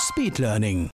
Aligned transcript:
Speedlearning. 0.00 0.88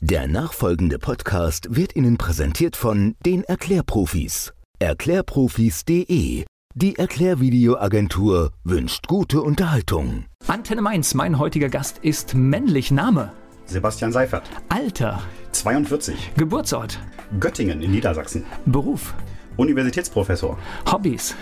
Der 0.00 0.26
nachfolgende 0.26 0.98
Podcast 0.98 1.76
wird 1.76 1.94
Ihnen 1.94 2.18
präsentiert 2.18 2.76
von 2.76 3.14
den 3.24 3.44
Erklärprofis. 3.44 4.52
Erklärprofis.de. 4.80 6.44
Die 6.74 6.98
Erklärvideoagentur 6.98 8.52
wünscht 8.64 9.06
gute 9.06 9.42
Unterhaltung. 9.42 10.26
Antenne 10.46 10.82
Mainz, 10.82 11.14
mein 11.14 11.38
heutiger 11.38 11.68
Gast 11.68 11.98
ist 11.98 12.34
männlich. 12.34 12.90
Name, 12.90 13.32
Sebastian 13.66 14.12
Seifert, 14.12 14.50
Alter, 14.68 15.22
42, 15.52 16.32
Geburtsort, 16.36 16.98
Göttingen 17.38 17.80
in 17.80 17.92
Niedersachsen, 17.92 18.44
Beruf, 18.66 19.14
Universitätsprofessor, 19.56 20.58
Hobbys. 20.90 21.34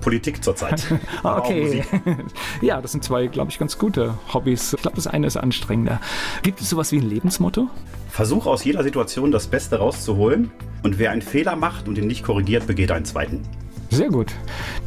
Politik 0.00 0.42
zurzeit. 0.44 0.84
auch 1.22 1.38
Okay. 1.38 1.84
Ja, 2.60 2.80
das 2.80 2.92
sind 2.92 3.04
zwei, 3.04 3.26
glaube 3.26 3.50
ich, 3.50 3.58
ganz 3.58 3.78
gute 3.78 4.14
Hobbys. 4.32 4.72
Ich 4.74 4.82
glaube, 4.82 4.96
das 4.96 5.06
eine 5.06 5.26
ist 5.26 5.36
anstrengender. 5.36 6.00
Gibt 6.42 6.60
es 6.60 6.70
sowas 6.70 6.92
wie 6.92 6.98
ein 6.98 7.08
Lebensmotto? 7.08 7.68
Versuch 8.08 8.46
aus 8.46 8.64
jeder 8.64 8.82
Situation 8.82 9.30
das 9.30 9.46
Beste 9.46 9.78
rauszuholen 9.78 10.50
und 10.82 10.98
wer 10.98 11.10
einen 11.10 11.22
Fehler 11.22 11.56
macht 11.56 11.86
und 11.88 11.98
ihn 11.98 12.06
nicht 12.06 12.22
korrigiert, 12.24 12.66
begeht 12.66 12.90
einen 12.90 13.04
zweiten. 13.04 13.42
Sehr 13.90 14.08
gut. 14.08 14.32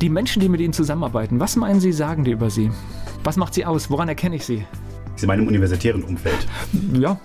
Die 0.02 0.10
Menschen, 0.10 0.42
die 0.42 0.50
mit 0.50 0.60
Ihnen 0.62 0.74
zusammenarbeiten, 0.74 1.40
was 1.40 1.56
meinen 1.56 1.80
Sie, 1.80 1.92
sagen 1.94 2.24
die 2.24 2.32
über 2.32 2.50
Sie? 2.50 2.72
Was 3.24 3.38
macht 3.38 3.54
Sie 3.54 3.66
aus? 3.66 3.90
Woran 3.90 4.10
erkenne 4.10 4.36
ich 4.36 4.46
Sie? 4.46 4.66
Ist 5.16 5.24
in 5.24 5.28
meinem 5.28 5.48
universitären 5.48 6.04
Umfeld. 6.04 6.48
Ja, 6.94 7.20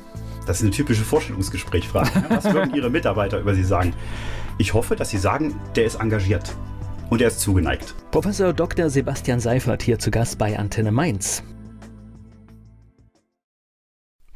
Das 0.46 0.58
ist 0.58 0.62
eine 0.62 0.70
typische 0.72 1.02
Vorstellungsgesprächfrage. 1.04 2.18
ne? 2.18 2.26
Was 2.28 2.44
würden 2.52 2.74
Ihre 2.74 2.90
Mitarbeiter 2.90 3.40
über 3.40 3.54
Sie 3.54 3.64
sagen? 3.64 3.92
Ich 4.58 4.72
hoffe, 4.74 4.94
dass 4.94 5.10
Sie 5.10 5.18
sagen, 5.18 5.58
der 5.74 5.84
ist 5.86 5.96
engagiert 5.96 6.54
und 7.14 7.22
er 7.22 7.28
ist 7.28 7.40
zugeneigt. 7.40 7.94
Professor 8.10 8.52
Dr. 8.52 8.90
Sebastian 8.90 9.40
Seifert 9.40 9.82
hier 9.82 9.98
zu 9.98 10.10
Gast 10.10 10.36
bei 10.36 10.58
Antenne 10.58 10.92
Mainz. 10.92 11.42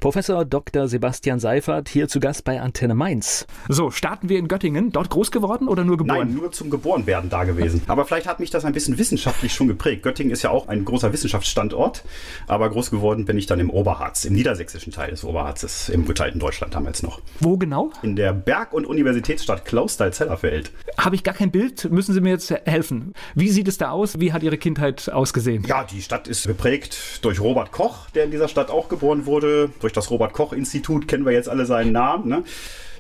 Professor 0.00 0.44
Dr. 0.44 0.86
Sebastian 0.86 1.41
Seifert 1.41 1.88
hier 1.88 2.06
zu 2.06 2.20
Gast 2.20 2.44
bei 2.44 2.60
Antenne 2.60 2.94
Mainz. 2.94 3.48
So, 3.68 3.91
starten 3.91 4.28
wir 4.28 4.38
in 4.38 4.46
Göttingen. 4.46 4.92
Dort 4.92 5.10
groß 5.10 5.32
geworden 5.32 5.66
oder 5.66 5.82
nur 5.82 5.96
geboren? 5.96 6.28
Nein, 6.28 6.34
nur 6.34 6.52
zum 6.52 6.70
Geborenwerden 6.70 7.30
da 7.30 7.42
gewesen. 7.42 7.82
Aber 7.88 8.05
vielleicht 8.05 8.28
hat 8.28 8.38
mich 8.38 8.50
das 8.50 8.64
ein 8.64 8.72
bisschen 8.72 8.96
wissenschaftlich 8.96 9.52
schon 9.52 9.66
geprägt. 9.66 10.05
Göttingen 10.05 10.30
ist 10.30 10.42
ja 10.42 10.50
auch 10.50 10.68
ein 10.68 10.84
großer 10.84 11.12
Wissenschaftsstandort, 11.12 12.05
aber 12.46 12.70
groß 12.70 12.92
geworden 12.92 13.24
bin 13.24 13.36
ich 13.38 13.46
dann 13.46 13.58
im 13.58 13.70
Oberharz, 13.70 14.24
im 14.24 14.34
niedersächsischen 14.34 14.92
Teil 14.92 15.10
des 15.10 15.24
Oberharzes, 15.24 15.88
im 15.88 16.06
geteilten 16.06 16.38
Deutschland 16.38 16.77
damals 16.77 17.02
noch. 17.02 17.20
Wo 17.40 17.56
genau? 17.56 17.90
In 18.02 18.14
der 18.14 18.33
Berg- 18.33 18.72
und 18.72 18.86
Universitätsstadt 18.86 19.64
Klausthal-Zellerfeld. 19.64 20.70
Habe 20.96 21.16
ich 21.16 21.24
gar 21.24 21.34
kein 21.34 21.50
Bild. 21.50 21.90
Müssen 21.90 22.14
Sie 22.14 22.20
mir 22.20 22.30
jetzt 22.30 22.52
helfen. 22.66 23.14
Wie 23.34 23.48
sieht 23.48 23.66
es 23.66 23.78
da 23.78 23.90
aus? 23.90 24.20
Wie 24.20 24.33
hat 24.33 24.44
Ihre 24.44 24.58
Kindheit 24.58 25.10
ausgesehen? 25.10 25.64
Ja, 25.66 25.83
die 25.83 26.02
Stadt 26.02 26.28
ist 26.28 26.46
geprägt 26.46 27.18
durch 27.22 27.40
Robert 27.40 27.72
Koch, 27.72 28.08
der 28.10 28.22
in 28.22 28.30
dieser 28.30 28.46
Stadt 28.46 28.70
auch 28.70 28.88
geboren 28.88 29.27
wurde. 29.27 29.70
Durch 29.89 29.94
das 29.94 30.11
Robert-Koch-Institut 30.11 31.08
kennen 31.08 31.25
wir 31.25 31.33
jetzt 31.33 31.48
alle 31.48 31.64
seinen 31.64 31.92
Namen. 31.92 32.28
Ne? 32.28 32.44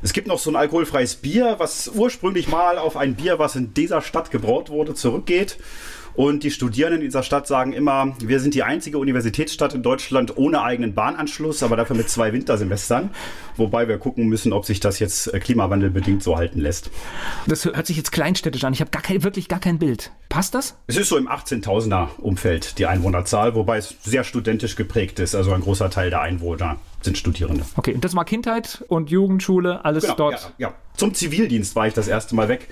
Es 0.00 0.14
gibt 0.14 0.26
noch 0.26 0.38
so 0.38 0.50
ein 0.50 0.56
alkoholfreies 0.56 1.16
Bier, 1.16 1.56
was 1.58 1.88
ursprünglich 1.94 2.48
mal 2.48 2.78
auf 2.78 2.96
ein 2.96 3.14
Bier, 3.14 3.38
was 3.38 3.56
in 3.56 3.74
dieser 3.74 4.00
Stadt 4.00 4.30
gebraut 4.30 4.70
wurde, 4.70 4.94
zurückgeht. 4.94 5.58
Und 6.18 6.42
die 6.42 6.50
Studierenden 6.50 7.02
in 7.02 7.06
dieser 7.06 7.22
Stadt 7.22 7.46
sagen 7.46 7.72
immer, 7.72 8.12
wir 8.18 8.40
sind 8.40 8.52
die 8.54 8.64
einzige 8.64 8.98
Universitätsstadt 8.98 9.74
in 9.74 9.84
Deutschland 9.84 10.36
ohne 10.36 10.62
eigenen 10.62 10.92
Bahnanschluss, 10.92 11.62
aber 11.62 11.76
dafür 11.76 11.94
mit 11.94 12.10
zwei 12.10 12.32
Wintersemestern. 12.32 13.10
Wobei 13.56 13.86
wir 13.86 13.98
gucken 13.98 14.26
müssen, 14.26 14.52
ob 14.52 14.64
sich 14.64 14.80
das 14.80 14.98
jetzt 14.98 15.32
äh, 15.32 15.38
klimawandelbedingt 15.38 16.20
so 16.20 16.36
halten 16.36 16.58
lässt. 16.58 16.90
Das 17.46 17.64
hört 17.64 17.86
sich 17.86 17.96
jetzt 17.96 18.10
kleinstädtisch 18.10 18.64
an. 18.64 18.72
Ich 18.72 18.80
habe 18.80 18.90
gar 18.90 19.00
kein, 19.00 19.22
wirklich 19.22 19.46
gar 19.46 19.60
kein 19.60 19.78
Bild. 19.78 20.10
Passt 20.28 20.56
das? 20.56 20.76
Es 20.88 20.96
ist 20.96 21.08
so 21.08 21.18
im 21.18 21.28
18.000er 21.28 22.08
Umfeld 22.18 22.80
die 22.80 22.86
Einwohnerzahl, 22.86 23.54
wobei 23.54 23.76
es 23.76 23.94
sehr 24.02 24.24
studentisch 24.24 24.74
geprägt 24.74 25.20
ist. 25.20 25.36
Also 25.36 25.52
ein 25.52 25.60
großer 25.60 25.88
Teil 25.88 26.10
der 26.10 26.20
Einwohner 26.20 26.80
sind 27.00 27.16
Studierende. 27.16 27.64
Okay, 27.76 27.94
und 27.94 28.04
das 28.04 28.16
war 28.16 28.24
Kindheit 28.24 28.84
und 28.88 29.08
Jugendschule, 29.08 29.84
alles 29.84 30.04
dort. 30.16 30.34
Genau, 30.34 30.52
Ja, 30.58 30.68
ja. 30.70 30.74
Zum 30.96 31.14
Zivildienst 31.14 31.76
war 31.76 31.86
ich 31.86 31.94
das 31.94 32.08
erste 32.08 32.34
Mal 32.34 32.48
weg, 32.48 32.66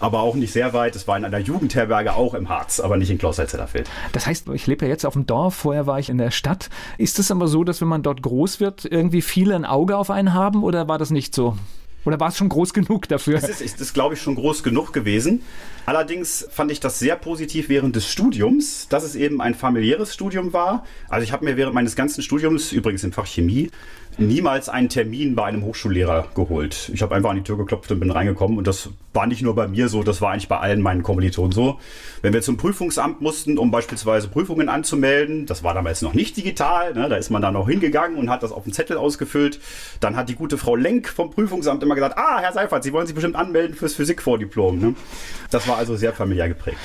aber 0.00 0.20
auch 0.20 0.34
nicht 0.34 0.52
sehr 0.52 0.72
weit. 0.72 0.96
Es 0.96 1.06
war 1.06 1.16
in 1.16 1.24
einer 1.24 1.38
Jugendherberge 1.38 2.14
auch 2.14 2.34
im 2.34 2.48
Harz, 2.48 2.80
aber 2.80 2.96
nicht 2.96 3.10
in 3.10 3.18
Klausthal-Zellerfeld. 3.18 3.88
Das 4.12 4.26
heißt, 4.26 4.48
ich 4.48 4.66
lebe 4.66 4.86
ja 4.86 4.90
jetzt 4.90 5.04
auf 5.04 5.12
dem 5.12 5.26
Dorf, 5.26 5.54
vorher 5.54 5.86
war 5.86 5.98
ich 5.98 6.08
in 6.08 6.18
der 6.18 6.30
Stadt. 6.30 6.70
Ist 6.98 7.18
es 7.18 7.30
aber 7.30 7.46
so, 7.46 7.64
dass 7.64 7.80
wenn 7.80 7.88
man 7.88 8.02
dort 8.02 8.22
groß 8.22 8.60
wird, 8.60 8.84
irgendwie 8.84 9.22
viele 9.22 9.54
ein 9.54 9.64
Auge 9.64 9.96
auf 9.96 10.10
einen 10.10 10.34
haben 10.34 10.64
oder 10.64 10.88
war 10.88 10.98
das 10.98 11.10
nicht 11.10 11.34
so? 11.34 11.56
Oder 12.04 12.18
war 12.18 12.28
es 12.28 12.38
schon 12.38 12.48
groß 12.48 12.72
genug 12.72 13.08
dafür? 13.08 13.36
Es 13.36 13.48
ist, 13.48 13.60
ist, 13.60 13.80
ist 13.80 13.92
glaube 13.92 14.14
ich, 14.14 14.22
schon 14.22 14.34
groß 14.34 14.62
genug 14.62 14.92
gewesen. 14.92 15.42
Allerdings 15.84 16.46
fand 16.50 16.70
ich 16.72 16.80
das 16.80 16.98
sehr 16.98 17.16
positiv 17.16 17.68
während 17.68 17.94
des 17.94 18.08
Studiums, 18.08 18.88
dass 18.88 19.04
es 19.04 19.16
eben 19.16 19.42
ein 19.42 19.54
familiäres 19.54 20.14
Studium 20.14 20.52
war. 20.52 20.84
Also 21.08 21.24
ich 21.24 21.32
habe 21.32 21.44
mir 21.44 21.56
während 21.56 21.74
meines 21.74 21.96
ganzen 21.96 22.22
Studiums, 22.22 22.72
übrigens 22.72 23.04
im 23.04 23.12
Fach 23.12 23.26
Chemie, 23.26 23.70
niemals 24.20 24.68
einen 24.68 24.88
Termin 24.88 25.34
bei 25.34 25.44
einem 25.44 25.64
Hochschullehrer 25.64 26.28
geholt. 26.34 26.90
Ich 26.94 27.02
habe 27.02 27.14
einfach 27.14 27.30
an 27.30 27.36
die 27.36 27.42
Tür 27.42 27.56
geklopft 27.56 27.90
und 27.90 28.00
bin 28.00 28.10
reingekommen 28.10 28.58
und 28.58 28.66
das 28.66 28.90
war 29.12 29.26
nicht 29.26 29.42
nur 29.42 29.54
bei 29.54 29.66
mir 29.66 29.88
so, 29.88 30.02
das 30.02 30.20
war 30.20 30.30
eigentlich 30.30 30.48
bei 30.48 30.58
allen 30.58 30.82
meinen 30.82 31.02
Kommilitonen 31.02 31.52
so. 31.52 31.80
Wenn 32.22 32.32
wir 32.32 32.42
zum 32.42 32.56
Prüfungsamt 32.56 33.20
mussten, 33.20 33.58
um 33.58 33.70
beispielsweise 33.70 34.28
Prüfungen 34.28 34.68
anzumelden, 34.68 35.46
das 35.46 35.64
war 35.64 35.74
damals 35.74 36.02
noch 36.02 36.14
nicht 36.14 36.36
digital, 36.36 36.94
ne, 36.94 37.08
da 37.08 37.16
ist 37.16 37.30
man 37.30 37.42
dann 37.42 37.54
noch 37.54 37.68
hingegangen 37.68 38.16
und 38.18 38.30
hat 38.30 38.42
das 38.42 38.52
auf 38.52 38.64
den 38.64 38.72
Zettel 38.72 38.96
ausgefüllt. 38.96 39.58
Dann 40.00 40.16
hat 40.16 40.28
die 40.28 40.34
gute 40.34 40.58
Frau 40.58 40.76
Lenk 40.76 41.08
vom 41.08 41.30
Prüfungsamt 41.30 41.82
immer 41.82 41.94
gesagt, 41.94 42.18
ah, 42.18 42.40
Herr 42.40 42.52
Seifert, 42.52 42.84
Sie 42.84 42.92
wollen 42.92 43.06
sich 43.06 43.14
bestimmt 43.14 43.36
anmelden 43.36 43.74
fürs 43.74 43.94
Physikvordiplom. 43.94 44.78
Ne? 44.78 44.94
Das 45.50 45.66
war 45.66 45.78
also 45.78 45.96
sehr 45.96 46.12
familiär 46.12 46.48
geprägt. 46.48 46.78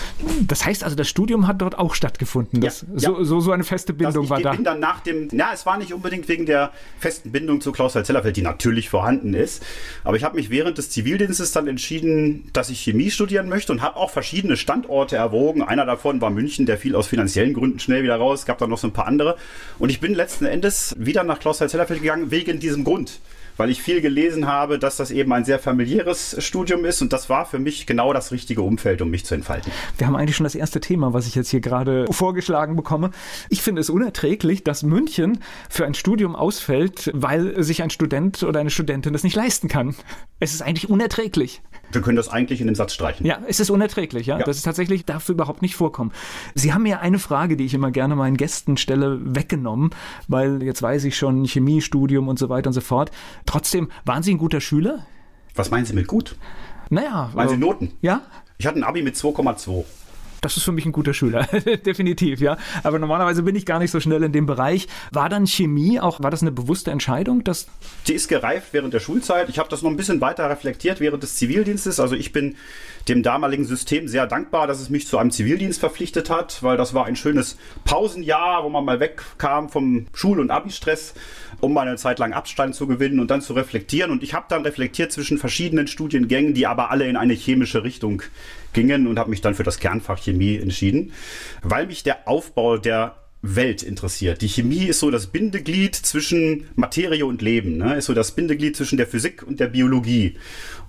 Das 0.48 0.66
heißt 0.66 0.84
also, 0.84 0.96
das 0.96 1.08
Studium 1.08 1.48
hat 1.48 1.62
dort 1.62 1.78
auch 1.78 1.94
stattgefunden. 1.94 2.62
Das, 2.62 2.82
Ja, 2.82 2.88
so, 3.00 3.18
ja. 3.20 3.24
so, 3.26 3.40
so 3.40 3.52
eine 3.52 3.64
feste 3.64 3.94
Bindung 3.94 4.24
ich 4.24 4.30
war 4.30 4.42
da. 4.42 4.52
bin 4.52 4.64
dann 4.64 4.80
nach 4.80 5.02
dem, 5.02 5.28
ja, 5.32 5.50
es 5.54 5.66
war 5.66 5.78
nicht 5.78 5.94
unbedingt 5.94 6.28
wegen 6.28 6.46
der 6.46 6.72
festen 7.00 7.25
Bindung 7.32 7.62
zu 7.62 7.72
Klaus-Zellerfeld, 7.72 8.38
die 8.38 8.42
natürlich 8.42 8.90
vorhanden 8.90 9.34
ist. 9.34 9.64
Aber 10.04 10.18
ich 10.18 10.24
habe 10.24 10.36
mich 10.36 10.50
während 10.50 10.78
des 10.78 10.90
Zivildienstes 10.90 11.52
dann 11.52 11.68
entschieden, 11.68 12.50
dass 12.54 12.70
ich 12.70 12.82
Chemie 12.82 13.12
studieren 13.12 13.50
möchte 13.50 13.72
und 13.72 13.82
habe 13.82 13.98
auch 13.98 14.10
verschiedene 14.10 14.58
Standorte 14.58 15.16
erwogen. 15.16 15.62
Einer 15.62 15.86
davon 15.86 16.22
war 16.22 16.30
München, 16.30 16.66
der 16.66 16.78
fiel 16.78 16.96
aus 16.96 17.08
finanziellen 17.08 17.54
Gründen 17.54 17.80
schnell 17.80 18.04
wieder 18.04 18.16
raus. 18.16 18.40
Es 18.42 18.46
gab 18.46 18.58
dann 18.58 18.70
noch 18.70 18.78
so 18.78 18.88
ein 18.88 18.94
paar 18.94 19.08
andere. 19.08 19.38
Und 19.80 19.90
ich 19.90 20.00
bin 20.00 20.14
letzten 20.14 20.46
Endes 20.46 20.96
wieder 20.98 21.24
nach 21.24 21.40
Klaus-Zellerfeld 21.40 22.02
gegangen, 22.02 22.32
wegen 22.32 22.60
diesem 22.60 22.84
Grund. 22.84 23.20
Weil 23.58 23.70
ich 23.70 23.82
viel 23.82 24.02
gelesen 24.02 24.48
habe, 24.48 24.80
dass 24.80 24.98
das 24.98 25.12
eben 25.12 25.32
ein 25.34 25.46
sehr 25.46 25.60
familiäres 25.60 26.36
Studium 26.40 26.86
ist 26.86 27.02
und 27.02 27.14
das 27.14 27.30
war 27.30 27.46
für 27.46 27.60
mich 27.60 27.86
genau 27.86 28.14
das 28.14 28.32
richtige 28.32 28.62
Umfeld, 28.62 29.02
um 29.02 29.10
mich 29.10 29.26
zu 29.26 29.36
entfalten. 29.36 29.72
Wir 29.98 30.08
haben 30.08 30.16
eigentlich 30.16 30.36
schon 30.36 30.44
das 30.44 30.56
erste 30.56 30.80
Thema, 30.82 31.14
was 31.14 31.28
ich 31.28 31.36
jetzt 31.36 31.50
hier 31.50 31.62
gerade 31.62 32.06
vorgeschlagen 32.12 32.76
bekomme. 32.76 33.12
Ich 33.50 33.62
finde 33.62 33.82
es 33.82 33.90
unerträglich, 33.90 34.64
dass 34.64 34.84
München 34.84 35.40
für 35.70 35.86
ein 35.86 35.94
Studium 35.94 36.36
ausfällt, 36.36 37.12
weil 37.14 37.64
sich 37.64 37.84
ein 37.84 37.90
Student 37.90 38.44
oder 38.44 38.60
eine 38.60 38.70
Studentin 38.70 39.14
das 39.14 39.24
nicht 39.24 39.36
leisten 39.36 39.68
kann. 39.68 39.96
Es 40.40 40.54
ist 40.54 40.62
eigentlich 40.62 40.90
unerträglich. 40.90 41.62
Wir 41.92 42.02
können 42.02 42.18
das 42.18 42.30
eigentlich 42.30 42.62
in 42.62 42.68
dem 42.68 42.76
Satz 42.76 42.94
streichen. 42.94 43.26
Ja, 43.26 43.40
es 43.48 43.60
ist 43.60 43.70
unerträglich, 43.70 44.28
ja. 44.28 44.40
Ja. 44.40 44.46
Das 44.46 44.58
ist 44.58 44.64
tatsächlich, 44.64 45.06
darf 45.06 45.30
überhaupt 45.30 45.62
nicht 45.62 45.76
vorkommen. 45.76 46.12
Sie 46.56 46.74
haben 46.74 46.84
mir 46.84 47.00
eine 47.00 47.20
Frage, 47.20 47.56
die 47.56 47.66
ich 47.66 47.74
immer 47.74 47.92
gerne 47.92 48.16
meinen 48.16 48.38
Gästen 48.38 48.78
stelle, 48.78 49.20
weggenommen, 49.24 49.92
weil 50.28 50.62
jetzt 50.64 50.82
weiß 50.82 51.06
ich 51.06 51.16
schon, 51.16 51.46
Chemiestudium 51.46 52.28
und 52.28 52.40
so 52.40 52.50
weiter 52.50 52.68
und 52.68 52.74
so 52.74 52.82
fort. 52.82 53.12
Trotzdem, 53.46 53.90
waren 54.06 54.24
Sie 54.24 54.34
ein 54.34 54.38
guter 54.38 54.62
Schüler? 54.62 55.06
Was 55.56 55.72
meinen 55.72 55.86
Sie 55.86 55.94
mit 55.94 56.08
gut? 56.08 56.36
Naja. 56.90 57.32
Meinen 57.34 57.50
Sie 57.50 57.56
äh, 57.56 57.60
Noten? 57.60 57.94
Ja? 58.02 58.22
Ich 58.58 58.66
hatte 58.68 58.80
ein 58.80 58.84
Abi 58.84 59.02
mit 59.02 59.16
2,2. 59.16 59.86
Das 60.46 60.58
ist 60.58 60.64
für 60.64 60.72
mich 60.72 60.86
ein 60.86 60.92
guter 60.92 61.16
Schüler, 61.16 61.44
definitiv, 61.86 62.40
ja. 62.40 62.56
Aber 62.84 63.00
normalerweise 63.00 63.42
bin 63.42 63.56
ich 63.56 63.66
gar 63.66 63.80
nicht 63.80 63.90
so 63.90 64.00
schnell 64.00 64.22
in 64.22 64.32
dem 64.32 64.46
Bereich. 64.46 64.88
War 65.12 65.28
dann 65.28 65.48
Chemie 65.48 66.00
auch, 66.00 66.22
war 66.22 66.30
das 66.30 66.44
eine 66.44 66.52
bewusste 66.52 66.92
Entscheidung, 66.92 67.44
dass 67.44 67.66
Die 68.08 68.14
ist 68.14 68.28
gereift 68.28 68.68
während 68.72 68.94
der 68.94 69.00
Schulzeit. 69.00 69.50
Ich 69.50 69.58
habe 69.58 69.70
das 69.70 69.82
noch 69.82 69.90
ein 69.90 69.98
bisschen 69.98 70.22
weiter 70.22 70.48
reflektiert 70.48 71.00
während 71.00 71.24
des 71.24 71.36
Zivildienstes. 71.38 72.00
Also 72.00 72.14
ich 72.14 72.32
bin 72.32 72.58
dem 73.08 73.24
damaligen 73.24 73.66
System 73.66 74.08
sehr 74.08 74.28
dankbar, 74.28 74.68
dass 74.68 74.80
es 74.80 74.92
mich 74.92 75.08
zu 75.08 75.18
einem 75.18 75.32
Zivildienst 75.32 75.80
verpflichtet 75.80 76.30
hat, 76.30 76.62
weil 76.62 76.78
das 76.78 76.94
war 76.94 77.08
ein 77.08 77.16
schönes 77.16 77.58
Pausenjahr, 77.84 78.64
wo 78.64 78.70
man 78.70 78.86
mal 78.86 79.00
wegkam 79.00 79.70
vom 79.70 80.06
Schul- 80.14 80.40
und 80.40 80.52
Abi-Stress, 80.52 81.16
um 81.62 81.74
mal 81.74 81.88
eine 81.88 81.98
Zeit 81.98 82.20
lang 82.20 82.34
Abstand 82.34 82.76
zu 82.76 82.88
gewinnen 82.88 83.20
und 83.20 83.32
dann 83.32 83.42
zu 83.42 83.54
reflektieren. 83.54 84.12
Und 84.12 84.24
ich 84.24 84.34
habe 84.34 84.46
dann 84.50 84.64
reflektiert 84.64 85.12
zwischen 85.12 85.38
verschiedenen 85.38 85.88
Studiengängen, 85.88 86.54
die 86.54 86.68
aber 86.68 86.92
alle 86.92 87.08
in 87.08 87.18
eine 87.18 87.34
chemische 87.34 87.84
Richtung 87.84 88.22
gingen 88.74 89.08
und 89.08 89.20
habe 89.20 89.30
mich 89.30 89.42
dann 89.42 89.56
für 89.56 89.64
das 89.64 89.80
Kernfach 89.80 90.22
Chemie 90.22 90.58
entschieden, 90.58 91.14
weil 91.64 91.88
mich 91.88 92.04
der 92.04 92.28
Aufbau 92.28 92.78
der 92.78 93.16
Welt 93.42 93.84
interessiert. 93.84 94.42
Die 94.42 94.48
Chemie 94.48 94.86
ist 94.86 95.00
so 95.00 95.12
das 95.12 95.28
Bindeglied 95.28 95.96
zwischen 95.96 96.68
Materie 96.76 97.26
und 97.26 97.42
Leben, 97.42 97.78
ne? 97.78 97.96
ist 97.96 98.06
so 98.06 98.14
das 98.14 98.32
Bindeglied 98.32 98.76
zwischen 98.76 98.98
der 98.98 99.08
Physik 99.08 99.44
und 99.44 99.60
der 99.60 99.68
Biologie. 99.68 100.38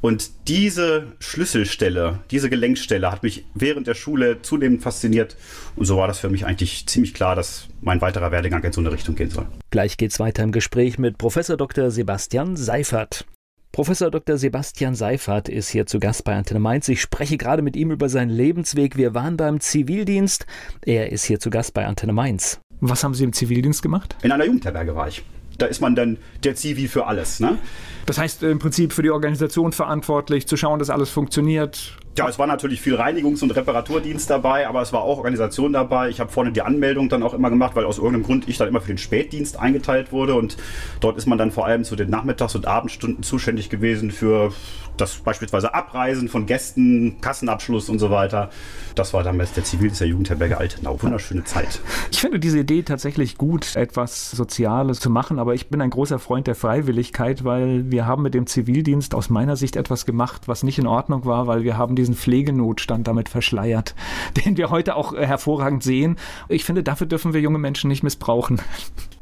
Und 0.01 0.31
diese 0.49 1.13
Schlüsselstelle, 1.19 2.21
diese 2.31 2.51
Gelenkstelle 2.51 3.11
hat 3.11 3.23
mich 3.23 3.45
während 3.55 3.87
der 3.87 3.95
Schule 3.95 4.43
zunehmend 4.43 4.83
fasziniert. 4.83 5.37
Und 5.75 5.87
so 5.87 5.97
war 5.97 6.09
das 6.09 6.19
für 6.19 6.29
mich 6.29 6.47
eigentlich 6.47 6.87
ziemlich 6.87 7.15
klar, 7.15 7.35
dass 7.35 7.69
mein 7.81 8.01
weiterer 8.01 8.31
Werdegang 8.31 8.63
in 8.63 8.73
so 8.73 8.81
eine 8.81 8.93
Richtung 8.93 9.15
gehen 9.15 9.31
soll. 9.31 9.47
Gleich 9.71 9.97
geht's 9.97 10.21
weiter 10.21 10.43
im 10.43 10.53
Gespräch 10.53 10.99
mit 10.99 11.19
Professor 11.19 11.57
Dr. 11.57 11.91
Sebastian 11.91 12.57
Seifert. 12.57 13.27
Professor 13.73 14.11
Dr. 14.11 14.39
Sebastian 14.39 14.95
Seifert 14.95 15.51
ist 15.51 15.69
hier 15.69 15.85
zu 15.85 15.99
Gast 15.99 16.25
bei 16.25 16.35
Antenne 16.35 16.61
Mainz. 16.61 16.89
Ich 16.89 17.03
spreche 17.03 17.37
gerade 17.37 17.61
mit 17.61 17.77
ihm 17.77 17.91
über 17.91 18.09
seinen 18.09 18.31
Lebensweg. 18.31 18.97
Wir 18.97 19.13
waren 19.13 19.37
beim 19.37 19.61
Zivildienst. 19.61 20.47
Er 20.87 21.13
ist 21.13 21.25
hier 21.25 21.41
zu 21.41 21.51
Gast 21.51 21.75
bei 21.75 21.85
Antenne 21.85 22.15
Mainz. 22.15 22.59
Was 22.81 23.05
haben 23.05 23.13
Sie 23.13 23.25
im 23.25 23.35
Zivildienst 23.35 23.83
gemacht? 23.83 24.17
In 24.23 24.33
einer 24.33 24.47
Jugendherberge 24.47 24.95
war 24.97 25.09
ich. 25.09 25.23
Da 25.59 25.67
ist 25.67 25.81
man 25.81 25.95
dann 25.95 26.19
der 26.45 26.55
Zivi 26.55 26.89
für 26.89 27.07
alles. 27.07 27.41
Ne? 27.41 27.59
Das 28.07 28.19
heißt 28.19 28.43
im 28.43 28.59
Prinzip 28.59 28.93
für 28.93 29.03
die 29.03 29.11
Organisation 29.11 29.73
verantwortlich, 29.73 30.47
zu 30.47 30.57
schauen, 30.57 30.79
dass 30.79 30.91
alles 30.91 31.11
funktioniert. 31.11 31.99
Ja, 32.19 32.27
es 32.31 32.39
war 32.39 32.47
natürlich 32.47 32.81
viel 32.81 32.97
Reinigungs- 32.97 33.43
und 33.43 33.51
Reparaturdienst 33.51 34.31
dabei, 34.31 34.67
aber 34.67 34.81
es 34.81 34.91
war 34.91 35.03
auch 35.03 35.19
Organisation 35.19 35.75
dabei. 35.75 36.09
Ich 36.09 36.19
habe 36.19 36.33
vorne 36.33 36.51
die 36.51 36.63
Anmeldung 36.63 37.11
dann 37.11 37.23
auch 37.23 37.35
immer 37.35 37.51
gemacht, 37.51 37.77
weil 37.77 37.85
aus 37.85 37.99
irgendeinem 37.99 38.23
Grund 38.23 38.49
ich 38.49 38.57
dann 38.57 38.69
immer 38.69 38.81
für 38.81 38.89
den 38.89 38.97
Spätdienst 38.97 39.61
eingeteilt 39.61 40.13
wurde 40.13 40.35
und 40.35 40.57
dort 41.01 41.19
ist 41.19 41.27
man 41.27 41.37
dann 41.37 41.51
vor 41.51 41.67
allem 41.67 41.85
zu 41.85 41.95
den 41.95 42.09
Nachmittags- 42.09 42.55
und 42.55 42.67
Abendstunden 42.67 43.23
zuständig 43.23 43.69
gewesen 43.69 44.11
für 44.11 44.53
das 44.97 45.17
beispielsweise 45.17 45.75
Abreisen 45.75 46.29
von 46.29 46.47
Gästen, 46.47 47.21
Kassenabschluss 47.21 47.89
und 47.89 47.99
so 47.99 48.11
weiter. 48.11 48.51
Das 48.95 49.13
war 49.13 49.23
damals 49.23 49.53
der 49.53 49.65
Zivildienst 49.65 50.01
der 50.01 50.09
Jugendherberge 50.09 50.57
Altenau. 50.57 51.01
Wunderschöne 51.03 51.45
Zeit. 51.45 51.81
Ich 52.11 52.21
finde 52.21 52.41
diese 52.41 52.61
Idee 52.61 52.83
tatsächlich 52.83 53.37
gut, 53.37 53.77
etwas 53.77 54.31
Soziales 54.31 55.01
zu 55.01 55.11
machen, 55.11 55.39
aber 55.39 55.55
ich 55.55 55.69
bin 55.69 55.83
ein 55.83 55.91
großer 55.91 56.19
Freund 56.19 56.47
der 56.47 56.55
Freiwilligkeit, 56.55 57.45
weil 57.45 57.91
wir 57.91 58.07
haben 58.07 58.23
mit 58.23 58.35
dem 58.35 58.47
Zivildienst 58.47 59.15
aus 59.15 59.29
meiner 59.29 59.57
Sicht 59.57 59.77
etwas 59.77 60.07
gemacht, 60.07 60.43
was 60.47 60.63
nicht 60.63 60.79
in 60.79 60.87
Ordnung 60.87 61.27
war, 61.27 61.47
weil 61.47 61.63
wir 61.63 61.77
haben 61.77 61.95
diesen 62.07 62.15
Pflegenotstand 62.15 63.07
damit 63.09 63.29
verschleiert, 63.29 63.95
den 64.45 64.57
wir 64.57 64.71
heute 64.71 64.97
auch 64.97 65.15
hervorragend 65.15 65.83
sehen. 65.83 66.17
Ich 66.49 66.65
finde, 66.65 66.83
dafür 66.83 67.07
dürfen 67.07 67.35
wir 67.35 67.41
junge 67.41 67.59
Menschen 67.59 67.89
nicht 67.89 68.03
missbrauchen. 68.03 68.61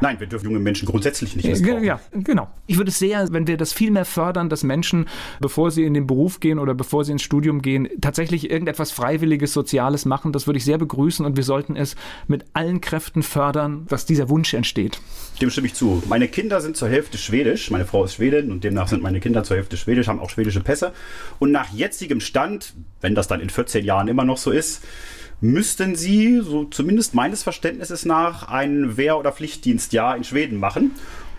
Nein, 0.01 0.19
wir 0.21 0.27
dürfen 0.27 0.47
junge 0.47 0.59
Menschen 0.59 0.87
grundsätzlich 0.87 1.37
nicht 1.37 1.47
missbrauchen. 1.47 1.85
Ja, 1.85 2.01
genau. 2.13 2.49
Ich 2.67 2.77
würde 2.77 2.91
es 2.91 2.99
sehr, 2.99 3.33
wenn 3.33 3.47
wir 3.47 3.57
das 3.57 3.73
viel 3.73 3.91
mehr 3.91 4.05
fördern, 4.05 4.49
dass 4.49 4.63
Menschen, 4.63 5.07
bevor 5.41 5.71
sie 5.71 5.85
in 5.85 5.95
den 5.95 6.07
Beruf 6.07 6.41
gehen 6.41 6.59
oder 6.59 6.75
bevor 6.75 7.05
sie 7.05 7.13
ins 7.13 7.23
Studium 7.23 7.63
gehen, 7.63 7.89
tatsächlich 8.01 8.51
irgendetwas 8.51 8.91
Freiwilliges, 8.91 9.53
Soziales 9.53 10.05
machen. 10.05 10.33
Das 10.33 10.47
würde 10.47 10.59
ich 10.59 10.65
sehr 10.65 10.79
begrüßen 10.79 11.25
und 11.25 11.37
wir 11.37 11.45
sollten 11.45 11.77
es 11.77 11.97
mit 12.27 12.45
allen 12.53 12.81
Kräften 12.81 13.23
fördern, 13.23 13.87
dass 13.89 14.07
dieser 14.07 14.29
Wunsch 14.29 14.53
entsteht. 14.55 15.01
Dem 15.41 15.51
stimme 15.51 15.69
ich 15.69 15.75
zu. 15.75 16.03
Meine 16.09 16.29
Kinder 16.29 16.61
sind 16.61 16.77
zur 16.77 16.89
Hälfte 16.89 17.19
schwedisch. 17.19 17.71
Meine 17.71 17.85
Frau 17.85 18.05
ist 18.05 18.15
Schwedin 18.15 18.51
und 18.51 18.65
demnach 18.65 18.89
sind 18.89 19.03
meine 19.03 19.21
Kinder 19.21 19.45
zur 19.45 19.57
Hälfte 19.57 19.77
schwedisch, 19.77 20.09
haben 20.09 20.21
auch 20.21 20.31
schwedische 20.31 20.61
Pässe. 20.61 20.93
Und 21.39 21.53
nach 21.53 21.73
jetzigem 21.73 22.21
Stand, 22.21 22.75
wenn 23.01 23.15
das 23.15 23.29
dann 23.29 23.41
in 23.41 23.51
14 23.51 23.85
Jahren 23.85 24.09
immer 24.09 24.25
noch 24.25 24.39
so 24.39 24.51
ist, 24.51 24.83
müssten 25.41 25.97
sie, 25.97 26.41
so 26.43 26.65
zumindest 26.65 27.15
meines 27.15 27.43
Verständnisses 27.43 28.05
nach, 28.05 28.49
ein 28.49 28.97
Wehr- 28.97 29.19
oder 29.19 29.33
Pflichtdienstjahr 29.33 30.17
in 30.17 30.25
Schweden 30.25 30.59
machen. 30.59 30.93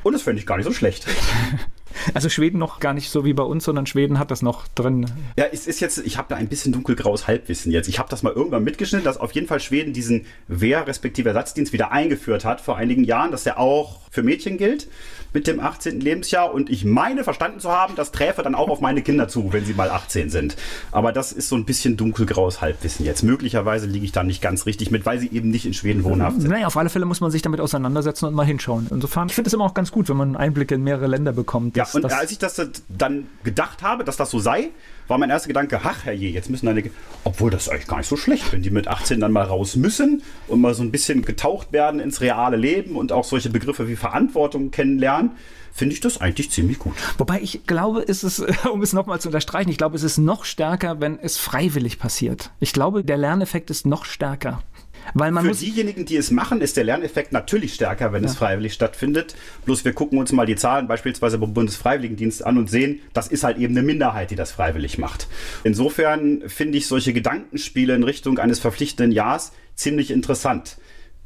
Und 0.03 0.13
das 0.13 0.21
fände 0.21 0.39
ich 0.39 0.45
gar 0.45 0.57
nicht 0.57 0.65
so 0.65 0.73
schlecht. 0.73 1.07
Also 2.13 2.29
Schweden 2.29 2.57
noch 2.59 2.79
gar 2.79 2.93
nicht 2.93 3.09
so 3.09 3.25
wie 3.25 3.33
bei 3.33 3.43
uns, 3.43 3.63
sondern 3.63 3.85
Schweden 3.85 4.19
hat 4.19 4.31
das 4.31 4.41
noch 4.41 4.67
drin. 4.69 5.05
Ja, 5.37 5.45
es 5.51 5.67
ist 5.67 5.79
jetzt, 5.79 5.97
ich 5.99 6.17
habe 6.17 6.27
da 6.29 6.35
ein 6.35 6.47
bisschen 6.47 6.71
dunkelgraues 6.73 7.27
Halbwissen 7.27 7.71
jetzt. 7.71 7.87
Ich 7.87 7.99
habe 7.99 8.09
das 8.09 8.23
mal 8.23 8.33
irgendwann 8.33 8.63
mitgeschnitten, 8.63 9.05
dass 9.05 9.17
auf 9.17 9.31
jeden 9.33 9.47
Fall 9.47 9.59
Schweden 9.59 9.93
diesen 9.93 10.25
Wehr- 10.47 10.87
respektive 10.87 11.29
Ersatzdienst 11.29 11.73
wieder 11.73 11.91
eingeführt 11.91 12.45
hat 12.45 12.61
vor 12.61 12.77
einigen 12.77 13.03
Jahren, 13.03 13.31
dass 13.31 13.43
der 13.43 13.59
auch 13.59 13.99
für 14.11 14.23
Mädchen 14.23 14.57
gilt 14.57 14.87
mit 15.33 15.47
dem 15.47 15.59
18. 15.59 15.99
Lebensjahr. 15.99 16.53
Und 16.53 16.69
ich 16.69 16.85
meine 16.85 17.23
verstanden 17.25 17.59
zu 17.59 17.69
haben, 17.69 17.95
das 17.95 18.11
träfe 18.11 18.41
dann 18.43 18.55
auch 18.55 18.69
auf 18.69 18.79
meine 18.79 19.01
Kinder 19.01 19.27
zu, 19.27 19.51
wenn 19.51 19.65
sie 19.65 19.73
mal 19.73 19.89
18 19.89 20.29
sind. 20.29 20.55
Aber 20.91 21.11
das 21.11 21.33
ist 21.33 21.49
so 21.49 21.55
ein 21.57 21.65
bisschen 21.65 21.97
dunkelgraues 21.97 22.61
Halbwissen 22.61 23.05
jetzt. 23.05 23.23
Möglicherweise 23.23 23.85
liege 23.87 24.05
ich 24.05 24.11
da 24.13 24.23
nicht 24.23 24.41
ganz 24.41 24.65
richtig 24.65 24.91
mit, 24.91 25.05
weil 25.05 25.19
sie 25.19 25.29
eben 25.31 25.49
nicht 25.49 25.65
in 25.65 25.73
Schweden 25.73 26.03
wohnhaft 26.05 26.39
sind. 26.41 26.49
Naja, 26.49 26.67
auf 26.67 26.77
alle 26.77 26.89
Fälle 26.89 27.05
muss 27.05 27.19
man 27.19 27.31
sich 27.31 27.41
damit 27.41 27.59
auseinandersetzen 27.59 28.25
und 28.25 28.33
mal 28.33 28.45
hinschauen. 28.45 28.87
Insofern, 28.91 29.27
ich 29.27 29.35
finde 29.35 29.49
es 29.49 29.53
immer 29.53 29.65
auch 29.65 29.73
ganz 29.73 29.91
gut, 29.91 30.07
wenn 30.07 30.17
man 30.17 30.37
Einblicke 30.37 30.75
in 30.75 30.83
mehrere 30.83 31.07
Länder 31.07 31.33
bekommt. 31.33 31.75
Ja, 31.75 31.84
und 31.93 32.11
als 32.11 32.31
ich 32.31 32.39
das 32.39 32.61
dann 32.89 33.27
gedacht 33.43 33.83
habe, 33.83 34.03
dass 34.03 34.17
das 34.17 34.31
so 34.31 34.39
sei, 34.39 34.69
war 35.07 35.17
mein 35.17 35.29
erster 35.29 35.47
Gedanke, 35.47 35.79
ach 35.83 36.05
herrje, 36.05 36.29
jetzt 36.29 36.49
müssen 36.49 36.65
deine, 36.65 36.83
obwohl 37.23 37.51
das 37.51 37.63
ist 37.63 37.69
eigentlich 37.69 37.87
gar 37.87 37.97
nicht 37.97 38.07
so 38.07 38.17
schlecht, 38.17 38.51
wenn 38.51 38.61
die 38.61 38.71
mit 38.71 38.87
18 38.87 39.19
dann 39.19 39.31
mal 39.31 39.43
raus 39.43 39.75
müssen 39.75 40.23
und 40.47 40.61
mal 40.61 40.73
so 40.73 40.81
ein 40.81 40.91
bisschen 40.91 41.23
getaucht 41.23 41.71
werden 41.71 41.99
ins 41.99 42.21
reale 42.21 42.57
Leben 42.57 42.95
und 42.95 43.11
auch 43.11 43.23
solche 43.23 43.49
Begriffe 43.49 43.87
wie 43.87 43.95
Verantwortung 43.95 44.71
kennenlernen, 44.71 45.31
finde 45.75 45.93
ich 45.93 45.99
das 45.99 46.21
eigentlich 46.21 46.51
ziemlich 46.51 46.79
gut. 46.79 46.95
Wobei 47.17 47.41
ich 47.41 47.67
glaube, 47.67 48.01
ist 48.01 48.23
es, 48.23 48.39
um 48.71 48.81
es 48.81 48.93
nochmal 48.93 49.19
zu 49.19 49.27
unterstreichen, 49.27 49.69
ich 49.69 49.77
glaube, 49.77 49.95
es 49.95 50.03
ist 50.03 50.17
noch 50.17 50.45
stärker, 50.45 51.01
wenn 51.01 51.19
es 51.19 51.37
freiwillig 51.37 51.99
passiert. 51.99 52.51
Ich 52.59 52.73
glaube, 52.73 53.03
der 53.03 53.17
Lerneffekt 53.17 53.69
ist 53.69 53.85
noch 53.85 54.05
stärker. 54.05 54.63
Weil 55.13 55.31
man 55.31 55.43
Für 55.43 55.49
muss 55.49 55.59
diejenigen, 55.59 56.05
die 56.05 56.17
es 56.17 56.31
machen, 56.31 56.61
ist 56.61 56.77
der 56.77 56.83
Lerneffekt 56.83 57.31
natürlich 57.31 57.73
stärker, 57.73 58.11
wenn 58.13 58.23
ja. 58.23 58.29
es 58.29 58.35
freiwillig 58.35 58.73
stattfindet. 58.73 59.35
Bloß 59.65 59.85
wir 59.85 59.93
gucken 59.93 60.17
uns 60.17 60.31
mal 60.31 60.45
die 60.45 60.55
Zahlen 60.55 60.87
beispielsweise 60.87 61.37
beim 61.37 61.53
Bundesfreiwilligendienst 61.53 62.45
an 62.45 62.57
und 62.57 62.69
sehen, 62.69 63.01
das 63.13 63.27
ist 63.27 63.43
halt 63.43 63.57
eben 63.57 63.77
eine 63.77 63.85
Minderheit, 63.85 64.31
die 64.31 64.35
das 64.35 64.51
freiwillig 64.51 64.97
macht. 64.97 65.27
Insofern 65.63 66.43
finde 66.47 66.77
ich 66.77 66.87
solche 66.87 67.13
Gedankenspiele 67.13 67.95
in 67.95 68.03
Richtung 68.03 68.39
eines 68.39 68.59
verpflichtenden 68.59 69.11
Jahres 69.11 69.51
ziemlich 69.75 70.11
interessant. 70.11 70.77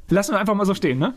Lassen 0.10 0.34
wir 0.34 0.40
einfach 0.40 0.56
mal 0.56 0.66
so 0.66 0.74
stehen, 0.74 1.00
ne? 1.00 1.14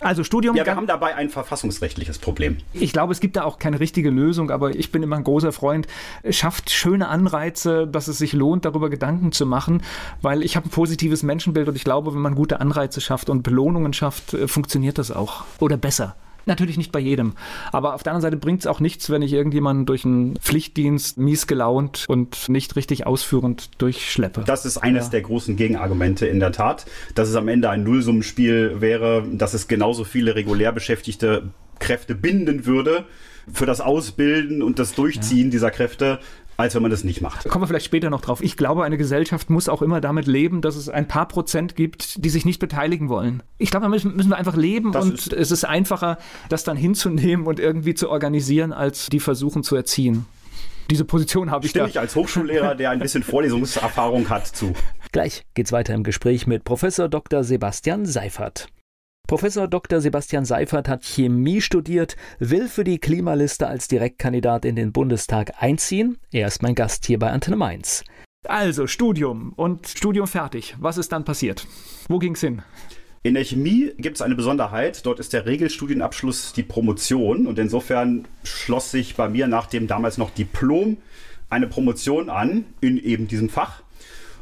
Also 0.00 0.24
Studium. 0.24 0.56
Ja, 0.56 0.64
wir 0.64 0.76
haben 0.76 0.86
dabei 0.86 1.14
ein 1.14 1.30
verfassungsrechtliches 1.30 2.18
Problem. 2.18 2.58
Ich 2.72 2.92
glaube, 2.92 3.12
es 3.12 3.20
gibt 3.20 3.36
da 3.36 3.44
auch 3.44 3.58
keine 3.58 3.80
richtige 3.80 4.10
Lösung, 4.10 4.50
aber 4.50 4.74
ich 4.74 4.92
bin 4.92 5.02
immer 5.02 5.16
ein 5.16 5.24
großer 5.24 5.52
Freund. 5.52 5.86
Schafft 6.30 6.70
schöne 6.70 7.08
Anreize, 7.08 7.86
dass 7.86 8.08
es 8.08 8.18
sich 8.18 8.32
lohnt, 8.32 8.64
darüber 8.64 8.90
Gedanken 8.90 9.32
zu 9.32 9.46
machen, 9.46 9.82
weil 10.22 10.42
ich 10.42 10.56
habe 10.56 10.68
ein 10.68 10.70
positives 10.70 11.22
Menschenbild 11.22 11.68
und 11.68 11.76
ich 11.76 11.84
glaube, 11.84 12.14
wenn 12.14 12.20
man 12.20 12.34
gute 12.34 12.60
Anreize 12.60 13.00
schafft 13.00 13.30
und 13.30 13.42
Belohnungen 13.42 13.92
schafft, 13.92 14.34
äh, 14.34 14.48
funktioniert 14.48 14.98
das 14.98 15.10
auch. 15.10 15.44
Oder 15.58 15.76
besser. 15.76 16.14
Natürlich 16.46 16.76
nicht 16.76 16.92
bei 16.92 17.00
jedem. 17.00 17.34
Aber 17.72 17.94
auf 17.94 18.02
der 18.04 18.12
anderen 18.12 18.22
Seite 18.22 18.36
bringt 18.36 18.60
es 18.60 18.66
auch 18.66 18.78
nichts, 18.78 19.10
wenn 19.10 19.20
ich 19.20 19.32
irgendjemanden 19.32 19.84
durch 19.84 20.04
einen 20.04 20.36
Pflichtdienst 20.36 21.18
mies 21.18 21.48
gelaunt 21.48 22.04
und 22.08 22.48
nicht 22.48 22.76
richtig 22.76 23.06
ausführend 23.06 23.70
durchschleppe. 23.78 24.44
Das 24.46 24.64
ist 24.64 24.78
eines 24.78 25.06
ja. 25.06 25.10
der 25.10 25.22
großen 25.22 25.56
Gegenargumente 25.56 26.26
in 26.26 26.38
der 26.38 26.52
Tat, 26.52 26.86
dass 27.16 27.28
es 27.28 27.34
am 27.34 27.48
Ende 27.48 27.68
ein 27.68 27.82
Nullsummenspiel 27.82 28.80
wäre, 28.80 29.26
dass 29.32 29.54
es 29.54 29.66
genauso 29.66 30.04
viele 30.04 30.36
regulär 30.36 30.70
beschäftigte 30.70 31.50
Kräfte 31.80 32.14
binden 32.14 32.64
würde 32.64 33.04
für 33.52 33.66
das 33.66 33.80
Ausbilden 33.80 34.62
und 34.62 34.78
das 34.78 34.94
Durchziehen 34.94 35.46
ja. 35.46 35.50
dieser 35.50 35.70
Kräfte, 35.70 36.20
als 36.56 36.74
wenn 36.74 36.82
man 36.82 36.90
das 36.90 37.04
nicht 37.04 37.20
macht. 37.20 37.48
Kommen 37.48 37.62
wir 37.62 37.66
vielleicht 37.66 37.86
später 37.86 38.10
noch 38.10 38.20
drauf. 38.20 38.42
Ich 38.42 38.56
glaube, 38.56 38.84
eine 38.84 38.96
Gesellschaft 38.96 39.50
muss 39.50 39.68
auch 39.68 39.82
immer 39.82 40.00
damit 40.00 40.26
leben, 40.26 40.60
dass 40.60 40.76
es 40.76 40.88
ein 40.88 41.08
paar 41.08 41.28
Prozent 41.28 41.76
gibt, 41.76 42.24
die 42.24 42.30
sich 42.30 42.44
nicht 42.44 42.58
beteiligen 42.58 43.08
wollen. 43.08 43.42
Ich 43.58 43.70
glaube, 43.70 43.84
da 43.84 43.90
müssen, 43.90 44.16
müssen 44.16 44.30
wir 44.30 44.36
einfach 44.36 44.56
leben 44.56 44.92
das 44.92 45.04
und 45.04 45.14
ist 45.14 45.32
es 45.32 45.50
ist 45.50 45.64
einfacher, 45.64 46.18
das 46.48 46.64
dann 46.64 46.76
hinzunehmen 46.76 47.46
und 47.46 47.60
irgendwie 47.60 47.94
zu 47.94 48.10
organisieren, 48.10 48.72
als 48.72 49.06
die 49.06 49.20
versuchen 49.20 49.62
zu 49.62 49.76
erziehen. 49.76 50.26
Diese 50.90 51.04
Position 51.04 51.50
habe 51.50 51.64
ich 51.64 51.70
Stimme 51.70 51.86
da. 51.86 51.90
ich 51.90 51.98
als 51.98 52.14
Hochschullehrer, 52.14 52.74
der 52.74 52.90
ein 52.90 53.00
bisschen 53.00 53.22
Vorlesungserfahrung 53.24 54.28
hat, 54.28 54.46
zu. 54.46 54.72
Gleich 55.12 55.44
geht's 55.54 55.72
weiter 55.72 55.94
im 55.94 56.04
Gespräch 56.04 56.46
mit 56.46 56.64
Professor 56.64 57.08
Dr. 57.08 57.42
Sebastian 57.42 58.06
Seifert. 58.06 58.68
Professor 59.26 59.66
Dr. 59.66 60.00
Sebastian 60.00 60.44
Seifert 60.44 60.88
hat 60.88 61.02
Chemie 61.02 61.60
studiert, 61.60 62.16
will 62.38 62.68
für 62.68 62.84
die 62.84 62.98
Klimaliste 62.98 63.66
als 63.66 63.88
Direktkandidat 63.88 64.64
in 64.64 64.76
den 64.76 64.92
Bundestag 64.92 65.54
einziehen. 65.60 66.18
Er 66.30 66.46
ist 66.46 66.62
mein 66.62 66.76
Gast 66.76 67.06
hier 67.06 67.18
bei 67.18 67.30
Antenne 67.30 67.56
Mainz. 67.56 68.04
Also 68.46 68.86
Studium 68.86 69.52
und 69.56 69.88
Studium 69.88 70.28
fertig. 70.28 70.76
Was 70.78 70.96
ist 70.96 71.10
dann 71.10 71.24
passiert? 71.24 71.66
Wo 72.08 72.20
ging's 72.20 72.40
hin? 72.40 72.62
In 73.24 73.34
der 73.34 73.42
Chemie 73.42 73.90
gibt 73.98 74.14
es 74.14 74.22
eine 74.22 74.36
Besonderheit. 74.36 75.04
Dort 75.04 75.18
ist 75.18 75.32
der 75.32 75.44
Regelstudienabschluss 75.44 76.52
die 76.52 76.62
Promotion 76.62 77.48
und 77.48 77.58
insofern 77.58 78.28
schloss 78.44 78.92
sich 78.92 79.16
bei 79.16 79.28
mir 79.28 79.48
nach 79.48 79.66
dem 79.66 79.88
damals 79.88 80.18
noch 80.18 80.30
Diplom 80.30 80.98
eine 81.50 81.66
Promotion 81.66 82.30
an 82.30 82.64
in 82.80 82.96
eben 82.96 83.26
diesem 83.26 83.48
Fach. 83.48 83.82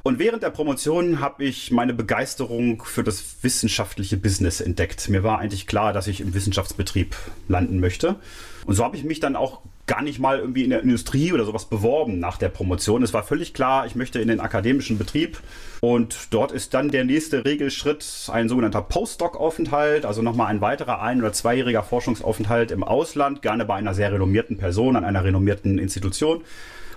Und 0.05 0.19
während 0.19 0.43
der 0.43 0.51
Promotion 0.51 1.21
habe 1.21 1.45
ich 1.45 1.71
meine 1.71 1.95
Begeisterung 1.95 2.83
für 2.85 3.03
das 3.03 3.37
wissenschaftliche 3.41 4.19
Business 4.19 4.61
entdeckt. 4.61 5.09
Mir 5.09 5.23
war 5.23 5.39
eigentlich 5.39 5.67
klar, 5.67 5.95
dass 5.95 6.09
ich 6.09 6.21
im 6.21 6.35
Wissenschaftsbetrieb 6.35 7.17
landen 7.49 7.81
möchte. 7.81 8.17
Und 8.67 8.75
so 8.75 8.85
habe 8.85 8.99
ich 8.99 9.05
mich 9.05 9.21
dann 9.21 9.35
auch 9.35 9.63
gar 9.87 10.03
nicht 10.03 10.19
mal 10.19 10.39
irgendwie 10.39 10.65
in 10.65 10.71
der 10.71 10.83
Industrie 10.83 11.33
oder 11.33 11.47
sowas 11.47 11.65
beworben 11.65 12.19
nach 12.19 12.37
der 12.37 12.51
Promotion. 12.51 13.03
Es 13.03 13.15
war 13.15 13.23
völlig 13.23 13.55
klar, 13.55 13.87
ich 13.87 13.95
möchte 13.95 14.21
in 14.21 14.29
den 14.29 14.41
akademischen 14.41 14.99
Betrieb. 14.99 15.41
Und 15.81 16.35
dort 16.35 16.53
ist 16.53 16.75
dann 16.75 16.91
der 16.91 17.05
nächste 17.05 17.47
Regelschritt 17.47 18.29
ein 18.31 18.51
sogenannter 18.51 18.83
Postdoc-Aufenthalt, 18.83 20.05
also 20.05 20.21
nochmal 20.21 20.49
ein 20.49 20.61
weiterer 20.61 21.01
ein- 21.01 21.21
oder 21.21 21.33
zweijähriger 21.33 21.83
Forschungsaufenthalt 21.83 22.73
im 22.73 22.85
Ausland, 22.85 23.41
gerne 23.41 23.65
bei 23.65 23.77
einer 23.77 23.95
sehr 23.95 24.13
renommierten 24.13 24.59
Person, 24.59 24.97
an 24.97 25.05
einer 25.05 25.25
renommierten 25.25 25.79
Institution. 25.79 26.43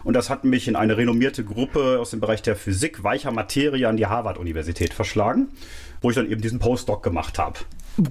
Und 0.04 0.14
das 0.14 0.30
hat 0.30 0.44
mich 0.44 0.68
in 0.68 0.76
eine 0.76 0.98
renommierte 0.98 1.44
Gruppe 1.44 2.00
aus 2.00 2.12
dem 2.12 2.20
Bereich 2.20 2.42
der 2.42 2.56
Physik 2.56 3.04
weicher 3.04 3.32
Materie 3.32 3.88
an 3.88 3.98
die 3.98 4.06
Harvard-Universität 4.06 4.94
verschlagen, 4.94 5.50
wo 6.02 6.10
ich 6.10 6.16
dann 6.16 6.30
eben 6.30 6.42
diesen 6.42 6.60
Postdoc 6.60 7.04
gemacht 7.04 7.40
habe. 7.40 7.60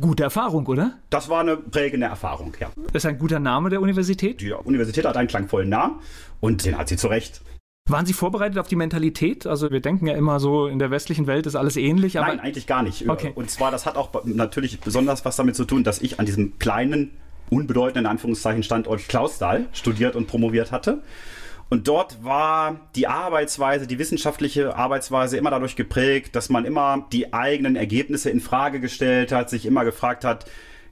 Gute 0.01 0.25
Erfahrung, 0.25 0.67
oder? 0.67 0.95
Das 1.11 1.29
war 1.29 1.41
eine 1.41 1.57
prägende 1.57 2.07
Erfahrung, 2.07 2.53
ja. 2.59 2.71
Das 2.93 3.05
ist 3.05 3.07
ein 3.07 3.19
guter 3.19 3.39
Name 3.39 3.71
der 3.71 3.81
Universität. 3.81 4.41
Die 4.41 4.53
Universität 4.53 5.05
hat 5.05 5.17
einen 5.17 5.29
klangvollen 5.29 5.69
Namen 5.69 6.01
und 6.41 6.65
den 6.65 6.77
hat 6.77 6.89
sie 6.89 6.97
zu 6.97 7.07
Recht. 7.07 7.41
Waren 7.89 8.05
Sie 8.05 8.15
vorbereitet 8.15 8.59
auf 8.59 8.67
die 8.67 8.75
Mentalität? 8.75 9.47
Also 9.47 9.71
wir 9.71 9.79
denken 9.79 10.09
ja 10.09 10.15
immer 10.15 10.41
so, 10.41 10.67
in 10.67 10.81
der 10.81 10.91
westlichen 10.91 11.29
Welt 11.29 11.47
ist 11.47 11.55
alles 11.55 11.77
ähnlich. 11.77 12.19
Aber 12.19 12.27
Nein, 12.29 12.41
eigentlich 12.41 12.67
gar 12.67 12.83
nicht. 12.83 13.09
Okay. 13.09 13.31
Und 13.33 13.49
zwar, 13.49 13.71
das 13.71 13.87
hat 13.87 13.97
auch 13.97 14.11
natürlich 14.25 14.81
besonders 14.81 15.25
was 15.25 15.37
damit 15.37 15.55
zu 15.55 15.65
tun, 15.65 15.85
dass 15.85 16.01
ich 16.01 16.19
an 16.19 16.27
diesem 16.27 16.59
kleinen, 16.59 17.13
unbedeutenden 17.49 18.07
Anführungszeichen 18.07 18.65
Standort 18.65 19.07
Klausthal 19.07 19.67
studiert 19.73 20.17
und 20.17 20.27
promoviert 20.27 20.73
hatte. 20.73 21.01
Und 21.69 21.89
dort 21.89 22.23
war 22.25 22.81
die 22.95 23.09
Arbeitsweise, 23.09 23.87
die 23.87 23.99
wissenschaftliche 23.99 24.77
Arbeitsweise 24.77 25.37
immer 25.37 25.51
dadurch 25.51 25.75
geprägt, 25.75 26.37
dass 26.37 26.49
man 26.49 26.65
immer 26.65 27.07
die 27.13 27.33
eigenen 27.33 27.75
Ergebnisse 27.75 28.31
in 28.31 28.41
Frage 28.41 28.81
gestellt 28.81 29.33
hat, 29.33 29.51
sich 29.51 29.67
immer 29.67 29.85
gefragt 29.85 30.25
hat, 30.25 30.47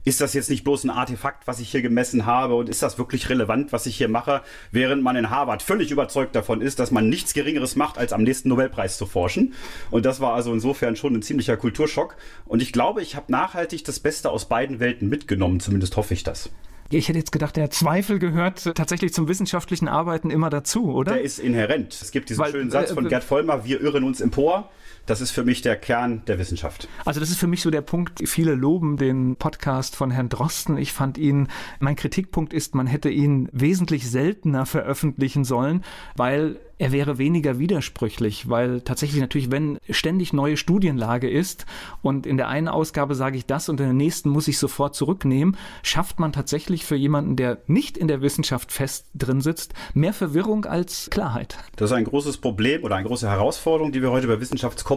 ist 0.05 0.21
das 0.21 0.33
jetzt 0.33 0.51
nicht 0.51 0.63
bloß 0.63 0.83
ein 0.83 0.91
Artefakt, 0.91 1.47
was 1.47 1.59
ich 1.59 1.71
hier 1.71 1.81
gemessen 1.81 2.27
habe 2.27 2.53
und 2.53 2.69
ist 2.69 2.83
das 2.83 2.99
wirklich 2.99 3.27
relevant, 3.29 3.73
was 3.73 3.87
ich 3.87 3.97
hier 3.97 4.07
mache, 4.07 4.43
während 4.71 5.01
man 5.01 5.15
in 5.15 5.31
Harvard 5.31 5.63
völlig 5.63 5.89
überzeugt 5.89 6.35
davon 6.35 6.61
ist, 6.61 6.77
dass 6.77 6.91
man 6.91 7.09
nichts 7.09 7.33
Geringeres 7.33 7.75
macht, 7.75 7.97
als 7.97 8.13
am 8.13 8.21
nächsten 8.21 8.49
Nobelpreis 8.49 8.97
zu 8.97 9.07
forschen. 9.07 9.53
Und 9.89 10.05
das 10.05 10.19
war 10.19 10.35
also 10.35 10.53
insofern 10.53 10.95
schon 10.95 11.15
ein 11.15 11.23
ziemlicher 11.23 11.57
Kulturschock. 11.57 12.15
Und 12.45 12.61
ich 12.61 12.71
glaube, 12.71 13.01
ich 13.01 13.15
habe 13.15 13.31
nachhaltig 13.31 13.83
das 13.83 13.99
Beste 13.99 14.29
aus 14.29 14.45
beiden 14.45 14.79
Welten 14.79 15.09
mitgenommen, 15.09 15.59
zumindest 15.59 15.97
hoffe 15.97 16.13
ich 16.13 16.23
das. 16.23 16.51
Ich 16.89 17.09
hätte 17.09 17.17
jetzt 17.17 17.31
gedacht, 17.31 17.55
der 17.55 17.71
Zweifel 17.71 18.19
gehört 18.19 18.75
tatsächlich 18.75 19.13
zum 19.13 19.27
wissenschaftlichen 19.27 19.87
Arbeiten 19.87 20.29
immer 20.29 20.49
dazu, 20.49 20.93
oder? 20.93 21.13
Der 21.13 21.21
ist 21.21 21.39
inhärent. 21.39 21.97
Es 21.99 22.11
gibt 22.11 22.29
diesen 22.29 22.43
Weil, 22.43 22.51
schönen 22.51 22.69
Satz 22.69 22.91
von 22.91 23.07
äh, 23.07 23.09
Gerd 23.09 23.23
Vollmer, 23.23 23.65
wir 23.65 23.81
irren 23.81 24.03
uns 24.03 24.21
empor. 24.21 24.69
Das 25.05 25.21
ist 25.21 25.31
für 25.31 25.43
mich 25.43 25.61
der 25.61 25.75
Kern 25.75 26.23
der 26.25 26.39
Wissenschaft. 26.39 26.87
Also 27.05 27.19
das 27.19 27.29
ist 27.29 27.37
für 27.37 27.47
mich 27.47 27.61
so 27.61 27.69
der 27.69 27.81
Punkt, 27.81 28.27
viele 28.27 28.55
loben 28.55 28.97
den 28.97 29.35
Podcast 29.35 29.95
von 29.95 30.09
Herrn 30.09 30.29
Drosten. 30.29 30.77
Ich 30.77 30.93
fand 30.93 31.19
ihn, 31.19 31.47
mein 31.79 31.95
Kritikpunkt 31.95 32.53
ist, 32.53 32.73
man 32.73 32.87
hätte 32.87 33.09
ihn 33.09 33.47
wesentlich 33.51 34.09
seltener 34.09 34.65
veröffentlichen 34.65 35.43
sollen, 35.43 35.83
weil 36.15 36.59
er 36.77 36.91
wäre 36.91 37.17
weniger 37.17 37.57
widersprüchlich, 37.57 38.49
weil 38.49 38.81
tatsächlich 38.81 39.21
natürlich, 39.21 39.49
wenn 39.49 39.77
ständig 39.89 40.33
neue 40.33 40.57
Studienlage 40.57 41.29
ist 41.29 41.65
und 42.01 42.25
in 42.25 42.35
der 42.35 42.49
einen 42.49 42.67
Ausgabe 42.67 43.15
sage 43.15 43.37
ich 43.37 43.45
das 43.45 43.69
und 43.69 43.79
in 43.79 43.85
der 43.85 43.93
nächsten 43.93 44.29
muss 44.29 44.49
ich 44.49 44.57
sofort 44.57 44.93
zurücknehmen, 44.93 45.55
schafft 45.83 46.19
man 46.19 46.33
tatsächlich 46.33 46.83
für 46.83 46.97
jemanden, 46.97 47.37
der 47.37 47.59
nicht 47.67 47.97
in 47.97 48.09
der 48.09 48.21
Wissenschaft 48.21 48.73
fest 48.73 49.05
drin 49.15 49.39
sitzt, 49.39 49.73
mehr 49.93 50.11
Verwirrung 50.11 50.65
als 50.65 51.09
Klarheit. 51.09 51.57
Das 51.77 51.91
ist 51.91 51.95
ein 51.95 52.03
großes 52.03 52.39
Problem 52.39 52.83
oder 52.83 52.95
eine 52.95 53.07
große 53.07 53.29
Herausforderung, 53.29 53.93
die 53.93 54.01
wir 54.01 54.11
heute 54.11 54.27
bei 54.27 54.41
Wissenschaftskommunikation 54.41 54.94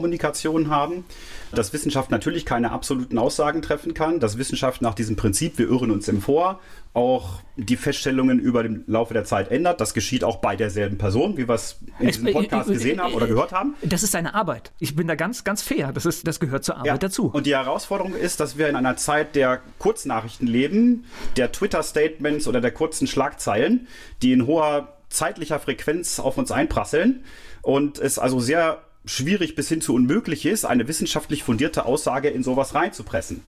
haben, 0.68 1.04
dass 1.52 1.72
Wissenschaft 1.72 2.10
natürlich 2.10 2.44
keine 2.44 2.70
absoluten 2.72 3.18
Aussagen 3.18 3.62
treffen 3.62 3.94
kann, 3.94 4.20
dass 4.20 4.38
Wissenschaft 4.38 4.82
nach 4.82 4.94
diesem 4.94 5.16
Prinzip, 5.16 5.58
wir 5.58 5.68
irren 5.68 5.90
uns 5.90 6.08
im 6.08 6.20
Vor, 6.20 6.60
auch 6.94 7.40
die 7.56 7.76
Feststellungen 7.76 8.38
über 8.38 8.62
den 8.62 8.84
Laufe 8.86 9.14
der 9.14 9.24
Zeit 9.24 9.50
ändert. 9.50 9.80
Das 9.80 9.94
geschieht 9.94 10.24
auch 10.24 10.36
bei 10.36 10.56
derselben 10.56 10.98
Person, 10.98 11.36
wie 11.36 11.48
wir 11.48 11.54
es 11.54 11.78
in 11.98 12.06
diesem 12.06 12.32
Podcast 12.32 12.68
gesehen 12.68 13.00
haben 13.00 13.14
oder 13.14 13.26
gehört 13.26 13.52
haben. 13.52 13.74
Das 13.82 14.02
ist 14.02 14.12
seine 14.12 14.34
Arbeit. 14.34 14.72
Ich 14.78 14.96
bin 14.96 15.06
da 15.06 15.14
ganz, 15.14 15.44
ganz 15.44 15.62
fair. 15.62 15.92
Das, 15.92 16.06
ist, 16.06 16.26
das 16.26 16.40
gehört 16.40 16.64
zur 16.64 16.76
Arbeit 16.76 16.86
ja. 16.86 16.98
dazu. 16.98 17.30
Und 17.32 17.46
die 17.46 17.54
Herausforderung 17.54 18.14
ist, 18.14 18.40
dass 18.40 18.58
wir 18.58 18.68
in 18.68 18.76
einer 18.76 18.96
Zeit 18.96 19.34
der 19.34 19.60
Kurznachrichten 19.78 20.46
leben, 20.46 21.04
der 21.36 21.52
Twitter-Statements 21.52 22.48
oder 22.48 22.60
der 22.60 22.72
kurzen 22.72 23.06
Schlagzeilen, 23.06 23.86
die 24.22 24.32
in 24.32 24.46
hoher 24.46 24.94
zeitlicher 25.08 25.58
Frequenz 25.58 26.20
auf 26.20 26.36
uns 26.36 26.50
einprasseln 26.50 27.24
und 27.62 27.98
es 27.98 28.18
also 28.18 28.40
sehr 28.40 28.82
schwierig 29.04 29.54
bis 29.54 29.68
hin 29.68 29.80
zu 29.80 29.94
unmöglich 29.94 30.46
ist, 30.46 30.64
eine 30.64 30.88
wissenschaftlich 30.88 31.42
fundierte 31.42 31.84
Aussage 31.84 32.28
in 32.28 32.42
sowas 32.42 32.74
reinzupressen. 32.74 33.44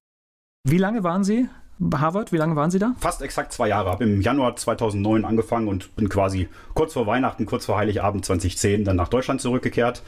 Wie 0.64 0.78
lange 0.78 1.02
waren 1.04 1.24
Sie 1.24 1.48
Harvard, 1.94 2.30
wie 2.30 2.36
lange 2.36 2.56
waren 2.56 2.70
Sie 2.70 2.78
da? 2.78 2.94
Fast 2.98 3.22
exakt 3.22 3.54
zwei 3.54 3.68
Jahre. 3.68 3.90
Habe 3.90 4.04
im 4.04 4.20
Januar 4.20 4.54
2009 4.54 5.24
angefangen 5.24 5.66
und 5.66 5.96
bin 5.96 6.10
quasi 6.10 6.48
kurz 6.74 6.92
vor 6.92 7.06
Weihnachten, 7.06 7.46
kurz 7.46 7.64
vor 7.64 7.78
Heiligabend 7.78 8.24
2010 8.24 8.84
dann 8.84 8.96
nach 8.96 9.08
Deutschland 9.08 9.40
zurückgekehrt 9.40 10.02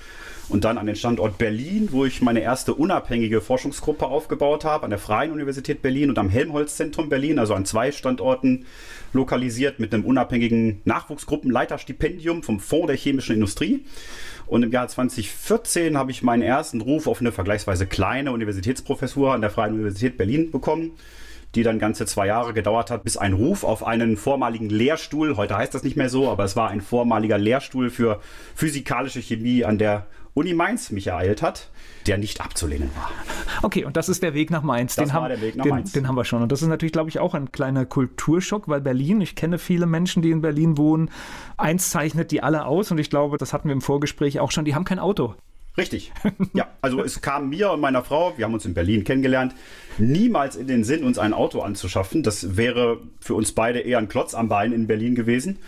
und 0.51 0.65
dann 0.65 0.77
an 0.77 0.87
den 0.87 0.97
Standort 0.97 1.39
Berlin, 1.39 1.89
wo 1.91 2.05
ich 2.05 2.21
meine 2.21 2.41
erste 2.41 2.75
unabhängige 2.75 3.41
Forschungsgruppe 3.41 4.07
aufgebaut 4.07 4.67
habe, 4.67 4.85
an 4.85 4.91
der 4.91 4.99
Freien 4.99 5.33
Universität 5.33 5.81
Berlin 5.81 6.11
und 6.11 6.19
am 6.19 6.29
Helmholtz-Zentrum 6.29 7.09
Berlin, 7.09 7.39
also 7.39 7.55
an 7.55 7.65
zwei 7.65 7.91
Standorten 7.91 8.67
lokalisiert 9.15 9.81
mit 9.81 9.95
einem 9.95 10.05
unabhängigen 10.05 10.83
Nachwuchsgruppenleiterstipendium 10.85 12.43
vom 12.43 12.61
Fonds 12.61 12.89
der 12.89 12.97
chemischen 12.97 13.35
Industrie. 13.35 13.85
Und 14.53 14.63
im 14.65 14.71
Jahr 14.71 14.87
2014 14.87 15.97
habe 15.97 16.11
ich 16.11 16.23
meinen 16.23 16.43
ersten 16.43 16.83
Ruf 16.83 17.07
auf 17.07 17.23
eine 17.23 17.33
vergleichsweise 17.33 17.87
kleine 17.87 18.33
Universitätsprofessur 18.33 19.33
an 19.33 19.41
der 19.41 19.49
Freien 19.49 19.73
Universität 19.73 20.19
Berlin 20.19 20.51
bekommen 20.51 20.93
die 21.55 21.63
dann 21.63 21.79
ganze 21.79 22.07
zwei 22.07 22.29
Jahre 22.29 22.55
gedauert 22.55 22.91
hat, 22.91 23.05
bis 23.05 23.19
ein 23.19 23.35
Ruf 23.35 23.63
auf 23.63 23.87
einen 23.87 24.17
vormaligen 24.17 24.71
Lehrstuhl, 24.71 25.37
heute 25.37 25.55
heißt 25.55 25.75
das 25.75 25.83
nicht 25.83 25.99
mehr 25.99 26.09
so, 26.09 26.31
aber 26.31 26.45
es 26.45 26.57
war 26.57 26.71
ein 26.71 26.81
vormaliger 26.81 27.37
Lehrstuhl 27.37 27.91
für 27.91 28.21
physikalische 28.55 29.21
Chemie 29.21 29.63
an 29.63 29.77
der 29.77 30.07
Uni 30.33 30.55
Mainz 30.55 30.91
mich 30.91 31.09
ereilt 31.09 31.43
hat, 31.43 31.69
der 32.07 32.19
nicht 32.19 32.41
abzulehnen 32.41 32.91
war. 32.95 33.11
Okay, 33.63 33.85
und 33.85 33.97
das 33.97 34.09
ist 34.09 34.23
der 34.23 34.35
Weg 34.35 34.51
nach 34.51 34.63
Mainz. 34.63 34.97
Das 34.97 35.05
den 35.05 35.15
war 35.15 35.23
haben, 35.23 35.29
der 35.29 35.41
Weg 35.41 35.57
nach 35.57 35.65
den, 35.65 35.71
Mainz. 35.71 35.93
Den 35.93 36.09
haben 36.09 36.15
wir 36.15 36.25
schon. 36.25 36.43
Und 36.43 36.53
das 36.53 36.63
ist 36.63 36.69
natürlich, 36.69 36.93
glaube 36.93 37.11
ich, 37.11 37.19
auch 37.19 37.35
ein 37.35 37.53
kleiner 37.53 37.87
Kulturschock, 37.87 38.69
weil 38.69 38.81
Berlin, 38.81 39.21
ich 39.21 39.35
kenne 39.35 39.59
viele 39.59 39.87
Menschen, 39.87 40.23
die 40.23 40.31
in 40.31 40.41
Berlin 40.41 40.77
wohnen, 40.77 41.11
eins 41.57 41.91
zeichnet 41.91 42.31
die 42.31 42.43
alle 42.43 42.67
aus 42.67 42.91
und 42.91 42.99
ich 42.99 43.11
glaube, 43.11 43.39
das 43.39 43.53
hatten 43.53 43.69
wir 43.69 43.73
im 43.73 43.81
Vorgespräch 43.81 44.41
auch 44.41 44.51
schon, 44.51 44.65
die 44.65 44.75
haben 44.75 44.85
kein 44.85 44.99
Auto. 44.99 45.35
Richtig. 45.77 46.13
Ja, 46.53 46.69
also 46.83 47.03
es 47.03 47.23
kam 47.23 47.49
mir 47.49 47.71
und 47.71 47.81
meiner 47.81 48.05
Frau, 48.05 48.37
wir 48.37 48.45
haben 48.45 48.53
uns 48.53 48.67
in 48.67 48.75
Berlin 48.75 49.05
kennengelernt, 49.05 49.55
niemals 49.97 50.55
in 50.57 50.67
den 50.67 50.85
Sinn, 50.85 51.03
uns 51.03 51.19
ein 51.19 51.33
Auto 51.33 51.61
anzuschaffen. 51.61 52.23
Das 52.23 52.57
wäre 52.57 53.01
für 53.21 53.35
uns 53.35 53.53
beide 53.53 53.81
eher 53.81 53.99
ein 53.99 54.09
Klotz 54.09 54.35
am 54.35 54.49
Bein 54.49 54.73
in 54.73 54.87
Berlin 54.87 55.15
gewesen. 55.15 55.59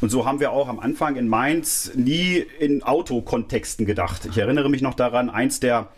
Und 0.00 0.08
so 0.08 0.24
haben 0.24 0.40
wir 0.40 0.52
auch 0.52 0.68
am 0.68 0.80
Anfang 0.80 1.16
in 1.16 1.28
Mainz 1.28 1.92
nie 1.94 2.44
in 2.58 2.82
Autokontexten 2.82 3.84
gedacht. 3.84 4.26
Ich 4.30 4.38
erinnere 4.38 4.70
mich 4.70 4.80
noch 4.80 4.94
daran, 4.94 5.28
eins 5.28 5.60
der 5.60 5.88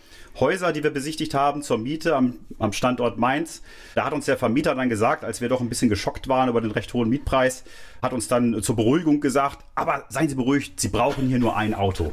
Häuser, 0.41 0.73
die 0.73 0.83
wir 0.83 0.91
besichtigt 0.91 1.35
haben 1.35 1.63
zur 1.63 1.79
Miete 1.79 2.17
am, 2.17 2.35
am 2.59 2.73
Standort 2.73 3.19
Mainz. 3.19 3.63
Da 3.95 4.05
hat 4.05 4.13
uns 4.13 4.25
der 4.25 4.39
Vermieter 4.39 4.75
dann 4.75 4.89
gesagt, 4.89 5.25
als 5.25 5.41
wir 5.41 5.49
doch 5.49 5.61
ein 5.61 5.69
bisschen 5.69 5.89
geschockt 5.89 6.27
waren 6.27 6.49
über 6.49 6.61
den 6.61 6.71
recht 6.71 6.95
hohen 6.95 7.11
Mietpreis, 7.11 7.65
hat 8.01 8.13
uns 8.13 8.29
dann 8.29 8.63
zur 8.63 8.75
Beruhigung 8.75 9.21
gesagt, 9.21 9.65
aber 9.75 10.05
seien 10.09 10.29
Sie 10.29 10.35
beruhigt, 10.35 10.81
Sie 10.81 10.89
brauchen 10.89 11.29
hier 11.29 11.39
nur 11.39 11.57
ein 11.57 11.75
Auto. 11.75 12.13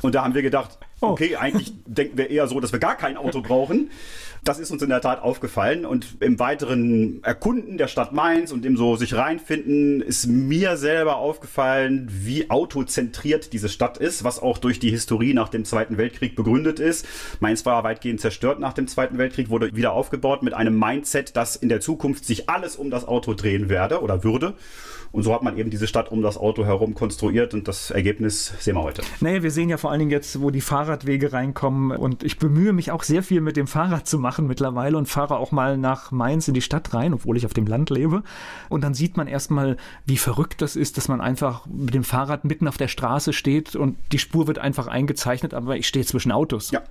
Und 0.00 0.14
da 0.14 0.24
haben 0.24 0.34
wir 0.34 0.42
gedacht, 0.42 0.78
oh. 1.00 1.08
okay, 1.08 1.36
eigentlich 1.36 1.72
denken 1.86 2.16
wir 2.16 2.30
eher 2.30 2.46
so, 2.46 2.58
dass 2.58 2.72
wir 2.72 2.78
gar 2.78 2.96
kein 2.96 3.16
Auto 3.16 3.42
brauchen. 3.42 3.90
Das 4.44 4.58
ist 4.58 4.70
uns 4.70 4.82
in 4.82 4.88
der 4.88 5.00
Tat 5.00 5.22
aufgefallen 5.22 5.84
und 5.84 6.16
im 6.20 6.38
weiteren 6.38 7.22
Erkunden 7.22 7.78
der 7.78 7.88
Stadt 7.88 8.12
Mainz 8.12 8.52
und 8.52 8.64
im 8.64 8.76
so 8.76 8.96
sich 8.96 9.14
reinfinden 9.14 10.00
ist 10.00 10.26
mir 10.26 10.76
selber 10.76 11.16
aufgefallen, 11.16 12.08
wie 12.10 12.50
autozentriert 12.50 13.52
diese 13.52 13.68
Stadt 13.68 13.98
ist, 13.98 14.24
was 14.24 14.40
auch 14.40 14.58
durch 14.58 14.78
die 14.78 14.90
Historie 14.90 15.34
nach 15.34 15.48
dem 15.48 15.64
Zweiten 15.64 15.98
Weltkrieg 15.98 16.36
begründet 16.36 16.80
ist. 16.80 17.06
Mainz 17.40 17.66
war 17.66 17.84
weitgehend 17.84 18.20
zerstört 18.20 18.60
nach 18.60 18.72
dem 18.72 18.86
Zweiten 18.86 19.18
Weltkrieg, 19.18 19.50
wurde 19.50 19.74
wieder 19.74 19.92
aufgebaut 19.92 20.42
mit 20.42 20.54
einem 20.54 20.78
Mindset, 20.78 21.36
dass 21.36 21.56
in 21.56 21.68
der 21.68 21.80
Zukunft 21.80 22.24
sich 22.24 22.48
alles 22.48 22.76
um 22.76 22.90
das 22.90 23.06
Auto 23.06 23.34
drehen 23.34 23.68
werde 23.68 24.02
oder 24.02 24.24
würde. 24.24 24.54
Und 25.10 25.22
so 25.22 25.32
hat 25.32 25.42
man 25.42 25.56
eben 25.56 25.70
diese 25.70 25.86
Stadt 25.86 26.12
um 26.12 26.20
das 26.20 26.36
Auto 26.36 26.66
herum 26.66 26.94
konstruiert 26.94 27.54
und 27.54 27.66
das 27.66 27.90
Ergebnis 27.90 28.52
sehen 28.58 28.74
wir 28.74 28.82
heute. 28.82 29.02
Naja, 29.20 29.42
wir 29.42 29.50
sehen 29.50 29.70
ja 29.70 29.78
vor 29.78 29.90
allen 29.90 30.00
Dingen 30.00 30.10
jetzt, 30.10 30.42
wo 30.42 30.50
die 30.50 30.60
Fahrradwege 30.60 31.32
reinkommen 31.32 31.96
und 31.96 32.24
ich 32.24 32.38
bemühe 32.38 32.74
mich 32.74 32.90
auch 32.90 33.02
sehr 33.02 33.22
viel 33.22 33.40
mit 33.40 33.56
dem 33.56 33.66
Fahrrad 33.66 34.06
zu 34.06 34.18
machen 34.18 34.27
mittlerweile 34.38 34.98
und 34.98 35.06
fahre 35.06 35.38
auch 35.38 35.52
mal 35.52 35.78
nach 35.78 36.10
Mainz 36.10 36.48
in 36.48 36.54
die 36.54 36.60
Stadt 36.60 36.92
rein, 36.92 37.14
obwohl 37.14 37.36
ich 37.36 37.46
auf 37.46 37.54
dem 37.54 37.66
Land 37.66 37.90
lebe. 37.90 38.22
Und 38.68 38.84
dann 38.84 38.94
sieht 38.94 39.16
man 39.16 39.26
erstmal, 39.26 39.76
wie 40.04 40.18
verrückt 40.18 40.60
das 40.60 40.76
ist, 40.76 40.96
dass 40.98 41.08
man 41.08 41.20
einfach 41.20 41.64
mit 41.66 41.94
dem 41.94 42.04
Fahrrad 42.04 42.44
mitten 42.44 42.68
auf 42.68 42.76
der 42.76 42.88
Straße 42.88 43.32
steht 43.32 43.74
und 43.74 43.96
die 44.12 44.18
Spur 44.18 44.46
wird 44.46 44.58
einfach 44.58 44.86
eingezeichnet, 44.86 45.54
aber 45.54 45.76
ich 45.76 45.88
stehe 45.88 46.04
zwischen 46.04 46.32
Autos. 46.32 46.70
Ja. 46.70 46.82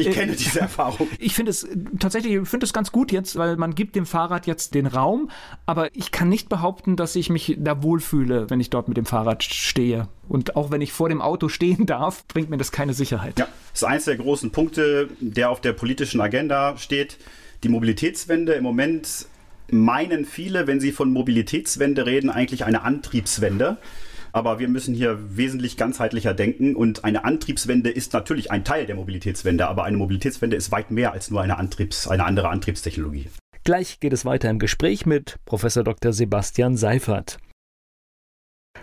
Ich 0.00 0.08
äh, 0.08 0.10
kenne 0.12 0.32
diese 0.32 0.60
Erfahrung. 0.60 1.08
Ich 1.18 1.34
finde 1.34 1.50
es 1.50 1.66
tatsächlich, 1.98 2.34
ich 2.34 2.48
finde 2.48 2.64
es 2.64 2.72
ganz 2.72 2.92
gut 2.92 3.12
jetzt, 3.12 3.36
weil 3.36 3.56
man 3.56 3.74
gibt 3.74 3.96
dem 3.96 4.06
Fahrrad 4.06 4.46
jetzt 4.46 4.74
den 4.74 4.86
Raum, 4.86 5.30
aber 5.66 5.94
ich 5.94 6.10
kann 6.10 6.28
nicht 6.28 6.48
behaupten, 6.48 6.96
dass 6.96 7.16
ich 7.16 7.30
mich 7.30 7.56
da 7.58 7.82
wohlfühle, 7.82 8.50
wenn 8.50 8.60
ich 8.60 8.70
dort 8.70 8.88
mit 8.88 8.96
dem 8.96 9.06
Fahrrad 9.06 9.42
stehe. 9.42 10.08
Und 10.28 10.56
auch 10.56 10.70
wenn 10.70 10.80
ich 10.80 10.92
vor 10.92 11.08
dem 11.08 11.20
Auto 11.20 11.48
stehen 11.48 11.86
darf, 11.86 12.26
bringt 12.28 12.50
mir 12.50 12.58
das 12.58 12.72
keine 12.72 12.94
Sicherheit. 12.94 13.38
Ja, 13.38 13.48
das 13.72 13.82
ist 13.82 13.88
eines 13.88 14.04
der 14.04 14.16
großen 14.16 14.50
Punkte, 14.50 15.08
der 15.20 15.50
auf 15.50 15.60
der 15.60 15.72
politischen 15.72 16.20
Agenda 16.20 16.76
steht. 16.76 17.18
Die 17.62 17.68
Mobilitätswende 17.68 18.52
im 18.54 18.62
Moment 18.62 19.26
meinen 19.70 20.24
viele, 20.24 20.66
wenn 20.66 20.80
sie 20.80 20.92
von 20.92 21.12
Mobilitätswende 21.12 22.06
reden, 22.06 22.30
eigentlich 22.30 22.64
eine 22.64 22.82
Antriebswende. 22.82 23.78
Aber 24.32 24.58
wir 24.58 24.68
müssen 24.68 24.94
hier 24.94 25.18
wesentlich 25.36 25.76
ganzheitlicher 25.76 26.34
denken 26.34 26.76
und 26.76 27.04
eine 27.04 27.24
Antriebswende 27.24 27.90
ist 27.90 28.12
natürlich 28.12 28.50
ein 28.50 28.64
Teil 28.64 28.86
der 28.86 28.96
Mobilitätswende, 28.96 29.68
aber 29.68 29.84
eine 29.84 29.96
Mobilitätswende 29.96 30.56
ist 30.56 30.72
weit 30.72 30.90
mehr 30.90 31.12
als 31.12 31.30
nur 31.30 31.40
eine, 31.40 31.58
Antriebs-, 31.58 32.08
eine 32.08 32.24
andere 32.24 32.48
Antriebstechnologie. 32.48 33.28
Gleich 33.64 34.00
geht 34.00 34.12
es 34.12 34.24
weiter 34.24 34.48
im 34.48 34.58
Gespräch 34.58 35.06
mit 35.06 35.36
Professor 35.44 35.84
Dr. 35.84 36.12
Sebastian 36.12 36.76
Seifert. 36.76 37.38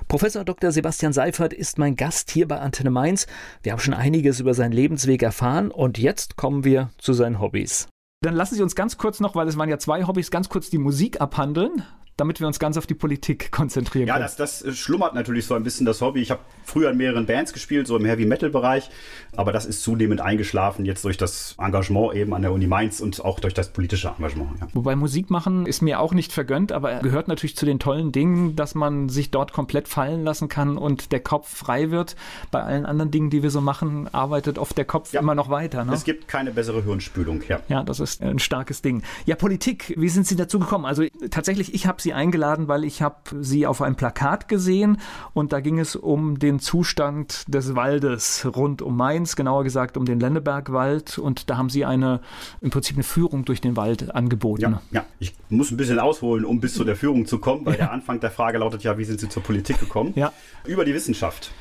Professor 0.07 0.45
Dr. 0.45 0.71
Sebastian 0.71 1.13
Seifert 1.13 1.53
ist 1.53 1.77
mein 1.77 1.95
Gast 1.95 2.31
hier 2.31 2.47
bei 2.47 2.59
Antenne 2.59 2.91
Mainz. 2.91 3.25
Wir 3.63 3.71
haben 3.71 3.79
schon 3.79 3.93
einiges 3.93 4.39
über 4.39 4.53
seinen 4.53 4.71
Lebensweg 4.71 5.23
erfahren 5.23 5.71
und 5.71 5.97
jetzt 5.97 6.35
kommen 6.35 6.63
wir 6.63 6.91
zu 6.97 7.13
seinen 7.13 7.39
Hobbys. 7.39 7.87
Dann 8.21 8.35
lassen 8.35 8.55
Sie 8.55 8.63
uns 8.63 8.75
ganz 8.75 8.97
kurz 8.97 9.19
noch, 9.19 9.35
weil 9.35 9.47
es 9.47 9.57
waren 9.57 9.69
ja 9.69 9.79
zwei 9.79 10.05
Hobbys, 10.05 10.31
ganz 10.31 10.49
kurz 10.49 10.69
die 10.69 10.77
Musik 10.77 11.21
abhandeln 11.21 11.83
damit 12.17 12.39
wir 12.39 12.47
uns 12.47 12.59
ganz 12.59 12.77
auf 12.77 12.87
die 12.87 12.95
Politik 12.95 13.51
konzentrieren 13.51 14.07
können. 14.07 14.19
Ja, 14.19 14.19
das, 14.19 14.35
das 14.35 14.77
schlummert 14.77 15.13
natürlich 15.13 15.45
so 15.45 15.53
ein 15.53 15.63
bisschen 15.63 15.85
das 15.85 16.01
Hobby. 16.01 16.21
Ich 16.21 16.31
habe 16.31 16.41
früher 16.65 16.89
in 16.89 16.97
mehreren 16.97 17.25
Bands 17.25 17.53
gespielt, 17.53 17.87
so 17.87 17.95
im 17.95 18.05
Heavy-Metal-Bereich, 18.05 18.89
aber 19.37 19.51
das 19.51 19.65
ist 19.65 19.81
zunehmend 19.83 20.19
eingeschlafen, 20.19 20.85
jetzt 20.85 21.05
durch 21.05 21.17
das 21.17 21.55
Engagement 21.59 22.15
eben 22.15 22.33
an 22.33 22.41
der 22.41 22.51
Uni 22.51 22.67
Mainz 22.67 22.99
und 22.99 23.23
auch 23.23 23.39
durch 23.39 23.53
das 23.53 23.69
politische 23.69 24.09
Engagement. 24.17 24.49
Ja. 24.59 24.67
Wobei 24.73 24.95
Musik 24.95 25.29
machen 25.29 25.65
ist 25.65 25.81
mir 25.81 25.99
auch 25.99 26.13
nicht 26.13 26.33
vergönnt, 26.33 26.71
aber 26.71 26.99
gehört 26.99 27.27
natürlich 27.27 27.55
zu 27.55 27.65
den 27.65 27.79
tollen 27.79 28.11
Dingen, 28.11 28.55
dass 28.55 28.75
man 28.75 29.09
sich 29.09 29.31
dort 29.31 29.53
komplett 29.53 29.87
fallen 29.87 30.23
lassen 30.23 30.49
kann 30.49 30.77
und 30.77 31.11
der 31.11 31.19
Kopf 31.19 31.55
frei 31.55 31.91
wird. 31.91 32.15
Bei 32.51 32.63
allen 32.63 32.85
anderen 32.85 33.11
Dingen, 33.11 33.29
die 33.29 33.43
wir 33.43 33.51
so 33.51 33.61
machen, 33.61 34.07
arbeitet 34.13 34.57
oft 34.57 34.77
der 34.77 34.85
Kopf 34.85 35.13
ja. 35.13 35.21
immer 35.21 35.35
noch 35.35 35.49
weiter. 35.49 35.85
Ne? 35.85 35.93
Es 35.93 36.03
gibt 36.03 36.27
keine 36.27 36.51
bessere 36.51 36.83
Hirnspülung, 36.83 37.43
ja. 37.47 37.59
Ja, 37.67 37.83
das 37.83 37.99
ist 37.99 38.21
ein 38.21 38.39
starkes 38.39 38.81
Ding. 38.81 39.03
Ja, 39.25 39.35
Politik, 39.35 39.93
wie 39.97 40.09
sind 40.09 40.25
Sie 40.25 40.35
dazu 40.35 40.59
gekommen? 40.59 40.85
Also 40.85 41.03
tatsächlich, 41.29 41.73
ich 41.73 41.85
habe 41.85 42.01
Sie 42.01 42.13
eingeladen, 42.13 42.67
weil 42.67 42.83
ich 42.83 43.01
habe 43.01 43.15
Sie 43.39 43.67
auf 43.67 43.81
einem 43.81 43.95
Plakat 43.95 44.47
gesehen 44.47 44.97
und 45.33 45.53
da 45.53 45.59
ging 45.59 45.79
es 45.79 45.95
um 45.95 46.39
den 46.39 46.59
Zustand 46.59 47.43
des 47.47 47.75
Waldes 47.75 48.47
rund 48.55 48.81
um 48.81 48.97
Mainz, 48.97 49.26
genauer 49.35 49.63
gesagt 49.63 49.97
um 49.97 50.05
den 50.05 50.19
Lennebergwald 50.19 51.17
und 51.17 51.49
da 51.49 51.57
haben 51.57 51.69
Sie 51.69 51.85
eine 51.85 52.21
im 52.61 52.69
Prinzip 52.69 52.95
eine 52.95 53.03
Führung 53.03 53.45
durch 53.45 53.61
den 53.61 53.75
Wald 53.75 54.13
angeboten. 54.13 54.61
Ja, 54.61 54.81
ja. 54.91 55.05
ich 55.19 55.33
muss 55.49 55.71
ein 55.71 55.77
bisschen 55.77 55.99
ausholen, 55.99 56.45
um 56.45 56.59
bis 56.59 56.73
zu 56.73 56.83
der 56.83 56.95
Führung 56.95 57.25
zu 57.25 57.39
kommen, 57.39 57.65
weil 57.65 57.73
ja. 57.73 57.79
der 57.85 57.91
Anfang 57.91 58.19
der 58.19 58.31
Frage 58.31 58.57
lautet 58.57 58.83
ja, 58.83 58.97
wie 58.97 59.05
sind 59.05 59.19
Sie 59.19 59.29
zur 59.29 59.43
Politik 59.43 59.79
gekommen? 59.79 60.13
Ja. 60.15 60.31
Über 60.65 60.85
die 60.85 60.93
Wissenschaft. 60.93 61.51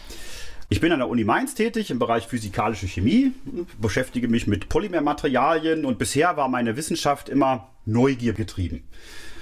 Ich 0.69 0.81
bin 0.81 0.91
an 0.91 0.99
der 0.99 1.09
Uni 1.09 1.23
Mainz 1.23 1.55
tätig 1.55 1.93
im 1.93 2.01
Bereich 2.01 2.27
physikalische 2.27 2.89
Chemie, 2.89 3.33
beschäftige 3.81 4.27
mich 4.27 4.49
mit 4.49 4.69
Polymermaterialien 4.69 5.85
und 5.85 5.97
bisher 5.97 6.37
war 6.37 6.49
meine 6.49 6.77
Wissenschaft 6.77 7.29
immer 7.29 7.69
Neugier 7.85 8.33
getrieben. 8.33 8.83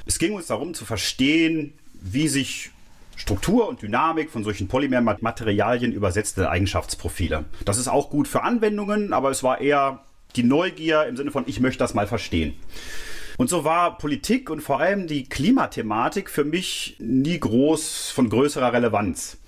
Es 0.04 0.18
ging 0.18 0.34
uns 0.34 0.48
darum 0.48 0.74
zu 0.74 0.84
verstehen, 0.84 1.72
wie 1.94 2.28
sich 2.28 2.72
Struktur 3.16 3.68
und 3.68 3.82
Dynamik 3.82 4.30
von 4.30 4.44
solchen 4.44 4.68
Polymermaterialien 4.68 5.92
übersetzte 5.92 6.50
Eigenschaftsprofile. 6.50 7.44
Das 7.64 7.78
ist 7.78 7.88
auch 7.88 8.10
gut 8.10 8.28
für 8.28 8.42
Anwendungen, 8.42 9.12
aber 9.12 9.30
es 9.30 9.42
war 9.42 9.60
eher 9.60 10.00
die 10.36 10.42
Neugier 10.42 11.06
im 11.06 11.16
Sinne 11.16 11.30
von, 11.30 11.44
ich 11.46 11.60
möchte 11.60 11.78
das 11.78 11.94
mal 11.94 12.06
verstehen. 12.06 12.54
Und 13.36 13.50
so 13.50 13.64
war 13.64 13.98
Politik 13.98 14.50
und 14.50 14.60
vor 14.60 14.80
allem 14.80 15.06
die 15.06 15.28
Klimathematik 15.28 16.30
für 16.30 16.44
mich 16.44 16.96
nie 16.98 17.38
groß 17.38 18.10
von 18.10 18.28
größerer 18.28 18.72
Relevanz. 18.72 19.38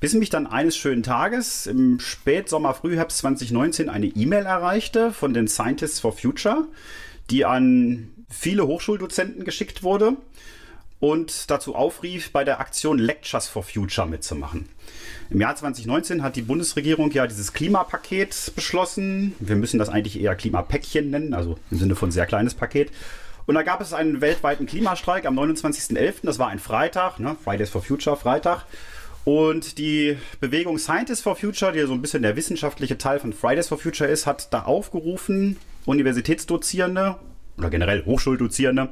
Bis 0.00 0.14
mich 0.14 0.30
dann 0.30 0.46
eines 0.46 0.76
schönen 0.76 1.02
Tages 1.02 1.66
im 1.66 2.00
Spätsommer, 2.00 2.74
Frühherbst 2.74 3.18
2019 3.18 3.88
eine 3.88 4.06
E-Mail 4.06 4.44
erreichte 4.44 5.12
von 5.12 5.32
den 5.32 5.48
Scientists 5.48 6.00
for 6.00 6.12
Future, 6.12 6.66
die 7.30 7.44
an 7.44 8.10
viele 8.28 8.66
Hochschuldozenten 8.66 9.44
geschickt 9.44 9.82
wurde 9.82 10.16
und 11.00 11.50
dazu 11.50 11.74
aufrief, 11.74 12.32
bei 12.32 12.44
der 12.44 12.60
Aktion 12.60 12.98
Lectures 12.98 13.48
for 13.48 13.62
Future 13.62 14.06
mitzumachen. 14.06 14.68
Im 15.30 15.40
Jahr 15.40 15.56
2019 15.56 16.22
hat 16.22 16.36
die 16.36 16.42
Bundesregierung 16.42 17.10
ja 17.10 17.26
dieses 17.26 17.52
Klimapaket 17.52 18.52
beschlossen. 18.54 19.34
Wir 19.38 19.56
müssen 19.56 19.78
das 19.78 19.88
eigentlich 19.88 20.20
eher 20.20 20.34
Klimapäckchen 20.34 21.10
nennen, 21.10 21.34
also 21.34 21.58
im 21.70 21.78
Sinne 21.78 21.96
von 21.96 22.10
sehr 22.10 22.26
kleines 22.26 22.54
Paket. 22.54 22.90
Und 23.46 23.54
da 23.54 23.62
gab 23.62 23.80
es 23.80 23.92
einen 23.92 24.20
weltweiten 24.20 24.66
Klimastreik 24.66 25.24
am 25.26 25.38
29.11., 25.38 26.14
das 26.24 26.38
war 26.38 26.48
ein 26.48 26.58
Freitag, 26.58 27.20
ne? 27.20 27.36
Fridays 27.42 27.70
for 27.70 27.82
Future, 27.82 28.16
Freitag. 28.16 28.64
Und 29.24 29.78
die 29.78 30.16
Bewegung 30.40 30.78
Scientists 30.78 31.22
for 31.22 31.36
Future, 31.36 31.72
die 31.72 31.80
so 31.82 31.92
ein 31.92 32.02
bisschen 32.02 32.22
der 32.22 32.36
wissenschaftliche 32.36 32.96
Teil 32.96 33.18
von 33.18 33.32
Fridays 33.32 33.68
for 33.68 33.78
Future 33.78 34.08
ist, 34.08 34.26
hat 34.26 34.52
da 34.52 34.62
aufgerufen, 34.62 35.56
Universitätsdozierende 35.84 37.16
oder 37.58 37.70
generell 37.70 38.04
Hochschuldozierende, 38.04 38.90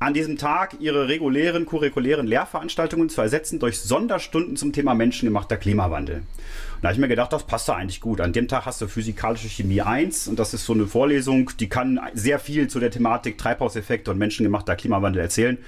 an 0.00 0.14
diesem 0.14 0.38
Tag 0.38 0.76
ihre 0.80 1.08
regulären 1.08 1.66
curriculären 1.66 2.26
Lehrveranstaltungen 2.26 3.08
zu 3.08 3.20
ersetzen 3.20 3.58
durch 3.60 3.78
Sonderstunden 3.78 4.56
zum 4.56 4.72
Thema 4.72 4.94
menschengemachter 4.94 5.56
Klimawandel. 5.56 6.16
Und 6.16 6.82
da 6.82 6.88
habe 6.88 6.94
ich 6.94 7.00
mir 7.00 7.08
gedacht, 7.08 7.32
das 7.32 7.46
passt 7.46 7.68
da 7.68 7.76
eigentlich 7.76 8.00
gut. 8.00 8.20
An 8.20 8.32
dem 8.32 8.48
Tag 8.48 8.66
hast 8.66 8.80
du 8.80 8.88
Physikalische 8.88 9.48
Chemie 9.48 9.82
1 9.82 10.26
und 10.26 10.38
das 10.38 10.54
ist 10.54 10.64
so 10.64 10.72
eine 10.72 10.86
Vorlesung, 10.86 11.50
die 11.60 11.68
kann 11.68 12.00
sehr 12.14 12.38
viel 12.38 12.66
zu 12.66 12.80
der 12.80 12.90
Thematik 12.90 13.38
Treibhauseffekte 13.38 14.10
und 14.10 14.18
menschengemachter 14.18 14.74
Klimawandel 14.74 15.22
erzählen 15.22 15.58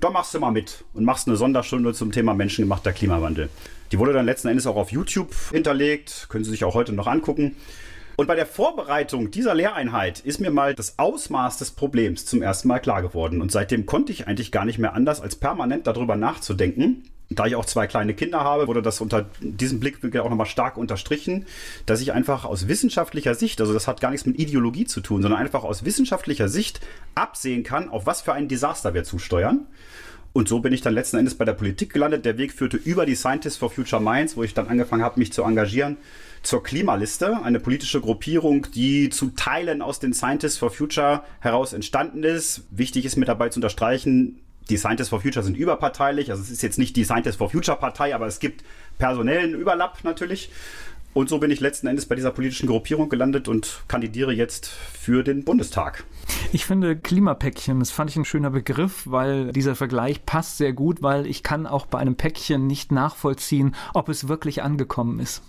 da 0.00 0.10
machst 0.10 0.34
du 0.34 0.40
mal 0.40 0.50
mit 0.50 0.84
und 0.94 1.04
machst 1.04 1.28
eine 1.28 1.36
Sonderstunde 1.36 1.94
zum 1.94 2.12
Thema 2.12 2.34
menschengemachter 2.34 2.92
Klimawandel. 2.92 3.48
Die 3.90 3.98
wurde 3.98 4.12
dann 4.12 4.26
letzten 4.26 4.48
Endes 4.48 4.66
auch 4.66 4.76
auf 4.76 4.90
YouTube 4.90 5.32
hinterlegt, 5.50 6.26
können 6.28 6.44
Sie 6.44 6.50
sich 6.50 6.64
auch 6.64 6.74
heute 6.74 6.92
noch 6.92 7.06
angucken. 7.06 7.56
Und 8.22 8.28
bei 8.28 8.36
der 8.36 8.46
Vorbereitung 8.46 9.32
dieser 9.32 9.52
Lehreinheit 9.52 10.20
ist 10.20 10.40
mir 10.40 10.52
mal 10.52 10.76
das 10.76 10.96
Ausmaß 10.96 11.58
des 11.58 11.72
Problems 11.72 12.24
zum 12.24 12.40
ersten 12.40 12.68
Mal 12.68 12.78
klar 12.78 13.02
geworden. 13.02 13.42
Und 13.42 13.50
seitdem 13.50 13.84
konnte 13.84 14.12
ich 14.12 14.28
eigentlich 14.28 14.52
gar 14.52 14.64
nicht 14.64 14.78
mehr 14.78 14.94
anders, 14.94 15.20
als 15.20 15.34
permanent 15.34 15.88
darüber 15.88 16.14
nachzudenken, 16.14 17.02
da 17.30 17.46
ich 17.46 17.56
auch 17.56 17.64
zwei 17.64 17.88
kleine 17.88 18.14
Kinder 18.14 18.44
habe, 18.44 18.68
wurde 18.68 18.80
das 18.80 19.00
unter 19.00 19.26
diesem 19.40 19.80
Blickwinkel 19.80 20.20
auch 20.20 20.30
nochmal 20.30 20.46
stark 20.46 20.76
unterstrichen, 20.76 21.46
dass 21.84 22.00
ich 22.00 22.12
einfach 22.12 22.44
aus 22.44 22.68
wissenschaftlicher 22.68 23.34
Sicht, 23.34 23.60
also 23.60 23.72
das 23.72 23.88
hat 23.88 24.00
gar 24.00 24.12
nichts 24.12 24.24
mit 24.24 24.38
Ideologie 24.38 24.84
zu 24.84 25.00
tun, 25.00 25.20
sondern 25.20 25.40
einfach 25.40 25.64
aus 25.64 25.84
wissenschaftlicher 25.84 26.48
Sicht 26.48 26.78
absehen 27.16 27.64
kann, 27.64 27.88
auf 27.88 28.06
was 28.06 28.20
für 28.20 28.34
ein 28.34 28.46
Desaster 28.46 28.94
wir 28.94 29.02
zusteuern. 29.02 29.66
Und 30.32 30.48
so 30.48 30.60
bin 30.60 30.72
ich 30.72 30.80
dann 30.80 30.94
letzten 30.94 31.18
Endes 31.18 31.34
bei 31.34 31.44
der 31.44 31.54
Politik 31.54 31.92
gelandet. 31.92 32.24
Der 32.24 32.38
Weg 32.38 32.52
führte 32.52 32.76
über 32.76 33.04
die 33.04 33.16
Scientists 33.16 33.58
for 33.58 33.68
Future 33.68 34.00
Minds, 34.00 34.36
wo 34.36 34.44
ich 34.44 34.54
dann 34.54 34.68
angefangen 34.68 35.02
habe, 35.02 35.18
mich 35.18 35.32
zu 35.32 35.42
engagieren, 35.42 35.96
zur 36.42 36.62
Klimaliste, 36.62 37.42
eine 37.42 37.60
politische 37.60 38.00
Gruppierung, 38.00 38.66
die 38.74 39.10
zu 39.10 39.30
Teilen 39.30 39.82
aus 39.82 40.00
den 40.00 40.12
Scientists 40.12 40.58
for 40.58 40.70
Future 40.70 41.22
heraus 41.40 41.72
entstanden 41.72 42.24
ist. 42.24 42.64
Wichtig 42.70 43.04
ist 43.04 43.16
mir 43.16 43.26
dabei 43.26 43.48
zu 43.48 43.58
unterstreichen, 43.58 44.40
die 44.68 44.76
Scientists 44.76 45.10
for 45.10 45.20
Future 45.20 45.44
sind 45.44 45.56
überparteilich. 45.56 46.30
Also 46.30 46.42
es 46.42 46.50
ist 46.50 46.62
jetzt 46.62 46.78
nicht 46.78 46.96
die 46.96 47.04
Scientists 47.04 47.36
for 47.36 47.50
Future 47.50 47.76
Partei, 47.76 48.14
aber 48.14 48.26
es 48.26 48.40
gibt 48.40 48.64
personellen 48.98 49.54
Überlapp 49.54 50.04
natürlich. 50.04 50.50
Und 51.14 51.28
so 51.28 51.38
bin 51.38 51.50
ich 51.50 51.60
letzten 51.60 51.88
Endes 51.88 52.06
bei 52.06 52.14
dieser 52.14 52.30
politischen 52.30 52.66
Gruppierung 52.66 53.10
gelandet 53.10 53.46
und 53.46 53.82
kandidiere 53.86 54.32
jetzt 54.32 54.68
für 54.68 55.22
den 55.22 55.44
Bundestag. 55.44 56.04
Ich 56.52 56.64
finde 56.64 56.96
Klimapäckchen, 56.96 57.80
das 57.80 57.90
fand 57.90 58.08
ich 58.10 58.16
ein 58.16 58.24
schöner 58.24 58.50
Begriff, 58.50 59.02
weil 59.04 59.52
dieser 59.52 59.74
Vergleich 59.74 60.24
passt 60.24 60.56
sehr 60.56 60.72
gut, 60.72 61.02
weil 61.02 61.26
ich 61.26 61.42
kann 61.42 61.66
auch 61.66 61.84
bei 61.84 61.98
einem 61.98 62.16
Päckchen 62.16 62.66
nicht 62.66 62.92
nachvollziehen, 62.92 63.74
ob 63.92 64.08
es 64.08 64.28
wirklich 64.28 64.62
angekommen 64.62 65.20
ist. 65.20 65.42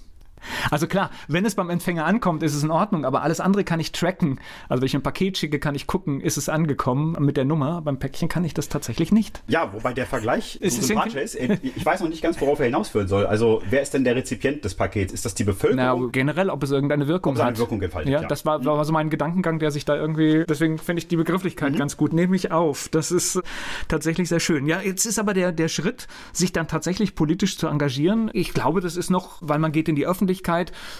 Also 0.71 0.88
klar, 0.88 1.10
wenn 1.27 1.45
es 1.45 1.56
beim 1.56 1.69
Empfänger 1.69 2.06
ankommt, 2.06 2.43
ist 2.43 2.53
es 2.53 2.63
in 2.63 2.71
Ordnung, 2.71 3.06
aber 3.06 3.23
alles 3.23 3.39
andere 3.39 3.63
kann 3.63 3.79
ich 3.79 3.91
tracken. 3.91 4.39
Also 4.69 4.82
wenn 4.82 4.88
ich 4.88 4.95
ein 4.95 5.03
Paket 5.03 5.38
schicke, 5.38 5.60
kann 5.60 5.75
ich 5.75 5.88
gucken, 5.88 6.21
ist 6.21 6.38
es 6.38 6.49
angekommen 6.49 7.17
mit 7.19 7.38
der 7.38 7.45
Nummer. 7.45 7.82
Beim 7.82 7.99
Päckchen 7.99 8.29
kann 8.29 8.43
ich 8.43 8.53
das 8.53 8.69
tatsächlich 8.69 9.12
nicht. 9.12 9.43
Ja, 9.47 9.73
wobei 9.73 9.93
der 9.93 10.06
Vergleich 10.06 10.58
ist 10.58 10.82
so 10.82 10.88
sympathisch 10.88 11.15
ist. 11.15 11.36
Ich 11.36 11.86
weiß 11.86 12.01
noch 12.01 12.10
nicht 12.10 12.21
ganz, 12.21 12.39
worauf 12.41 12.60
er 12.60 12.65
hinausführen 12.65 13.08
soll. 13.08 13.25
Also 13.25 13.62
wer 13.69 13.82
ist 13.82 13.93
denn 13.93 14.03
der 14.03 14.15
Rezipient 14.15 14.63
des 14.65 14.75
Pakets? 14.75 15.13
Ist 15.13 15.25
das 15.25 15.36
die 15.36 15.43
Bevölkerung? 15.43 16.01
Na, 16.03 16.10
generell, 16.12 16.49
ob 16.49 16.63
es 16.63 16.71
irgendeine 16.71 17.08
Wirkung 17.08 17.34
ob 17.34 17.38
es 17.38 17.41
eine 17.41 17.51
hat. 17.51 17.60
Wirkung 17.60 17.82
entfaltet, 17.82 18.12
ja, 18.12 18.21
ja, 18.21 18.27
das 18.27 18.45
war, 18.45 18.63
war 18.65 18.84
so 18.86 18.93
mein 18.93 19.10
Gedankengang, 19.10 19.60
der 19.60 19.71
sich 19.71 19.86
da 19.86 19.95
irgendwie, 19.95 20.45
deswegen 20.47 20.77
finde 20.77 20.99
ich 20.99 21.08
die 21.08 21.17
Begrifflichkeit 21.17 21.73
mhm. 21.73 21.77
ganz 21.77 21.97
gut. 21.97 22.13
Nehme 22.13 22.36
ich 22.36 22.51
auf. 22.51 22.89
Das 22.89 23.12
ist 23.12 23.41
tatsächlich 23.88 24.29
sehr 24.29 24.39
schön. 24.39 24.65
Ja, 24.65 24.82
jetzt 24.82 25.06
ist 25.06 25.19
aber 25.19 25.34
der, 25.34 25.51
der 25.51 25.67
Schritt, 25.67 26.08
sich 26.32 26.51
dann 26.51 26.67
tatsächlich 26.67 27.15
politisch 27.15 27.58
zu 27.58 27.67
engagieren. 27.67 28.29
Ich 28.34 28.53
glaube, 28.53 28.82
das 28.82 28.97
ist 28.97 29.10
noch, 29.10 29.38
weil 29.41 29.60
man 29.60 29.71
geht 29.71 29.89
in 29.89 29.95
die 29.95 30.06
Öffentlichkeit, 30.06 30.32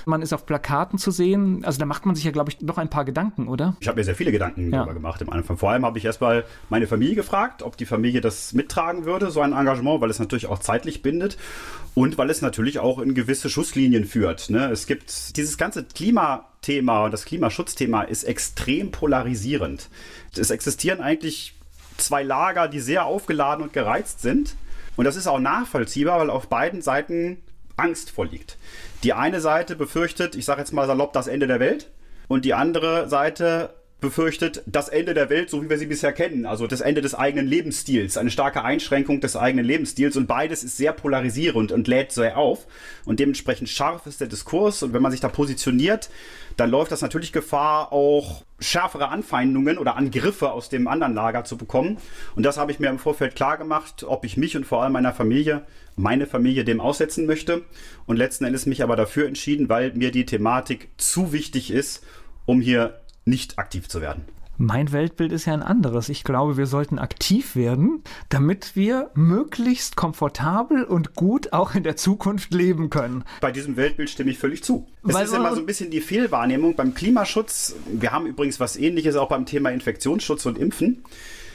man 0.06 0.22
ist 0.22 0.34
auf 0.34 0.46
Plakaten 0.46 1.00
zu 1.00 1.12
sehen. 1.12 1.64
Also 1.66 1.80
da 1.80 1.86
macht 1.86 2.06
man 2.06 2.16
sich 2.16 2.24
ja, 2.24 2.32
glaube 2.32 2.52
ich, 2.52 2.62
noch 2.62 2.78
ein 2.78 2.90
paar 2.90 3.06
Gedanken, 3.06 3.48
oder? 3.48 3.76
Ich 3.80 3.88
habe 3.88 3.98
mir 4.00 4.04
sehr 4.04 4.16
viele 4.16 4.32
Gedanken 4.32 4.72
ja. 4.72 4.80
darüber 4.80 4.94
gemacht 4.94 5.22
im 5.22 5.30
Anfang. 5.30 5.58
Vor 5.58 5.72
allem 5.72 5.86
habe 5.86 5.98
ich 5.98 6.06
erstmal 6.06 6.44
meine 6.70 6.88
Familie 6.88 7.16
gefragt, 7.16 7.64
ob 7.64 7.78
die 7.78 7.86
Familie 7.86 8.22
das 8.22 8.54
mittragen 8.54 9.06
würde, 9.06 9.32
so 9.32 9.42
ein 9.42 9.54
Engagement, 9.54 10.02
weil 10.02 10.10
es 10.10 10.20
natürlich 10.20 10.48
auch 10.48 10.60
zeitlich 10.60 11.02
bindet 11.02 11.38
und 11.96 12.18
weil 12.18 12.30
es 12.30 12.42
natürlich 12.42 12.80
auch 12.80 13.00
in 13.00 13.14
gewisse 13.14 13.50
Schusslinien 13.50 14.06
führt. 14.06 14.50
Ne? 14.50 14.70
Es 14.72 14.88
gibt 14.88 15.38
dieses 15.38 15.58
ganze 15.58 15.84
Klimathema 15.84 17.06
und 17.06 17.12
das 17.12 17.26
Klimaschutzthema 17.26 18.04
ist 18.04 18.24
extrem 18.24 18.92
polarisierend. 18.92 19.90
Es 20.36 20.50
existieren 20.50 21.02
eigentlich 21.02 21.56
zwei 21.98 22.24
Lager, 22.24 22.68
die 22.68 22.80
sehr 22.80 23.06
aufgeladen 23.06 23.64
und 23.64 23.74
gereizt 23.74 24.22
sind. 24.22 24.56
Und 24.96 25.06
das 25.06 25.16
ist 25.16 25.28
auch 25.28 25.40
nachvollziehbar, 25.40 26.20
weil 26.20 26.30
auf 26.30 26.48
beiden 26.48 26.82
Seiten 26.82 27.38
Angst 27.78 28.12
vorliegt. 28.12 28.58
Die 29.04 29.14
eine 29.14 29.42
Seite 29.42 29.76
befürchtet, 29.76 30.36
ich 30.36 30.46
sage 30.46 30.62
jetzt 30.62 30.72
mal 30.72 30.88
salopp, 30.88 31.14
das 31.14 31.28
Ende 31.28 31.48
der 31.48 31.60
Welt. 31.60 31.92
Und 32.30 32.46
die 32.46 32.54
andere 32.54 33.10
Seite 33.10 33.74
befürchtet 34.04 34.62
das 34.68 34.90
Ende 34.90 35.16
der 35.16 35.32
Welt, 35.32 35.50
so 35.50 35.64
wie 35.64 35.70
wir 35.70 35.80
sie 35.80 35.88
bisher 35.88 36.14
kennen, 36.14 36.46
also 36.46 36.68
das 36.68 36.82
Ende 36.82 37.02
des 37.02 37.16
eigenen 37.16 37.48
Lebensstils, 37.48 38.18
eine 38.18 38.30
starke 38.30 38.64
Einschränkung 38.64 39.22
des 39.22 39.36
eigenen 39.36 39.66
Lebensstils 39.66 40.16
und 40.16 40.28
beides 40.28 40.64
ist 40.64 40.78
sehr 40.78 40.94
polarisierend 40.94 41.72
und 41.72 41.88
lädt 41.88 42.12
sehr 42.12 42.38
auf 42.38 42.68
und 43.06 43.20
dementsprechend 43.20 43.70
scharf 43.70 44.06
ist 44.06 44.22
der 44.22 44.28
Diskurs 44.28 44.84
und 44.84 44.94
wenn 44.94 45.02
man 45.02 45.12
sich 45.12 45.22
da 45.22 45.30
positioniert, 45.30 46.10
dann 46.58 46.70
läuft 46.70 46.92
das 46.92 47.02
natürlich 47.02 47.32
Gefahr, 47.32 47.92
auch 47.92 48.44
schärfere 48.60 49.10
Anfeindungen 49.10 49.78
oder 49.78 49.96
Angriffe 49.96 50.52
aus 50.52 50.70
dem 50.70 50.88
anderen 50.88 51.14
Lager 51.14 51.44
zu 51.44 51.58
bekommen. 51.58 51.98
Und 52.36 52.44
das 52.44 52.58
habe 52.58 52.72
ich 52.72 52.80
mir 52.80 52.90
im 52.90 53.00
Vorfeld 53.00 53.36
klar 53.36 53.58
gemacht, 53.58 54.04
ob 54.04 54.24
ich 54.24 54.38
mich 54.38 54.56
und 54.56 54.66
vor 54.66 54.84
allem 54.84 54.94
meiner 54.94 55.14
Familie, 55.14 55.64
meine 55.96 56.28
Familie 56.28 56.64
dem 56.64 56.80
aussetzen 56.80 57.26
möchte. 57.26 57.64
Und 58.06 58.18
letzten 58.18 58.46
Endes 58.46 58.66
mich 58.66 58.84
aber 58.84 58.96
dafür 58.96 59.28
entschieden, 59.28 59.68
weil 59.68 59.94
mir 59.94 60.12
die 60.12 60.26
Thematik 60.26 60.90
zu 60.98 61.34
wichtig 61.34 61.72
ist, 61.72 62.06
um 62.46 62.62
hier 62.62 63.00
nicht 63.26 63.60
aktiv 63.60 63.88
zu 63.88 64.02
werden. 64.02 64.24
Mein 64.58 64.92
Weltbild 64.92 65.32
ist 65.32 65.46
ja 65.46 65.54
ein 65.54 65.64
anderes. 65.64 66.10
Ich 66.10 66.24
glaube, 66.24 66.58
wir 66.58 66.68
sollten 66.68 67.00
aktiv 67.00 67.56
werden, 67.56 68.04
damit 68.30 68.76
wir 68.76 69.10
möglichst 69.16 69.96
komfortabel 69.96 70.84
und 70.84 71.16
gut 71.16 71.54
auch 71.54 71.74
in 71.74 71.82
der 71.82 71.96
Zukunft 71.96 72.54
leben 72.54 72.92
können. 72.92 73.24
Bei 73.42 73.52
diesem 73.52 73.78
Weltbild 73.78 74.12
stimme 74.12 74.30
ich 74.30 74.38
völlig 74.38 74.64
zu. 74.64 74.88
Es 75.08 75.16
Weil 75.16 75.26
ist 75.26 75.34
immer 75.34 75.56
so 75.56 75.60
ein 75.60 75.66
bisschen 75.66 75.90
die 75.90 76.02
Fehlwahrnehmung 76.02 76.76
beim 76.76 76.94
Klimaschutz. 76.94 77.76
Wir 77.88 78.12
haben 78.12 78.28
übrigens 78.28 78.60
was 78.60 78.78
ähnliches 78.78 79.16
auch 79.16 79.28
beim 79.28 79.48
Thema 79.48 79.72
Infektionsschutz 79.72 80.46
und 80.46 80.60
Impfen 80.60 81.04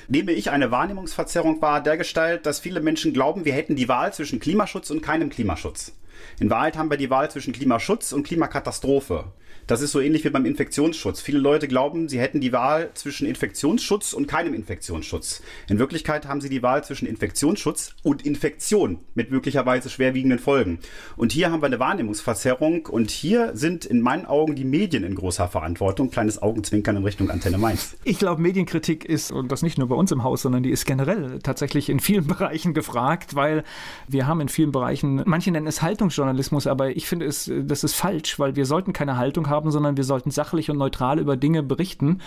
nehme 0.09 0.33
ich 0.33 0.50
eine 0.50 0.70
Wahrnehmungsverzerrung 0.70 1.61
wahr, 1.61 1.83
der 1.83 1.96
Gestalt, 1.96 2.46
dass 2.46 2.61
viele 2.61 2.81
Menschen 2.81 3.12
glauben, 3.12 3.44
wir 3.44 3.52
hätten 3.52 3.76
die 3.76 3.88
Wahl 3.88 4.12
zwischen 4.12 4.40
Klimaschutz 4.40 4.90
und 4.90 5.02
keinem 5.02 5.28
Klimaschutz. 5.28 5.92
In 6.40 6.50
Wahrheit 6.50 6.76
haben 6.76 6.90
wir 6.90 6.96
die 6.96 7.11
Wahl 7.11 7.31
zwischen 7.31 7.52
Klimaschutz 7.52 8.12
und 8.12 8.24
Klimakatastrophe. 8.24 9.33
Das 9.68 9.83
ist 9.83 9.92
so 9.92 10.00
ähnlich 10.00 10.24
wie 10.24 10.31
beim 10.31 10.46
Infektionsschutz. 10.46 11.20
Viele 11.20 11.38
Leute 11.38 11.68
glauben, 11.68 12.09
sie 12.09 12.18
hätten 12.18 12.40
die 12.40 12.54
Wahl 12.54 12.90
zwischen 12.94 13.26
Infektionsschutz 13.26 14.14
und 14.14 14.26
keinem 14.26 14.54
Infektionsschutz. 14.54 15.42
In 15.68 15.78
Wirklichkeit 15.78 16.26
haben 16.26 16.40
sie 16.40 16.48
die 16.48 16.62
Wahl 16.62 16.85
zwischen 16.85 17.07
Infektionsschutz 17.07 17.94
und 18.02 18.24
Infektion 18.24 19.00
mit 19.14 19.31
möglicherweise 19.31 19.90
schwerwiegenden 19.90 20.38
Folgen. 20.38 20.78
Und 21.18 21.33
hier 21.33 21.50
haben 21.50 21.61
wir 21.61 21.66
eine 21.66 21.78
Wahrnehmungsverzerrung 21.78 22.87
und 22.87 23.11
hier 23.11 23.54
sind 23.54 23.85
in 23.85 24.00
meinen 24.00 24.24
Augen 24.24 24.54
die 24.54 24.64
Medien 24.64 25.04
in 25.04 25.14
großer 25.14 25.48
Verantwortung. 25.48 26.11
Kleines 26.11 26.40
Augenzwinkern 26.40 26.96
in 26.96 27.04
Richtung 27.04 27.28
Antenne 27.28 27.59
Mainz. 27.59 27.94
Ich 28.04 28.18
glaube, 28.18 28.40
Medienkritik 28.40 29.04
ist, 29.04 29.31
und 29.31 29.52
das 29.52 29.61
nicht 29.61 29.76
nur 29.76 29.88
bei 29.88 29.96
uns 29.96 30.11
im 30.12 30.22
Haus, 30.22 30.40
sondern 30.40 30.62
die 30.62 30.70
ist 30.70 30.87
generell 30.87 31.40
tatsächlich 31.42 31.90
in 31.90 32.00
vielen 32.00 32.26
Bereichen 32.28 32.72
gefragt, 32.72 33.35
weil 33.35 33.64
wir 34.07 34.26
haben 34.26 34.40
in 34.40 34.48
vielen 34.48 34.72
Bereichen, 34.72 35.22
manche 35.26 35.50
nennen 35.50 35.66
es 35.66 35.83
Haltungsjournalismus, 36.09 36.66
aber 36.66 36.97
ich 36.97 37.07
finde 37.07 37.27
es, 37.27 37.51
das 37.64 37.85
ist 37.85 37.94
falsch, 37.94 38.38
weil 38.38 38.57
wir 38.57 38.66
sollten 38.66 38.92
keine 38.92 39.16
Haltung 39.16 39.49
haben, 39.49 39.71
sondern 39.71 39.97
wir 39.97 40.05
sollten 40.05 40.31
sachlich 40.31 40.71
und 40.71 40.79
neutral 40.79 41.18
über 41.18 41.37
Dinge 41.37 41.62
berichten. 41.62 42.21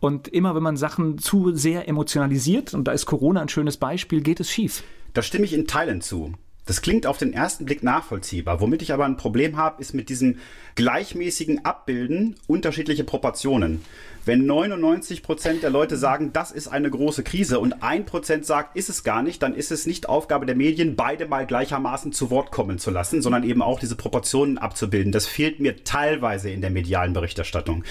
Und 0.00 0.28
immer 0.28 0.54
wenn 0.54 0.62
man 0.62 0.76
Sachen 0.76 1.18
zu 1.18 1.54
sehr 1.54 1.88
emotionalisiert, 1.88 2.74
und 2.74 2.84
da 2.84 2.92
ist 2.92 3.06
Corona 3.06 3.40
ein 3.40 3.48
schönes 3.48 3.76
Beispiel, 3.76 4.20
geht 4.20 4.40
es 4.40 4.50
schief. 4.50 4.82
Da 5.14 5.22
stimme 5.22 5.44
ich 5.44 5.52
in 5.52 5.66
Teilen 5.66 6.00
zu. 6.00 6.32
Das 6.64 6.80
klingt 6.80 7.06
auf 7.06 7.18
den 7.18 7.32
ersten 7.32 7.64
Blick 7.64 7.82
nachvollziehbar. 7.82 8.60
Womit 8.60 8.82
ich 8.82 8.92
aber 8.92 9.04
ein 9.04 9.16
Problem 9.16 9.56
habe, 9.56 9.80
ist 9.80 9.94
mit 9.94 10.08
diesem 10.08 10.38
gleichmäßigen 10.76 11.64
Abbilden 11.64 12.36
unterschiedliche 12.46 13.02
Proportionen. 13.02 13.84
Wenn 14.24 14.46
99 14.46 15.24
Prozent 15.24 15.64
der 15.64 15.70
Leute 15.70 15.96
sagen, 15.96 16.32
das 16.32 16.52
ist 16.52 16.68
eine 16.68 16.88
große 16.88 17.24
Krise 17.24 17.58
und 17.58 17.82
ein 17.82 18.06
Prozent 18.06 18.46
sagt, 18.46 18.76
ist 18.76 18.88
es 18.88 19.02
gar 19.02 19.24
nicht, 19.24 19.42
dann 19.42 19.56
ist 19.56 19.72
es 19.72 19.86
nicht 19.86 20.08
Aufgabe 20.08 20.46
der 20.46 20.54
Medien, 20.54 20.94
beide 20.94 21.26
mal 21.26 21.44
gleichermaßen 21.46 22.12
zu 22.12 22.30
Wort 22.30 22.52
kommen 22.52 22.78
zu 22.78 22.92
lassen, 22.92 23.22
sondern 23.22 23.42
eben 23.42 23.62
auch 23.62 23.80
diese 23.80 23.96
Proportionen 23.96 24.58
abzubilden. 24.58 25.10
Das 25.10 25.26
fehlt 25.26 25.58
mir 25.58 25.82
teilweise 25.82 26.50
in 26.50 26.60
der 26.60 26.70
medialen 26.70 27.12
Berichterstattung. 27.12 27.82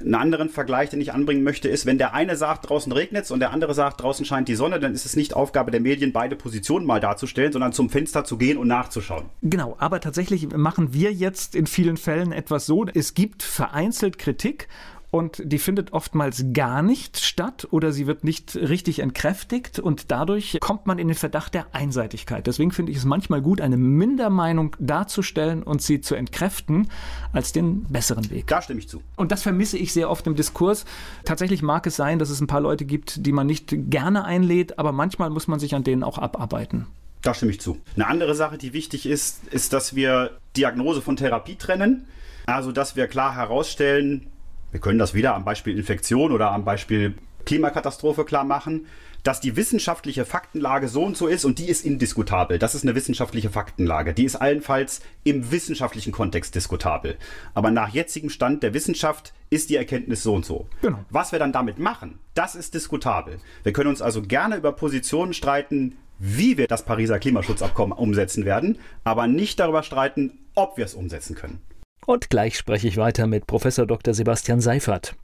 Einen 0.00 0.14
anderen 0.14 0.48
Vergleich, 0.48 0.90
den 0.90 1.00
ich 1.00 1.12
anbringen 1.12 1.42
möchte, 1.42 1.68
ist, 1.68 1.86
wenn 1.86 1.98
der 1.98 2.14
eine 2.14 2.36
sagt, 2.36 2.68
draußen 2.68 2.92
regnet 2.92 3.24
es 3.24 3.30
und 3.30 3.40
der 3.40 3.50
andere 3.50 3.74
sagt, 3.74 4.00
draußen 4.00 4.24
scheint 4.24 4.48
die 4.48 4.54
Sonne, 4.54 4.78
dann 4.78 4.94
ist 4.94 5.06
es 5.06 5.16
nicht 5.16 5.34
Aufgabe 5.34 5.70
der 5.70 5.80
Medien, 5.80 6.12
beide 6.12 6.36
Positionen 6.36 6.86
mal 6.86 7.00
darzustellen, 7.00 7.52
sondern 7.52 7.72
zum 7.72 7.90
Fenster 7.90 8.24
zu 8.24 8.38
gehen 8.38 8.58
und 8.58 8.68
nachzuschauen. 8.68 9.26
Genau, 9.42 9.76
aber 9.78 10.00
tatsächlich 10.00 10.48
machen 10.54 10.92
wir 10.92 11.12
jetzt 11.12 11.56
in 11.56 11.66
vielen 11.66 11.96
Fällen 11.96 12.32
etwas 12.32 12.66
so, 12.66 12.86
es 12.86 13.14
gibt 13.14 13.42
vereinzelt 13.42 14.18
Kritik 14.18 14.68
und 15.10 15.42
die 15.44 15.58
findet 15.58 15.92
oftmals 15.92 16.46
gar 16.52 16.82
nicht 16.82 17.18
statt 17.18 17.66
oder 17.70 17.92
sie 17.92 18.06
wird 18.06 18.24
nicht 18.24 18.56
richtig 18.56 18.98
entkräftigt 18.98 19.78
und 19.78 20.10
dadurch 20.10 20.58
kommt 20.60 20.86
man 20.86 20.98
in 20.98 21.08
den 21.08 21.16
Verdacht 21.16 21.54
der 21.54 21.74
Einseitigkeit. 21.74 22.46
Deswegen 22.46 22.72
finde 22.72 22.92
ich 22.92 22.98
es 22.98 23.04
manchmal 23.04 23.40
gut, 23.40 23.60
eine 23.60 23.78
Mindermeinung 23.78 24.76
darzustellen 24.78 25.62
und 25.62 25.80
sie 25.80 26.00
zu 26.00 26.14
entkräften, 26.14 26.88
als 27.32 27.52
den 27.52 27.84
besseren 27.84 28.30
Weg. 28.30 28.46
Da 28.48 28.60
stimme 28.60 28.80
ich 28.80 28.88
zu. 28.88 29.02
Und 29.16 29.32
das 29.32 29.42
vermisse 29.42 29.78
ich 29.78 29.92
sehr 29.92 30.10
oft 30.10 30.26
im 30.26 30.34
Diskurs. 30.34 30.84
Tatsächlich 31.24 31.62
mag 31.62 31.86
es 31.86 31.96
sein, 31.96 32.18
dass 32.18 32.28
es 32.28 32.40
ein 32.40 32.46
paar 32.46 32.60
Leute 32.60 32.84
gibt, 32.84 33.24
die 33.24 33.32
man 33.32 33.46
nicht 33.46 33.74
gerne 33.90 34.24
einlädt, 34.24 34.78
aber 34.78 34.92
manchmal 34.92 35.30
muss 35.30 35.48
man 35.48 35.58
sich 35.58 35.74
an 35.74 35.84
denen 35.84 36.02
auch 36.02 36.18
abarbeiten. 36.18 36.86
Da 37.22 37.34
stimme 37.34 37.50
ich 37.50 37.60
zu. 37.60 37.78
Eine 37.96 38.06
andere 38.06 38.34
Sache, 38.34 38.58
die 38.58 38.72
wichtig 38.72 39.06
ist, 39.06 39.48
ist, 39.48 39.72
dass 39.72 39.94
wir 39.94 40.38
Diagnose 40.56 41.00
von 41.00 41.16
Therapie 41.16 41.56
trennen. 41.56 42.06
Also, 42.46 42.72
dass 42.72 42.94
wir 42.94 43.08
klar 43.08 43.34
herausstellen, 43.34 44.28
wir 44.70 44.80
können 44.80 44.98
das 44.98 45.14
wieder 45.14 45.34
am 45.34 45.44
Beispiel 45.44 45.76
Infektion 45.76 46.32
oder 46.32 46.50
am 46.50 46.64
Beispiel 46.64 47.14
Klimakatastrophe 47.44 48.24
klar 48.24 48.44
machen, 48.44 48.86
dass 49.22 49.40
die 49.40 49.56
wissenschaftliche 49.56 50.24
Faktenlage 50.24 50.88
so 50.88 51.04
und 51.04 51.16
so 51.16 51.26
ist 51.26 51.44
und 51.44 51.58
die 51.58 51.68
ist 51.68 51.84
indiskutabel. 51.84 52.58
Das 52.58 52.74
ist 52.74 52.84
eine 52.84 52.94
wissenschaftliche 52.94 53.50
Faktenlage. 53.50 54.14
Die 54.14 54.24
ist 54.24 54.36
allenfalls 54.36 55.00
im 55.24 55.50
wissenschaftlichen 55.50 56.12
Kontext 56.12 56.54
diskutabel. 56.54 57.16
Aber 57.54 57.70
nach 57.70 57.88
jetzigem 57.88 58.30
Stand 58.30 58.62
der 58.62 58.74
Wissenschaft 58.74 59.32
ist 59.50 59.70
die 59.70 59.76
Erkenntnis 59.76 60.22
so 60.22 60.34
und 60.34 60.44
so. 60.44 60.66
Genau. 60.82 61.04
Was 61.10 61.32
wir 61.32 61.38
dann 61.38 61.52
damit 61.52 61.78
machen, 61.78 62.18
das 62.34 62.54
ist 62.54 62.74
diskutabel. 62.74 63.38
Wir 63.64 63.72
können 63.72 63.90
uns 63.90 64.02
also 64.02 64.22
gerne 64.22 64.56
über 64.56 64.72
Positionen 64.72 65.32
streiten, 65.32 65.96
wie 66.18 66.56
wir 66.58 66.66
das 66.66 66.84
Pariser 66.84 67.18
Klimaschutzabkommen 67.18 67.96
umsetzen 67.96 68.44
werden, 68.44 68.78
aber 69.04 69.26
nicht 69.26 69.60
darüber 69.60 69.82
streiten, 69.82 70.38
ob 70.54 70.76
wir 70.76 70.84
es 70.84 70.94
umsetzen 70.94 71.34
können. 71.34 71.60
Und 72.08 72.30
gleich 72.30 72.56
spreche 72.56 72.88
ich 72.88 72.96
weiter 72.96 73.26
mit 73.26 73.46
Professor 73.46 73.86
Dr. 73.86 74.14
Sebastian 74.14 74.62
Seifert. 74.62 75.14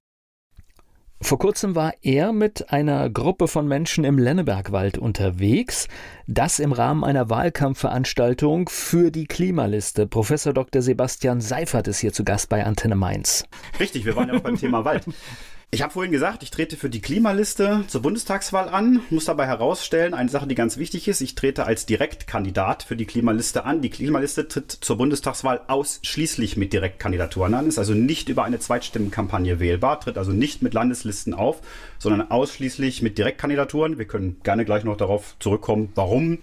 Vor 1.19 1.39
kurzem 1.39 1.75
war 1.75 1.95
er 2.03 2.35
mit 2.35 2.71
einer 2.75 3.09
Gruppe 3.09 3.49
von 3.49 3.67
Menschen 3.67 4.05
im 4.05 4.19
Lennebergwald 4.19 4.99
unterwegs, 4.99 5.89
das 6.27 6.59
im 6.59 6.73
Rahmen 6.73 7.03
einer 7.03 7.31
Wahlkampfveranstaltung 7.31 8.69
für 8.69 9.11
die 9.11 9.25
Klimaliste. 9.25 10.07
Professor 10.07 10.53
Dr. 10.53 10.83
Sebastian 10.83 11.41
Seifert 11.41 11.89
ist 11.89 12.01
hier 12.01 12.13
zu 12.13 12.23
Gast 12.23 12.51
bei 12.51 12.67
Antenne 12.67 12.97
Mainz. 12.97 13.47
Richtig, 13.81 14.05
wir 14.05 14.15
waren 14.15 14.29
ja 14.29 14.35
auch 14.35 14.43
beim 14.43 14.59
Thema 14.59 14.85
Wald. 14.85 15.07
Ich 15.71 15.83
habe 15.83 15.93
vorhin 15.93 16.13
gesagt, 16.13 16.45
ich 16.45 16.53
trete 16.53 16.77
für 16.77 16.89
die 16.89 17.01
Klimaliste 17.01 17.83
zur 17.89 18.03
Bundestagswahl 18.03 18.69
an, 18.69 19.01
muss 19.11 19.25
dabei 19.25 19.47
herausstellen, 19.47 20.15
eine 20.15 20.29
Sache, 20.29 20.47
die 20.47 20.55
ganz 20.55 20.77
wichtig 20.77 21.09
ist, 21.09 21.21
ich 21.21 21.35
trete 21.35 21.67
als 21.67 21.85
Direktkandidat 21.85 22.85
für 22.85 22.95
die 22.95 23.07
Klimaliste 23.07 23.65
an. 23.65 23.83
Die 23.83 23.91
Klimaliste 23.91 24.47
tritt 24.47 24.71
zur 24.71 24.97
Bundestagswahl 24.97 25.63
ausschließlich 25.67 26.57
mit 26.57 26.73
Direktkandidaturen 26.73 27.55
an, 27.55 27.67
ist 27.67 27.79
also 27.79 27.93
nicht 27.93 28.29
über 28.29 28.45
eine 28.45 28.61
Zweitstimmenkampagne 28.61 29.59
wählbar, 29.59 29.99
tritt 29.99 30.17
also 30.17 30.31
nicht 30.31 30.63
mit 30.63 30.75
Landeslisten 30.75 31.35
auf, 31.35 31.61
sondern 31.99 32.31
ausschließlich 32.31 33.03
mit 33.03 33.19
Direktkandidaturen. 33.19 33.99
Wir 33.99 34.07
können 34.07 34.37
gerne 34.45 34.65
gleich 34.65 34.85
noch 34.85 34.97
darauf 34.97 35.35
zurückkommen, 35.41 35.91
warum 35.97 36.39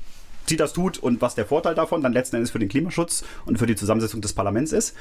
sie 0.48 0.58
das 0.58 0.74
tut 0.74 0.98
und 0.98 1.22
was 1.22 1.36
der 1.36 1.46
Vorteil 1.46 1.76
davon 1.76 2.02
dann 2.02 2.12
letzten 2.12 2.36
Endes 2.36 2.52
für 2.52 2.60
den 2.60 2.70
Klimaschutz 2.70 3.24
und 3.46 3.60
für 3.60 3.68
die 3.68 3.76
Zusammensetzung 3.76 4.20
des 4.20 4.34
Parlaments 4.34 4.74
ist. 4.74 4.96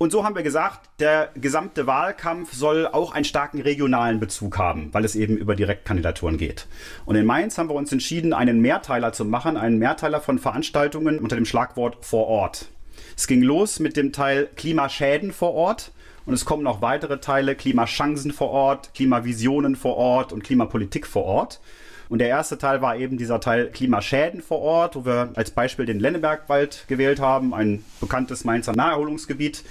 Und 0.00 0.12
so 0.12 0.22
haben 0.24 0.36
wir 0.36 0.44
gesagt, 0.44 0.88
der 1.00 1.30
gesamte 1.34 1.88
Wahlkampf 1.88 2.52
soll 2.52 2.86
auch 2.86 3.12
einen 3.12 3.24
starken 3.24 3.60
regionalen 3.60 4.20
Bezug 4.20 4.56
haben, 4.56 4.94
weil 4.94 5.04
es 5.04 5.16
eben 5.16 5.36
über 5.36 5.56
Direktkandidaturen 5.56 6.38
geht. 6.38 6.68
Und 7.04 7.16
in 7.16 7.26
Mainz 7.26 7.58
haben 7.58 7.68
wir 7.68 7.74
uns 7.74 7.90
entschieden, 7.90 8.32
einen 8.32 8.60
Mehrteiler 8.60 9.12
zu 9.12 9.24
machen, 9.24 9.56
einen 9.56 9.78
Mehrteiler 9.78 10.20
von 10.20 10.38
Veranstaltungen 10.38 11.18
unter 11.18 11.34
dem 11.34 11.44
Schlagwort 11.44 12.04
vor 12.04 12.28
Ort. 12.28 12.68
Es 13.16 13.26
ging 13.26 13.42
los 13.42 13.80
mit 13.80 13.96
dem 13.96 14.12
Teil 14.12 14.48
Klimaschäden 14.54 15.32
vor 15.32 15.54
Ort. 15.54 15.90
Und 16.26 16.34
es 16.34 16.44
kommen 16.44 16.62
noch 16.62 16.82
weitere 16.82 17.20
Teile, 17.20 17.56
Klimachancen 17.56 18.32
vor 18.32 18.50
Ort, 18.50 18.92
Klimavisionen 18.94 19.74
vor 19.74 19.96
Ort 19.96 20.32
und 20.32 20.44
Klimapolitik 20.44 21.06
vor 21.06 21.24
Ort. 21.24 21.60
Und 22.08 22.20
der 22.20 22.28
erste 22.28 22.56
Teil 22.56 22.80
war 22.80 22.96
eben 22.96 23.18
dieser 23.18 23.40
Teil 23.40 23.70
Klimaschäden 23.70 24.40
vor 24.40 24.60
Ort, 24.60 24.96
wo 24.96 25.04
wir 25.04 25.30
als 25.34 25.50
Beispiel 25.50 25.84
den 25.84 26.00
Lennebergwald 26.00 26.84
gewählt 26.88 27.20
haben, 27.20 27.52
ein 27.52 27.84
bekanntes 28.00 28.44
Mainzer 28.44 28.72
Naherholungsgebiet, 28.72 29.64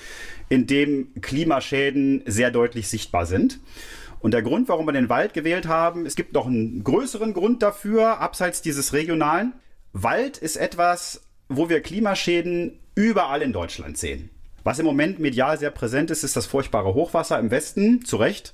in 0.50 0.68
dem 0.68 1.10
Klimaschäden 1.22 2.22
sehr 2.26 2.52
deutlich 2.52 2.88
sichtbar 2.88 3.26
sind. 3.26 3.60
Und 4.20 4.34
der 4.34 4.42
Grund, 4.42 4.68
warum 4.70 4.88
wir 4.88 4.94
den 4.94 5.10
Wald 5.10 5.34
gewählt 5.34 5.68
haben, 5.68 6.06
es 6.06 6.16
gibt 6.16 6.34
noch 6.34 6.48
einen 6.48 6.84
größeren 6.84 7.34
Grund 7.34 7.62
dafür, 7.62 8.20
abseits 8.20 8.62
dieses 8.62 8.94
regionalen. 8.94 9.54
Wald 9.94 10.38
ist 10.38 10.58
etwas, 10.58 11.24
wo 11.50 11.70
wir 11.70 11.82
Klimaschäden 11.82 12.80
überall 12.96 13.42
in 13.42 13.54
Deutschland 13.54 13.98
sehen. 13.98 14.30
Was 14.64 14.80
im 14.80 14.86
Moment 14.86 15.20
medial 15.20 15.58
sehr 15.58 15.72
präsent 15.72 16.12
ist, 16.12 16.24
ist 16.24 16.36
das 16.36 16.46
furchtbare 16.46 16.94
Hochwasser 16.94 17.40
im 17.40 17.52
Westen, 17.52 18.04
zu 18.04 18.18
Recht. 18.18 18.54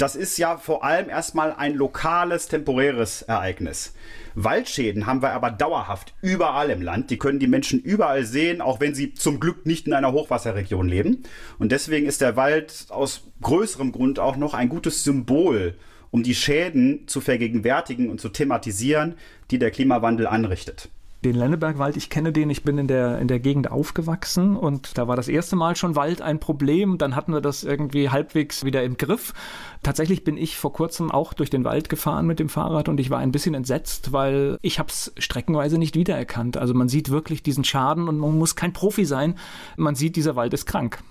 Das 0.00 0.16
ist 0.16 0.38
ja 0.38 0.56
vor 0.56 0.82
allem 0.82 1.10
erstmal 1.10 1.52
ein 1.52 1.74
lokales, 1.74 2.48
temporäres 2.48 3.20
Ereignis. 3.20 3.92
Waldschäden 4.34 5.04
haben 5.04 5.20
wir 5.20 5.32
aber 5.32 5.50
dauerhaft 5.50 6.14
überall 6.22 6.70
im 6.70 6.80
Land. 6.80 7.10
Die 7.10 7.18
können 7.18 7.38
die 7.38 7.46
Menschen 7.46 7.78
überall 7.78 8.24
sehen, 8.24 8.62
auch 8.62 8.80
wenn 8.80 8.94
sie 8.94 9.12
zum 9.12 9.40
Glück 9.40 9.66
nicht 9.66 9.86
in 9.86 9.92
einer 9.92 10.12
Hochwasserregion 10.12 10.88
leben. 10.88 11.24
Und 11.58 11.70
deswegen 11.70 12.06
ist 12.06 12.22
der 12.22 12.36
Wald 12.36 12.86
aus 12.88 13.24
größerem 13.42 13.92
Grund 13.92 14.18
auch 14.18 14.36
noch 14.36 14.54
ein 14.54 14.70
gutes 14.70 15.04
Symbol, 15.04 15.74
um 16.10 16.22
die 16.22 16.34
Schäden 16.34 17.06
zu 17.06 17.20
vergegenwärtigen 17.20 18.08
und 18.08 18.22
zu 18.22 18.30
thematisieren, 18.30 19.16
die 19.50 19.58
der 19.58 19.70
Klimawandel 19.70 20.26
anrichtet 20.26 20.88
den 21.24 21.36
Lennebergwald, 21.36 21.96
ich 21.96 22.08
kenne 22.08 22.32
den, 22.32 22.48
ich 22.48 22.62
bin 22.62 22.78
in 22.78 22.86
der, 22.86 23.18
in 23.18 23.28
der 23.28 23.40
Gegend 23.40 23.70
aufgewachsen 23.70 24.56
und 24.56 24.96
da 24.96 25.06
war 25.06 25.16
das 25.16 25.28
erste 25.28 25.54
Mal 25.54 25.76
schon 25.76 25.94
Wald 25.94 26.22
ein 26.22 26.40
Problem. 26.40 26.96
Dann 26.96 27.14
hatten 27.14 27.32
wir 27.32 27.42
das 27.42 27.62
irgendwie 27.62 28.08
halbwegs 28.08 28.64
wieder 28.64 28.82
im 28.82 28.96
Griff. 28.96 29.34
Tatsächlich 29.82 30.24
bin 30.24 30.38
ich 30.38 30.56
vor 30.56 30.72
kurzem 30.72 31.10
auch 31.10 31.34
durch 31.34 31.50
den 31.50 31.64
Wald 31.64 31.90
gefahren 31.90 32.26
mit 32.26 32.38
dem 32.38 32.48
Fahrrad 32.48 32.88
und 32.88 33.00
ich 33.00 33.10
war 33.10 33.18
ein 33.18 33.32
bisschen 33.32 33.54
entsetzt, 33.54 34.12
weil 34.12 34.58
ich 34.62 34.78
habe 34.78 34.88
es 34.88 35.12
streckenweise 35.18 35.76
nicht 35.76 35.94
wiedererkannt. 35.94 36.56
Also 36.56 36.72
man 36.72 36.88
sieht 36.88 37.10
wirklich 37.10 37.42
diesen 37.42 37.64
Schaden 37.64 38.08
und 38.08 38.18
man 38.18 38.38
muss 38.38 38.56
kein 38.56 38.72
Profi 38.72 39.04
sein. 39.04 39.36
Man 39.76 39.94
sieht, 39.94 40.16
dieser 40.16 40.36
Wald 40.36 40.54
ist 40.54 40.64
krank. 40.64 41.02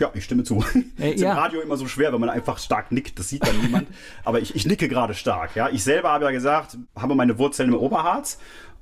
Ja, 0.00 0.10
ich 0.14 0.24
stimme 0.24 0.44
zu. 0.44 0.64
Äh, 0.98 1.10
ist 1.14 1.20
ja. 1.20 1.32
im 1.32 1.38
Radio 1.38 1.60
immer 1.60 1.76
so 1.76 1.86
schwer, 1.86 2.12
wenn 2.12 2.20
man 2.20 2.30
einfach 2.30 2.58
stark 2.58 2.90
nickt. 2.90 3.18
Das 3.18 3.28
sieht 3.28 3.46
dann 3.46 3.60
niemand. 3.60 3.86
Aber 4.24 4.40
ich, 4.40 4.56
ich 4.56 4.64
nicke 4.64 4.88
gerade 4.88 5.14
stark. 5.14 5.54
Ja, 5.54 5.68
ich 5.68 5.84
selber 5.84 6.10
habe 6.10 6.24
ja 6.24 6.30
gesagt, 6.30 6.78
habe 6.96 7.14
meine 7.14 7.38
Wurzeln 7.38 7.68
im 7.68 7.76
Oberharz 7.76 8.38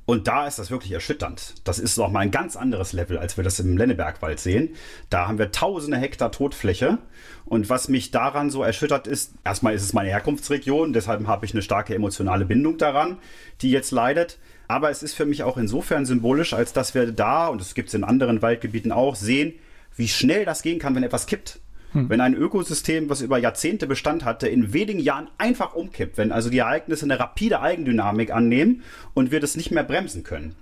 und 0.09 0.27
da 0.27 0.47
ist 0.47 0.59
das 0.59 0.71
wirklich 0.71 0.93
erschütternd. 0.93 1.57
Das 1.65 1.79
ist 1.79 1.99
noch 1.99 2.11
mal 2.11 2.21
ein 2.21 2.31
ganz 2.31 2.57
anderes 2.57 2.95
Level, 2.95 3.19
als 3.19 3.37
wir 3.37 3.45
das 3.45 3.61
im 3.61 3.77
Lennebergwald 3.77 4.41
sehen. 4.41 4.75
Da 5.11 5.29
haben 5.29 5.37
wir 5.37 5.53
tausende 5.53 5.99
Hektar 5.99 6.33
Totfläche. 6.33 6.97
Und 7.45 7.69
was 7.69 7.89
mich 7.89 8.11
daran 8.11 8.49
so 8.49 8.63
erschüttert 8.63 9.07
ist, 9.07 9.35
erstmal 9.45 9.75
ist 9.75 9.83
es 9.83 9.93
meine 9.93 10.09
Herkunftsregion, 10.09 10.95
deshalb 10.95 11.27
habe 11.27 11.45
ich 11.45 11.53
eine 11.53 11.61
starke 11.61 11.95
emotionale 11.95 12.47
Bindung 12.47 12.79
daran, 12.79 13.19
die 13.61 13.71
jetzt 13.71 13.91
leidet. 13.91 14.39
Aber 14.67 14.89
es 14.89 15.03
ist 15.03 15.13
für 15.13 15.27
mich 15.27 15.43
auch 15.43 15.59
insofern 15.59 16.07
symbolisch, 16.07 16.55
als 16.55 16.73
dass 16.73 16.95
wir 16.95 17.13
da, 17.13 17.49
und 17.49 17.61
das 17.61 17.75
gibt 17.75 17.89
es 17.89 17.95
in 17.95 18.03
anderen 18.03 18.41
Waldgebieten 18.41 18.93
auch, 18.93 19.15
sehen, 19.15 19.53
wie 19.95 20.09
schnell 20.09 20.47
das 20.47 20.63
gehen 20.63 20.79
kann, 20.79 20.95
wenn 20.95 21.03
etwas 21.03 21.27
kippt. 21.27 21.61
Hm. 21.93 22.09
Wenn 22.09 22.21
ein 22.21 22.35
Ökosystem, 22.35 23.09
was 23.09 23.21
über 23.21 23.39
Jahrzehnte 23.39 23.87
Bestand 23.87 24.25
hatte, 24.25 24.49
in 24.49 24.73
wenigen 24.73 25.01
Jahren 25.01 25.29
einfach 25.39 25.75
umkippt, 25.75 26.19
wenn 26.19 26.33
also 26.33 26.51
die 26.51 26.59
Ereignisse 26.59 27.05
eine 27.05 27.19
rapide 27.19 27.61
Eigendynamik 27.61 28.31
annehmen 28.31 28.83
und 29.15 29.31
wir 29.31 29.41
das 29.41 29.57
nicht 29.57 29.71
mehr 29.71 29.85
bremsen 29.85 30.23
können. 30.23 30.55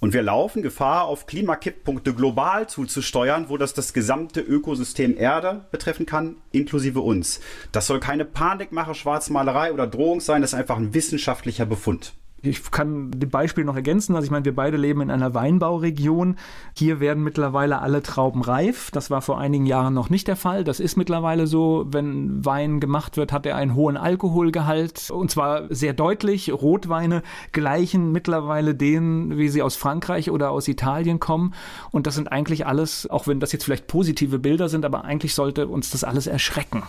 Und 0.00 0.12
wir 0.12 0.22
laufen 0.22 0.62
Gefahr, 0.62 1.04
auf 1.04 1.26
Klimakipppunkte 1.26 2.12
global 2.12 2.68
zuzusteuern, 2.68 3.48
wo 3.48 3.56
das 3.56 3.72
das 3.72 3.94
gesamte 3.94 4.40
Ökosystem 4.40 5.16
Erde 5.16 5.64
betreffen 5.70 6.04
kann, 6.04 6.36
inklusive 6.52 7.00
uns. 7.00 7.40
Das 7.72 7.86
soll 7.86 8.00
keine 8.00 8.24
Panikmache, 8.26 8.94
Schwarzmalerei 8.94 9.72
oder 9.72 9.86
Drohung 9.86 10.20
sein, 10.20 10.42
das 10.42 10.52
ist 10.52 10.58
einfach 10.58 10.76
ein 10.76 10.92
wissenschaftlicher 10.92 11.64
Befund. 11.64 12.12
Ich 12.46 12.70
kann 12.70 13.10
die 13.10 13.26
Beispiel 13.26 13.64
noch 13.64 13.76
ergänzen. 13.76 14.14
Also 14.14 14.26
ich 14.26 14.30
meine, 14.30 14.44
wir 14.44 14.54
beide 14.54 14.76
leben 14.76 15.00
in 15.00 15.10
einer 15.10 15.34
Weinbauregion. 15.34 16.36
Hier 16.76 17.00
werden 17.00 17.24
mittlerweile 17.24 17.80
alle 17.80 18.02
Trauben 18.02 18.42
reif. 18.42 18.90
Das 18.90 19.10
war 19.10 19.22
vor 19.22 19.38
einigen 19.38 19.66
Jahren 19.66 19.94
noch 19.94 20.10
nicht 20.10 20.28
der 20.28 20.36
Fall. 20.36 20.64
Das 20.64 20.80
ist 20.80 20.96
mittlerweile 20.96 21.46
so. 21.46 21.86
Wenn 21.88 22.44
Wein 22.44 22.80
gemacht 22.80 23.16
wird, 23.16 23.32
hat 23.32 23.46
er 23.46 23.56
einen 23.56 23.74
hohen 23.74 23.96
Alkoholgehalt. 23.96 25.10
Und 25.10 25.30
zwar 25.30 25.74
sehr 25.74 25.94
deutlich. 25.94 26.52
Rotweine 26.52 27.22
gleichen 27.52 28.12
mittlerweile 28.12 28.74
denen, 28.74 29.38
wie 29.38 29.48
sie 29.48 29.62
aus 29.62 29.76
Frankreich 29.76 30.30
oder 30.30 30.50
aus 30.50 30.68
Italien 30.68 31.20
kommen. 31.20 31.54
Und 31.90 32.06
das 32.06 32.14
sind 32.14 32.30
eigentlich 32.30 32.66
alles, 32.66 33.08
auch 33.08 33.26
wenn 33.26 33.40
das 33.40 33.52
jetzt 33.52 33.64
vielleicht 33.64 33.86
positive 33.86 34.38
Bilder 34.38 34.68
sind, 34.68 34.84
aber 34.84 35.04
eigentlich 35.04 35.34
sollte 35.34 35.66
uns 35.68 35.90
das 35.90 36.04
alles 36.04 36.26
erschrecken. 36.26 36.82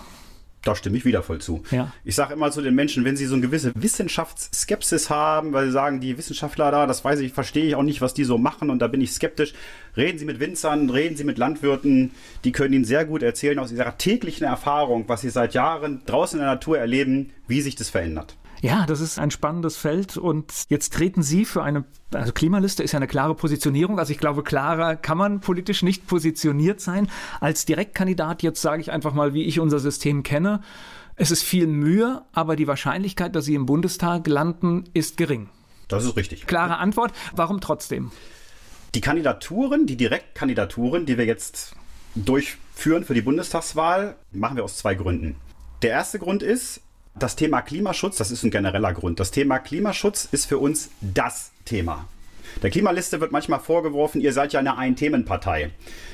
Da 0.66 0.76
stimme 0.76 0.98
ich 0.98 1.06
wieder 1.06 1.22
voll 1.22 1.40
zu. 1.40 1.62
Ja. 1.70 1.94
Ich 2.04 2.16
sage 2.16 2.34
immer 2.34 2.50
zu 2.50 2.60
den 2.60 2.74
Menschen, 2.74 3.06
wenn 3.06 3.16
sie 3.16 3.28
so 3.28 3.36
eine 3.36 3.44
gewisse 3.44 3.72
Wissenschaftsskepsis 3.76 5.12
haben, 5.12 5.54
weil 5.54 5.68
sie 5.68 5.72
sagen, 5.72 6.00
die 6.02 6.18
Wissenschaftler 6.18 6.72
da, 6.72 6.88
das 6.88 7.06
weiß 7.06 7.20
ich, 7.20 7.34
verstehe 7.34 7.66
ich 7.66 7.76
auch 7.76 7.84
nicht, 7.84 8.02
was 8.02 8.16
die 8.16 8.24
so 8.24 8.40
machen 8.40 8.72
und 8.72 8.80
da 8.80 8.88
bin 8.88 9.00
ich 9.00 9.12
skeptisch. 9.12 9.54
Reden 9.96 10.18
Sie 10.18 10.26
mit 10.26 10.40
Winzern, 10.40 10.90
reden 10.90 11.16
Sie 11.16 11.24
mit 11.24 11.38
Landwirten, 11.38 12.12
die 12.44 12.52
können 12.52 12.74
Ihnen 12.74 12.84
sehr 12.84 13.06
gut 13.06 13.22
erzählen 13.22 13.60
aus 13.60 13.72
ihrer 13.72 13.98
täglichen 14.00 14.46
Erfahrung, 14.46 15.06
was 15.08 15.22
sie 15.22 15.30
seit 15.30 15.54
Jahren 15.54 16.02
draußen 16.08 16.40
in 16.40 16.44
der 16.44 16.56
Natur 16.56 16.80
erleben, 16.80 17.30
wie 17.48 17.62
sich 17.62 17.76
das 17.76 17.90
verändert. 17.90 18.36
Ja, 18.62 18.86
das 18.86 19.02
ist 19.02 19.20
ein 19.20 19.32
spannendes 19.32 19.78
Feld 19.78 20.18
und 20.18 20.52
jetzt 20.70 20.94
treten 20.94 21.22
Sie 21.24 21.46
für 21.46 21.64
eine, 21.64 21.86
also 22.14 22.32
Klimaliste 22.32 22.84
ist 22.84 22.94
ja 22.94 22.98
eine 22.98 23.08
klare 23.08 23.36
Positionierung, 23.36 24.00
also 24.00 24.12
ich 24.12 24.18
glaube, 24.18 24.44
klarer 24.44 24.96
kann 24.96 25.18
man 25.18 25.40
politisch 25.40 25.84
nicht 25.84 26.08
positioniert 26.08 26.80
sein. 26.80 27.10
Als 27.40 27.66
Direktkandidat, 27.66 28.44
jetzt 28.44 28.62
sage 28.62 28.82
ich 28.82 28.92
einfach 28.92 29.14
mal, 29.14 29.34
wie 29.34 29.44
ich 29.44 29.60
unser 29.60 29.80
System 29.80 30.24
kenne, 30.24 30.62
es 31.18 31.32
ist 31.32 31.44
viel 31.44 31.68
Mühe, 31.68 32.24
aber 32.34 32.56
die 32.56 32.68
Wahrscheinlichkeit, 32.68 33.36
dass 33.36 33.46
Sie 33.46 33.56
im 33.56 33.66
Bundestag 33.66 34.28
landen, 34.28 34.84
ist 34.94 35.16
gering. 35.16 35.50
Das 35.88 36.04
ist 36.04 36.18
richtig. 36.18 36.46
Klare 36.46 36.78
Antwort. 36.78 37.14
Warum 37.34 37.62
trotzdem? 37.62 38.12
Die 38.96 39.02
Kandidaturen, 39.02 39.86
die 39.86 39.98
Direktkandidaturen, 39.98 41.06
die 41.06 41.18
wir 41.18 41.26
jetzt 41.26 41.76
durchführen 42.16 43.06
für 43.06 43.14
die 43.14 43.22
Bundestagswahl, 43.22 44.16
machen 44.32 44.58
wir 44.58 44.64
aus 44.64 44.78
zwei 44.78 44.96
Gründen. 44.96 45.36
Der 45.82 45.92
erste 45.92 46.20
Grund 46.20 46.44
ist, 46.44 46.82
das 47.18 47.36
Thema 47.36 47.62
Klimaschutz, 47.62 48.18
das 48.18 48.32
ist 48.32 48.44
ein 48.44 48.52
genereller 48.52 48.94
Grund. 48.94 49.20
Das 49.20 49.32
Thema 49.32 49.60
Klimaschutz 49.60 50.28
ist 50.32 50.46
für 50.46 50.58
uns 50.58 50.90
das 51.02 51.52
Thema. 51.64 52.08
Der 52.62 52.70
Klimaliste 52.70 53.20
wird 53.20 53.32
manchmal 53.32 53.60
vorgeworfen, 53.60 54.22
ihr 54.22 54.32
seid 54.32 54.54
ja 54.54 54.60
eine 54.60 54.78
Ein-Themen-Partei. 54.78 55.72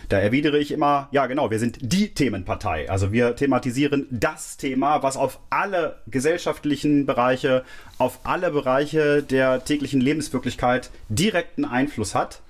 Da 0.09 0.19
erwidere 0.19 0.57
ich 0.57 0.71
immer, 0.71 1.07
ja 1.11 1.25
genau, 1.27 1.51
wir 1.51 1.59
sind 1.59 1.77
die 1.81 2.13
Themenpartei. 2.13 2.89
Also 2.89 3.11
wir 3.11 3.35
thematisieren 3.35 4.07
das 4.09 4.57
Thema, 4.57 5.03
was 5.03 5.17
auf 5.17 5.39
alle 5.49 5.99
gesellschaftlichen 6.07 7.05
Bereiche, 7.05 7.63
auf 7.97 8.19
alle 8.23 8.51
Bereiche 8.51 9.23
der 9.23 9.63
täglichen 9.63 10.01
Lebenswirklichkeit 10.01 10.89
direkten 11.09 11.63
Einfluss 11.63 12.15
hat. 12.15 12.41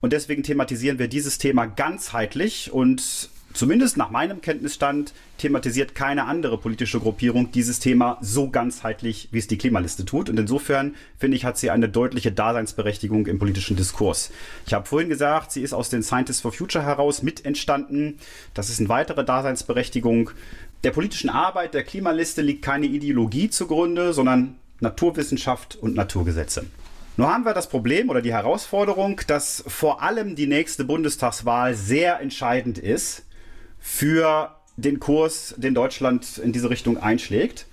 Und 0.00 0.12
deswegen 0.12 0.42
thematisieren 0.42 0.98
wir 0.98 1.08
dieses 1.08 1.38
Thema 1.38 1.66
ganzheitlich 1.66 2.72
und 2.72 3.30
zumindest 3.58 3.96
nach 3.96 4.10
meinem 4.10 4.40
Kenntnisstand, 4.40 5.12
thematisiert 5.36 5.96
keine 5.96 6.26
andere 6.26 6.58
politische 6.58 7.00
Gruppierung 7.00 7.50
dieses 7.50 7.80
Thema 7.80 8.16
so 8.20 8.50
ganzheitlich, 8.50 9.28
wie 9.32 9.38
es 9.38 9.48
die 9.48 9.58
Klimaliste 9.58 10.04
tut. 10.04 10.30
Und 10.30 10.38
insofern, 10.38 10.94
finde 11.18 11.36
ich, 11.36 11.44
hat 11.44 11.58
sie 11.58 11.70
eine 11.70 11.88
deutliche 11.88 12.30
Daseinsberechtigung 12.30 13.26
im 13.26 13.40
politischen 13.40 13.76
Diskurs. 13.76 14.30
Ich 14.64 14.74
habe 14.74 14.86
vorhin 14.86 15.08
gesagt, 15.08 15.50
sie 15.50 15.62
ist 15.62 15.72
aus 15.72 15.90
den 15.90 16.04
Scientists 16.04 16.40
for 16.40 16.52
Future 16.52 16.84
heraus 16.84 17.24
mit 17.24 17.44
entstanden. 17.44 18.18
Das 18.54 18.70
ist 18.70 18.78
eine 18.78 18.88
weitere 18.90 19.24
Daseinsberechtigung. 19.24 20.30
Der 20.84 20.92
politischen 20.92 21.28
Arbeit 21.28 21.74
der 21.74 21.82
Klimaliste 21.82 22.42
liegt 22.42 22.62
keine 22.62 22.86
Ideologie 22.86 23.50
zugrunde, 23.50 24.12
sondern 24.12 24.54
Naturwissenschaft 24.78 25.74
und 25.74 25.96
Naturgesetze. 25.96 26.66
Nur 27.16 27.34
haben 27.34 27.44
wir 27.44 27.54
das 27.54 27.68
Problem 27.68 28.08
oder 28.08 28.22
die 28.22 28.32
Herausforderung, 28.32 29.20
dass 29.26 29.64
vor 29.66 30.00
allem 30.00 30.36
die 30.36 30.46
nächste 30.46 30.84
Bundestagswahl 30.84 31.74
sehr 31.74 32.20
entscheidend 32.20 32.78
ist 32.78 33.24
für 33.88 34.54
den 34.76 35.00
Kurs, 35.00 35.54
den 35.56 35.74
Deutschland 35.74 36.38
in 36.38 36.52
diese 36.52 36.68
Richtung 36.70 36.98
einschlägt. 36.98 37.66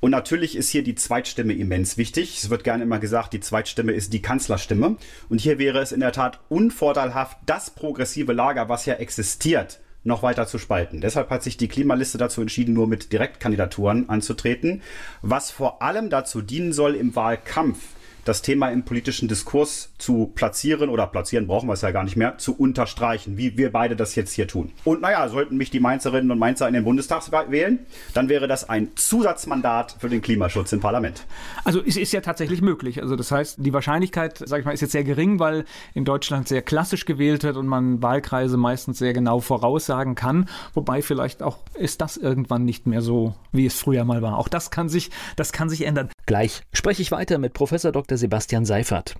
Und 0.00 0.12
natürlich 0.12 0.56
ist 0.56 0.70
hier 0.70 0.84
die 0.84 0.94
Zweitstimme 0.94 1.54
immens 1.54 1.98
wichtig. 1.98 2.38
Es 2.38 2.50
wird 2.50 2.64
gerne 2.64 2.84
immer 2.84 3.00
gesagt, 3.00 3.32
die 3.32 3.40
Zweitstimme 3.40 3.92
ist 3.92 4.12
die 4.12 4.22
Kanzlerstimme. 4.22 4.96
Und 5.28 5.40
hier 5.40 5.58
wäre 5.58 5.80
es 5.80 5.90
in 5.90 6.00
der 6.00 6.12
Tat 6.12 6.38
unvorteilhaft, 6.48 7.36
das 7.46 7.70
progressive 7.70 8.32
Lager, 8.32 8.68
was 8.68 8.86
ja 8.86 8.94
existiert, 8.94 9.80
noch 10.04 10.22
weiter 10.22 10.46
zu 10.46 10.58
spalten. 10.58 11.00
Deshalb 11.00 11.30
hat 11.30 11.42
sich 11.42 11.56
die 11.56 11.68
Klimaliste 11.68 12.16
dazu 12.16 12.40
entschieden, 12.40 12.72
nur 12.72 12.86
mit 12.86 13.12
Direktkandidaturen 13.12 14.08
anzutreten, 14.08 14.82
was 15.20 15.50
vor 15.50 15.82
allem 15.82 16.10
dazu 16.10 16.42
dienen 16.42 16.72
soll, 16.72 16.94
im 16.94 17.16
Wahlkampf 17.16 17.78
das 18.24 18.42
Thema 18.42 18.70
im 18.70 18.84
politischen 18.84 19.28
Diskurs 19.28 19.90
zu 19.98 20.32
platzieren 20.34 20.90
oder 20.90 21.06
platzieren 21.06 21.46
brauchen 21.46 21.68
wir 21.68 21.72
es 21.72 21.82
ja 21.82 21.90
gar 21.90 22.04
nicht 22.04 22.16
mehr, 22.16 22.38
zu 22.38 22.54
unterstreichen, 22.56 23.36
wie 23.36 23.56
wir 23.56 23.72
beide 23.72 23.96
das 23.96 24.14
jetzt 24.14 24.32
hier 24.32 24.46
tun. 24.46 24.72
Und 24.84 25.00
naja, 25.00 25.28
sollten 25.28 25.56
mich 25.56 25.70
die 25.70 25.80
Mainzerinnen 25.80 26.30
und 26.30 26.38
Mainzer 26.38 26.68
in 26.68 26.74
den 26.74 26.84
Bundestag 26.84 27.16
wählen, 27.50 27.86
dann 28.14 28.28
wäre 28.28 28.46
das 28.46 28.68
ein 28.68 28.90
Zusatzmandat 28.94 29.96
für 29.98 30.08
den 30.08 30.20
Klimaschutz 30.20 30.72
im 30.72 30.80
Parlament. 30.80 31.24
Also 31.64 31.82
es 31.84 31.96
ist 31.96 32.12
ja 32.12 32.20
tatsächlich 32.20 32.60
möglich. 32.60 33.00
Also 33.02 33.16
das 33.16 33.30
heißt, 33.30 33.56
die 33.58 33.72
Wahrscheinlichkeit, 33.72 34.38
sage 34.38 34.60
ich 34.60 34.66
mal, 34.66 34.72
ist 34.72 34.82
jetzt 34.82 34.92
sehr 34.92 35.04
gering, 35.04 35.38
weil 35.38 35.64
in 35.94 36.04
Deutschland 36.04 36.48
sehr 36.48 36.62
klassisch 36.62 37.04
gewählt 37.06 37.42
wird 37.42 37.56
und 37.56 37.66
man 37.66 38.02
Wahlkreise 38.02 38.56
meistens 38.56 38.98
sehr 38.98 39.12
genau 39.12 39.40
voraussagen 39.40 40.14
kann. 40.14 40.48
Wobei 40.74 41.02
vielleicht 41.02 41.42
auch 41.42 41.58
ist 41.74 42.00
das 42.00 42.16
irgendwann 42.16 42.64
nicht 42.64 42.86
mehr 42.86 43.02
so, 43.02 43.34
wie 43.52 43.66
es 43.66 43.78
früher 43.78 44.04
mal 44.04 44.22
war. 44.22 44.38
Auch 44.38 44.48
das 44.48 44.70
kann 44.70 44.88
sich, 44.88 45.10
das 45.36 45.52
kann 45.52 45.68
sich 45.68 45.86
ändern. 45.86 46.10
Gleich 46.26 46.62
spreche 46.72 47.02
ich 47.02 47.12
weiter 47.12 47.38
mit 47.38 47.54
Professor 47.54 47.92
Dr. 47.92 48.18
Sebastian 48.18 48.64
Seifert. 48.64 49.16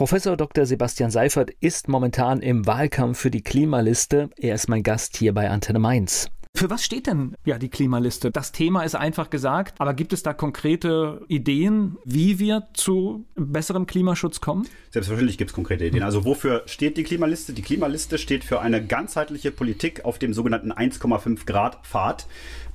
Professor 0.00 0.34
Dr. 0.34 0.64
Sebastian 0.64 1.10
Seifert 1.10 1.50
ist 1.60 1.86
momentan 1.86 2.40
im 2.40 2.66
Wahlkampf 2.66 3.18
für 3.18 3.30
die 3.30 3.42
Klimaliste. 3.42 4.30
Er 4.38 4.54
ist 4.54 4.66
mein 4.66 4.82
Gast 4.82 5.18
hier 5.18 5.34
bei 5.34 5.50
Antenne 5.50 5.78
Mainz. 5.78 6.30
Für 6.56 6.70
was 6.70 6.82
steht 6.82 7.06
denn 7.06 7.36
ja 7.44 7.58
die 7.58 7.68
Klimaliste? 7.68 8.30
Das 8.30 8.50
Thema 8.50 8.84
ist 8.84 8.94
einfach 8.94 9.28
gesagt, 9.28 9.78
aber 9.78 9.92
gibt 9.92 10.14
es 10.14 10.22
da 10.22 10.32
konkrete 10.32 11.20
Ideen, 11.28 11.98
wie 12.06 12.38
wir 12.38 12.68
zu 12.72 13.26
besserem 13.34 13.86
Klimaschutz 13.86 14.40
kommen? 14.40 14.66
Selbstverständlich 14.90 15.36
gibt 15.36 15.50
es 15.50 15.54
konkrete 15.54 15.84
Ideen. 15.84 16.02
Also 16.02 16.24
wofür 16.24 16.62
steht 16.64 16.96
die 16.96 17.02
Klimaliste? 17.02 17.52
Die 17.52 17.60
Klimaliste 17.60 18.16
steht 18.16 18.42
für 18.42 18.62
eine 18.62 18.82
ganzheitliche 18.82 19.50
Politik 19.50 20.06
auf 20.06 20.18
dem 20.18 20.32
sogenannten 20.32 20.72
1,5 20.72 21.44
Grad 21.44 21.86
Pfad, 21.86 22.26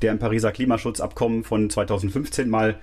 der 0.03 0.11
im 0.11 0.19
Pariser 0.19 0.51
Klimaschutzabkommen 0.51 1.43
von 1.43 1.71
2015 1.71 2.47
mal 2.47 2.79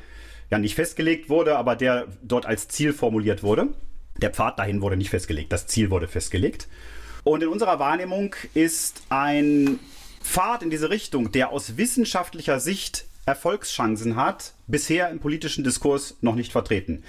ja 0.50 0.58
nicht 0.58 0.74
festgelegt 0.74 1.30
wurde, 1.30 1.56
aber 1.56 1.76
der 1.76 2.08
dort 2.24 2.44
als 2.44 2.66
Ziel 2.66 2.92
formuliert 2.92 3.44
wurde. 3.44 3.68
Der 4.16 4.30
Pfad 4.30 4.58
dahin 4.58 4.82
wurde 4.82 4.96
nicht 4.96 5.10
festgelegt, 5.10 5.52
das 5.52 5.66
Ziel 5.66 5.90
wurde 5.90 6.08
festgelegt. 6.08 6.68
Und 7.24 7.42
in 7.42 7.48
unserer 7.48 7.78
Wahrnehmung 7.78 8.34
ist 8.54 9.02
ein 9.08 9.78
Pfad 10.22 10.62
in 10.62 10.70
diese 10.70 10.90
Richtung, 10.90 11.32
der 11.32 11.50
aus 11.50 11.76
wissenschaftlicher 11.76 12.60
Sicht 12.60 13.06
Erfolgschancen 13.24 14.16
hat, 14.16 14.54
bisher 14.66 15.10
im 15.10 15.20
politischen 15.20 15.62
Diskurs 15.62 16.16
noch 16.20 16.34
nicht 16.34 16.50
vertreten. 16.50 17.04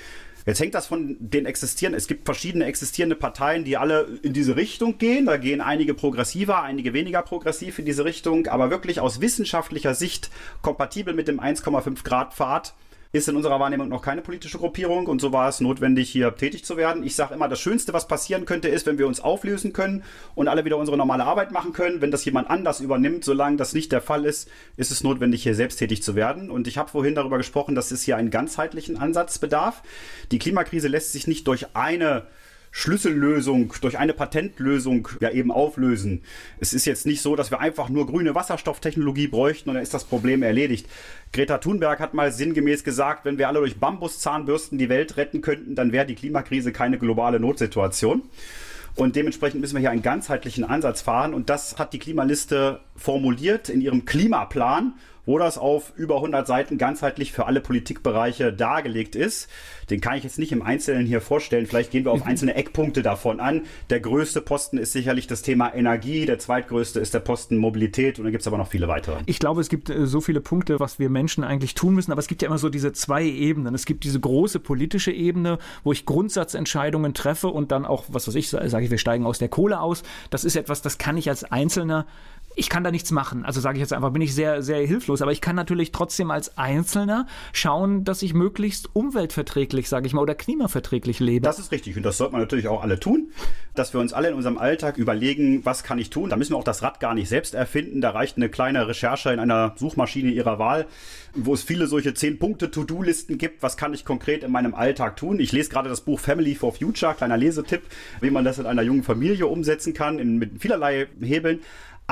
Jetzt 0.45 0.59
hängt 0.59 0.75
das 0.75 0.87
von 0.87 1.15
den 1.19 1.45
existierenden, 1.45 1.97
es 1.97 2.07
gibt 2.07 2.25
verschiedene 2.25 2.65
existierende 2.65 3.15
Parteien, 3.15 3.63
die 3.63 3.77
alle 3.77 4.19
in 4.23 4.33
diese 4.33 4.57
Richtung 4.57 4.97
gehen. 4.97 5.25
Da 5.25 5.37
gehen 5.37 5.61
einige 5.61 5.93
progressiver, 5.93 6.61
einige 6.61 6.93
weniger 6.93 7.21
progressiv 7.21 7.79
in 7.79 7.85
diese 7.85 8.03
Richtung, 8.03 8.47
aber 8.47 8.69
wirklich 8.69 8.99
aus 8.99 9.21
wissenschaftlicher 9.21 9.95
Sicht 9.95 10.29
kompatibel 10.61 11.13
mit 11.13 11.29
dem 11.29 11.39
1,5 11.39 12.03
Grad 12.03 12.33
Pfad 12.33 12.73
ist 13.15 13.30
in 13.30 13.36
unserer 13.36 13.60
Wahrnehmung 13.60 13.89
noch 13.89 14.02
keine 14.02 14.23
politische 14.23 14.58
Gruppierung 14.58 15.06
und 15.06 15.21
so 15.21 15.32
war 15.32 15.47
es 15.47 15.60
notwendig, 15.60 16.10
hier 16.10 16.36
tätig 16.36 16.65
zu 16.65 16.78
werden. 16.78 17.04
Ich 17.04 17.15
sage 17.15 17.36
immer, 17.36 17.47
das 17.47 17.60
Schönste, 17.60 17.93
was 17.93 18.08
passieren 18.08 18.45
könnte, 18.45 18.69
ist, 18.69 18.88
wenn 18.88 18.97
wir 18.97 19.06
uns 19.06 19.19
auflösen 19.19 19.71
können 19.71 20.04
und 20.34 20.47
alle 20.47 20.65
wieder 20.65 20.78
unsere 20.78 20.97
normale 20.97 21.23
Arbeit 21.23 21.52
machen 21.52 21.73
können. 21.73 22.02
Wenn 22.02 22.10
das 22.10 22.26
jemand 22.26 22.49
anders 22.49 22.80
übernimmt, 22.80 23.23
solange 23.23 23.58
das 23.58 23.73
nicht 23.73 23.91
der 23.91 24.02
Fall 24.02 24.26
ist, 24.26 24.49
ist 24.78 24.91
es 24.91 25.04
notwendig, 25.04 25.43
hier 25.43 25.54
selbst 25.54 25.78
tätig 25.78 26.02
zu 26.02 26.15
werden. 26.15 26.49
Und 26.49 26.67
ich 26.67 26.80
habe 26.80 26.89
vorhin 26.89 27.13
darüber 27.13 27.38
gesprochen, 27.38 27.76
dass 27.76 27.91
es 27.91 28.02
hier 28.02 28.17
einen 28.17 28.32
ganzheitlichen 28.32 28.97
Ansatz 28.97 29.38
bedarf. 29.38 29.84
Die 30.32 30.39
Klimakrise 30.39 30.88
lässt 30.88 31.12
sich 31.12 31.28
nicht 31.28 31.45
durch 31.47 31.67
eine 31.76 32.26
Schlüssellösung, 32.75 33.71
durch 33.81 33.99
eine 33.99 34.13
Patentlösung 34.13 35.07
ja 35.19 35.29
eben 35.29 35.51
auflösen. 35.51 36.23
Es 36.59 36.73
ist 36.73 36.86
jetzt 36.86 37.05
nicht 37.05 37.21
so, 37.21 37.36
dass 37.36 37.51
wir 37.51 37.59
einfach 37.59 37.88
nur 37.88 38.07
grüne 38.07 38.33
Wasserstofftechnologie 38.33 39.27
bräuchten 39.27 39.69
und 39.69 39.75
dann 39.75 39.83
ist 39.83 39.93
das 39.93 40.05
Problem 40.05 40.41
erledigt. 40.41 40.88
Greta 41.33 41.59
Thunberg 41.59 41.99
hat 41.99 42.15
mal 42.15 42.31
sinngemäß 42.31 42.83
gesagt, 42.83 43.25
wenn 43.25 43.38
wir 43.38 43.47
alle 43.47 43.59
durch 43.59 43.77
Bambuszahnbürsten 43.77 44.79
die 44.79 44.89
Welt 44.89 45.17
retten 45.17 45.41
könnten, 45.41 45.75
dann 45.75 45.91
wäre 45.91 46.07
die 46.07 46.15
Klimakrise 46.15 46.71
keine 46.71 46.97
globale 46.97 47.39
Notsituation. 47.39 48.23
Und 48.95 49.15
dementsprechend 49.15 49.62
müssen 49.62 49.75
wir 49.75 49.81
hier 49.81 49.91
einen 49.91 50.01
ganzheitlichen 50.01 50.63
Ansatz 50.63 51.01
fahren. 51.01 51.36
Und 51.36 51.51
das 51.51 51.77
hat 51.77 51.93
die 51.93 51.99
Klimaliste 51.99 52.79
formuliert 52.95 53.69
in 53.69 53.81
ihrem 53.81 54.05
Klimaplan 54.05 54.93
wo 55.25 55.38
das 55.38 55.57
auf 55.57 55.93
über 55.95 56.15
100 56.17 56.45
Seiten 56.45 56.77
ganzheitlich 56.77 57.31
für 57.31 57.45
alle 57.45 57.62
Politikbereiche 57.62 58.51
dargelegt 58.51 59.15
ist. 59.15 59.49
Den 59.89 60.01
kann 60.01 60.17
ich 60.17 60.23
jetzt 60.23 60.39
nicht 60.39 60.51
im 60.51 60.62
Einzelnen 60.62 61.05
hier 61.05 61.21
vorstellen. 61.21 61.65
Vielleicht 61.65 61.91
gehen 61.91 62.05
wir 62.05 62.12
auf 62.12 62.25
einzelne 62.25 62.55
Eckpunkte 62.55 63.01
davon 63.01 63.39
an. 63.39 63.63
Der 63.89 63.99
größte 63.99 64.41
Posten 64.41 64.77
ist 64.77 64.91
sicherlich 64.91 65.27
das 65.27 65.41
Thema 65.41 65.73
Energie, 65.73 66.25
der 66.25 66.39
zweitgrößte 66.39 66.99
ist 66.99 67.13
der 67.13 67.19
Posten 67.19 67.57
Mobilität 67.57 68.17
und 68.17 68.25
dann 68.25 68.31
gibt 68.31 68.41
es 68.41 68.47
aber 68.47 68.57
noch 68.57 68.67
viele 68.67 68.88
weitere. 68.88 69.17
Ich 69.25 69.39
glaube, 69.39 69.62
es 69.62 69.69
gibt 69.69 69.89
äh, 69.89 70.05
so 70.07 70.21
viele 70.21 70.41
Punkte, 70.41 70.79
was 70.79 70.99
wir 70.99 71.09
Menschen 71.09 71.43
eigentlich 71.43 71.75
tun 71.75 71.93
müssen, 71.93 72.12
aber 72.12 72.19
es 72.19 72.27
gibt 72.27 72.41
ja 72.41 72.47
immer 72.47 72.57
so 72.57 72.69
diese 72.69 72.93
zwei 72.93 73.23
Ebenen. 73.23 73.75
Es 73.75 73.86
gibt 73.86 74.03
diese 74.03 74.19
große 74.19 74.59
politische 74.59 75.12
Ebene, 75.12 75.57
wo 75.83 75.91
ich 75.91 76.05
Grundsatzentscheidungen 76.05 77.13
treffe 77.13 77.47
und 77.47 77.71
dann 77.71 77.86
auch, 77.86 78.05
was 78.09 78.27
weiß 78.27 78.36
ich, 78.36 78.49
sage 78.49 78.83
ich, 78.83 78.91
wir 78.91 78.97
steigen 78.97 79.25
aus 79.25 79.39
der 79.39 79.49
Kohle 79.49 79.79
aus. 79.79 80.03
Das 80.29 80.43
ist 80.43 80.55
etwas, 80.55 80.81
das 80.81 80.97
kann 80.97 81.17
ich 81.17 81.29
als 81.29 81.43
Einzelner 81.43 82.05
ich 82.55 82.69
kann 82.69 82.83
da 82.83 82.91
nichts 82.91 83.11
machen. 83.11 83.45
Also 83.45 83.61
sage 83.61 83.77
ich 83.77 83.81
jetzt 83.81 83.93
einfach, 83.93 84.11
bin 84.11 84.21
ich 84.21 84.33
sehr, 84.33 84.61
sehr 84.61 84.85
hilflos. 84.85 85.21
Aber 85.21 85.31
ich 85.31 85.41
kann 85.41 85.55
natürlich 85.55 85.91
trotzdem 85.91 86.31
als 86.31 86.57
Einzelner 86.57 87.27
schauen, 87.51 88.03
dass 88.03 88.21
ich 88.21 88.33
möglichst 88.33 88.89
umweltverträglich, 88.95 89.89
sage 89.89 90.07
ich 90.07 90.13
mal, 90.13 90.21
oder 90.21 90.35
klimaverträglich 90.35 91.19
lebe. 91.19 91.43
Das 91.43 91.59
ist 91.59 91.71
richtig. 91.71 91.97
Und 91.97 92.03
das 92.03 92.17
sollte 92.17 92.33
man 92.33 92.41
natürlich 92.41 92.67
auch 92.67 92.83
alle 92.83 92.99
tun, 92.99 93.31
dass 93.75 93.93
wir 93.93 93.99
uns 93.99 94.13
alle 94.13 94.29
in 94.29 94.35
unserem 94.35 94.57
Alltag 94.57 94.97
überlegen, 94.97 95.65
was 95.65 95.83
kann 95.83 95.99
ich 95.99 96.09
tun. 96.09 96.29
Da 96.29 96.35
müssen 96.35 96.53
wir 96.53 96.57
auch 96.57 96.63
das 96.63 96.83
Rad 96.83 96.99
gar 96.99 97.13
nicht 97.13 97.29
selbst 97.29 97.53
erfinden. 97.53 98.01
Da 98.01 98.11
reicht 98.11 98.37
eine 98.37 98.49
kleine 98.49 98.87
Recherche 98.87 99.31
in 99.31 99.39
einer 99.39 99.73
Suchmaschine 99.77 100.31
Ihrer 100.31 100.59
Wahl, 100.59 100.85
wo 101.33 101.53
es 101.53 101.63
viele 101.63 101.87
solche 101.87 102.11
10-Punkte-To-Do-Listen 102.11 103.37
gibt. 103.37 103.63
Was 103.63 103.77
kann 103.77 103.93
ich 103.93 104.05
konkret 104.05 104.43
in 104.43 104.51
meinem 104.51 104.75
Alltag 104.75 105.17
tun? 105.17 105.39
Ich 105.39 105.51
lese 105.51 105.69
gerade 105.69 105.89
das 105.89 106.01
Buch 106.01 106.19
Family 106.19 106.55
for 106.55 106.73
Future, 106.73 107.15
kleiner 107.15 107.37
Lesetipp, 107.37 107.81
wie 108.21 108.29
man 108.29 108.45
das 108.45 108.59
in 108.59 108.65
einer 108.65 108.83
jungen 108.83 109.03
Familie 109.03 109.47
umsetzen 109.47 109.93
kann, 109.93 110.19
in, 110.19 110.37
mit 110.37 110.61
vielerlei 110.61 111.07
Hebeln. 111.21 111.61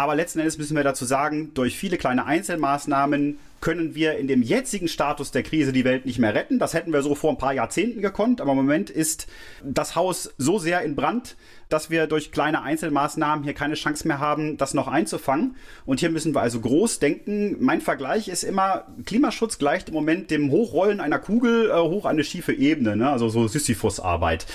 Aber 0.02 0.16
letzten 0.16 0.40
Endes 0.40 0.58
müssen 0.58 0.76
wir 0.76 0.84
dazu 0.84 1.06
sagen, 1.06 1.52
durch 1.54 1.78
viele 1.78 1.96
kleine 1.96 2.26
Einzelmaßnahmen 2.26 3.38
können 3.60 3.94
wir 3.94 4.18
in 4.18 4.28
dem 4.28 4.42
jetzigen 4.42 4.88
Status 4.88 5.30
der 5.30 5.44
Krise 5.44 5.72
die 5.72 5.86
Welt 5.86 6.08
nicht 6.08 6.18
mehr 6.18 6.34
retten. 6.34 6.58
Das 6.58 6.74
hätten 6.74 6.92
wir 6.92 7.04
so 7.04 7.14
vor 7.14 7.30
ein 7.30 7.38
paar 7.38 7.54
Jahrzehnten 7.54 8.02
gekonnt, 8.02 8.42
aber 8.42 8.54
im 8.54 8.58
Moment 8.58 8.90
ist 8.90 9.28
das 9.64 9.96
Haus 9.96 10.34
so 10.40 10.58
sehr 10.58 10.82
in 10.82 10.96
Brand, 10.96 11.36
dass 11.72 11.90
wir 11.90 12.08
durch 12.08 12.32
kleine 12.32 12.62
Einzelmaßnahmen 12.64 13.44
hier 13.44 13.54
keine 13.54 13.76
Chance 13.76 14.08
mehr 14.08 14.20
haben, 14.20 14.58
das 14.58 14.74
noch 14.74 14.88
einzufangen. 14.88 15.56
Und 15.86 16.00
hier 16.00 16.10
müssen 16.10 16.36
wir 16.36 16.42
also 16.42 16.60
groß 16.60 17.00
denken. 17.00 17.58
Mein 17.60 17.82
Vergleich 17.82 18.28
ist 18.28 18.44
immer, 18.44 18.86
Klimaschutz 19.06 19.58
gleicht 19.58 19.90
im 19.90 19.96
Moment 19.96 20.32
dem 20.32 20.52
Hochrollen 20.52 21.00
einer 21.00 21.20
Kugel 21.20 21.70
äh, 21.70 21.74
hoch 21.74 22.06
eine 22.06 22.24
schiefe 22.24 22.54
Ebene, 22.54 22.96
ne? 22.96 23.10
also 23.10 23.30
so 23.30 23.48
Sisyphus-Arbeit. 23.48 24.46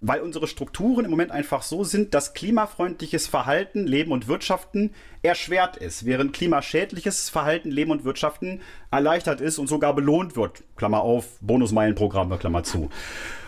Weil 0.00 0.20
unsere 0.20 0.46
Strukturen 0.46 1.04
im 1.04 1.10
Moment 1.10 1.30
einfach 1.30 1.62
so 1.62 1.84
sind, 1.84 2.14
dass 2.14 2.34
klimafreundliches 2.34 3.26
Verhalten, 3.26 3.86
Leben 3.86 4.12
und 4.12 4.28
Wirtschaften 4.28 4.90
erschwert 5.22 5.76
ist, 5.76 6.04
während 6.04 6.32
klimaschädliches 6.32 7.30
Verhalten, 7.30 7.70
Leben 7.70 7.90
und 7.90 8.04
Wirtschaften 8.04 8.60
erleichtert 8.90 9.40
ist 9.40 9.58
und 9.58 9.68
sogar 9.68 9.94
belohnt 9.94 10.36
wird. 10.36 10.62
Klammer 10.76 11.00
auf, 11.00 11.38
Bonusmeilenprogramme, 11.40 12.36
Klammer 12.38 12.62
zu. 12.62 12.90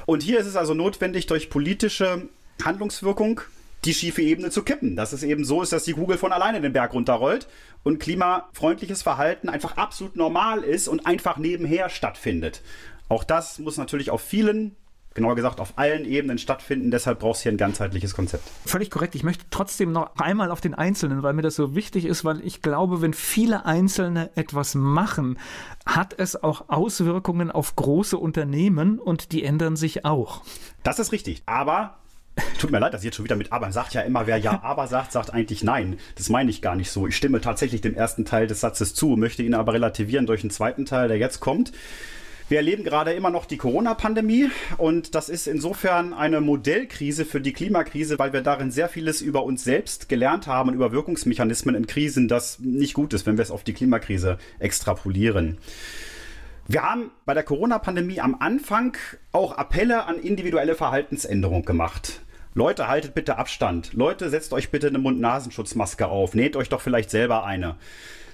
Und 0.06 0.22
hier 0.22 0.38
ist 0.38 0.46
es 0.46 0.56
also 0.56 0.72
notwendig, 0.72 1.26
durch 1.26 1.50
politische 1.50 2.28
Handlungswirkung 2.64 3.40
die 3.84 3.94
schiefe 3.94 4.22
Ebene 4.22 4.50
zu 4.50 4.62
kippen. 4.62 4.96
Dass 4.96 5.12
es 5.12 5.22
eben 5.22 5.44
so 5.44 5.62
ist, 5.62 5.72
dass 5.72 5.84
die 5.84 5.92
Kugel 5.92 6.18
von 6.18 6.32
alleine 6.32 6.60
den 6.60 6.72
Berg 6.72 6.92
runterrollt 6.92 7.46
und 7.84 8.00
klimafreundliches 8.00 9.02
Verhalten 9.02 9.48
einfach 9.48 9.76
absolut 9.76 10.16
normal 10.16 10.62
ist 10.62 10.88
und 10.88 11.06
einfach 11.06 11.36
nebenher 11.36 11.88
stattfindet. 11.88 12.62
Auch 13.08 13.22
das 13.22 13.58
muss 13.58 13.76
natürlich 13.76 14.10
auf 14.10 14.20
vielen 14.20 14.74
genauer 15.16 15.34
gesagt 15.34 15.60
auf 15.60 15.72
allen 15.76 16.04
Ebenen 16.04 16.38
stattfinden. 16.38 16.92
Deshalb 16.92 17.18
braucht 17.18 17.36
es 17.36 17.42
hier 17.42 17.50
ein 17.50 17.56
ganzheitliches 17.56 18.14
Konzept. 18.14 18.48
Völlig 18.66 18.90
korrekt. 18.90 19.16
Ich 19.16 19.24
möchte 19.24 19.46
trotzdem 19.50 19.90
noch 19.90 20.14
einmal 20.16 20.52
auf 20.52 20.60
den 20.60 20.74
Einzelnen, 20.74 21.24
weil 21.24 21.32
mir 21.32 21.42
das 21.42 21.56
so 21.56 21.74
wichtig 21.74 22.04
ist, 22.04 22.24
weil 22.24 22.44
ich 22.46 22.62
glaube, 22.62 23.02
wenn 23.02 23.14
viele 23.14 23.64
Einzelne 23.64 24.30
etwas 24.36 24.74
machen, 24.74 25.38
hat 25.84 26.14
es 26.18 26.40
auch 26.40 26.68
Auswirkungen 26.68 27.50
auf 27.50 27.74
große 27.74 28.16
Unternehmen 28.16 28.98
und 29.00 29.32
die 29.32 29.42
ändern 29.42 29.76
sich 29.76 30.04
auch. 30.04 30.42
Das 30.84 30.98
ist 30.98 31.12
richtig. 31.12 31.42
Aber 31.46 31.96
Tut 32.58 32.70
mir 32.70 32.78
leid, 32.78 32.94
dass 32.94 33.02
ich 33.02 33.06
jetzt 33.06 33.16
schon 33.16 33.24
wieder 33.24 33.36
mit 33.36 33.52
Aber 33.52 33.70
sagt 33.72 33.94
ja 33.94 34.00
immer, 34.02 34.26
wer 34.26 34.36
ja 34.38 34.62
Aber 34.62 34.86
sagt, 34.86 35.12
sagt 35.12 35.32
eigentlich 35.32 35.62
Nein. 35.62 35.98
Das 36.16 36.28
meine 36.28 36.50
ich 36.50 36.62
gar 36.62 36.74
nicht 36.74 36.90
so. 36.90 37.06
Ich 37.06 37.16
stimme 37.16 37.40
tatsächlich 37.40 37.80
dem 37.80 37.94
ersten 37.94 38.24
Teil 38.24 38.46
des 38.46 38.60
Satzes 38.60 38.94
zu, 38.94 39.16
möchte 39.16 39.42
ihn 39.42 39.54
aber 39.54 39.74
relativieren 39.74 40.26
durch 40.26 40.42
einen 40.42 40.50
zweiten 40.50 40.86
Teil, 40.86 41.08
der 41.08 41.18
jetzt 41.18 41.40
kommt. 41.40 41.72
Wir 42.48 42.58
erleben 42.58 42.84
gerade 42.84 43.12
immer 43.12 43.30
noch 43.30 43.44
die 43.44 43.56
Corona-Pandemie 43.56 44.50
und 44.78 45.16
das 45.16 45.28
ist 45.28 45.48
insofern 45.48 46.14
eine 46.14 46.40
Modellkrise 46.40 47.24
für 47.24 47.40
die 47.40 47.52
Klimakrise, 47.52 48.20
weil 48.20 48.32
wir 48.32 48.40
darin 48.40 48.70
sehr 48.70 48.88
vieles 48.88 49.20
über 49.20 49.42
uns 49.42 49.64
selbst 49.64 50.08
gelernt 50.08 50.46
haben 50.46 50.68
und 50.68 50.76
über 50.76 50.92
Wirkungsmechanismen 50.92 51.74
in 51.74 51.88
Krisen, 51.88 52.28
das 52.28 52.60
nicht 52.60 52.94
gut 52.94 53.14
ist, 53.14 53.26
wenn 53.26 53.36
wir 53.36 53.42
es 53.42 53.50
auf 53.50 53.64
die 53.64 53.72
Klimakrise 53.72 54.38
extrapolieren. 54.60 55.58
Wir 56.68 56.82
haben 56.82 57.10
bei 57.24 57.34
der 57.34 57.42
Corona-Pandemie 57.42 58.20
am 58.20 58.36
Anfang 58.38 58.96
auch 59.32 59.58
Appelle 59.58 60.04
an 60.04 60.20
individuelle 60.20 60.76
Verhaltensänderung 60.76 61.64
gemacht. 61.64 62.20
Leute, 62.56 62.88
haltet 62.88 63.12
bitte 63.12 63.36
Abstand. 63.36 63.92
Leute, 63.92 64.30
setzt 64.30 64.54
euch 64.54 64.70
bitte 64.70 64.86
eine 64.86 64.96
Mund-Nasenschutzmaske 64.96 66.08
auf. 66.08 66.34
Näht 66.34 66.56
euch 66.56 66.70
doch 66.70 66.80
vielleicht 66.80 67.10
selber 67.10 67.44
eine. 67.44 67.76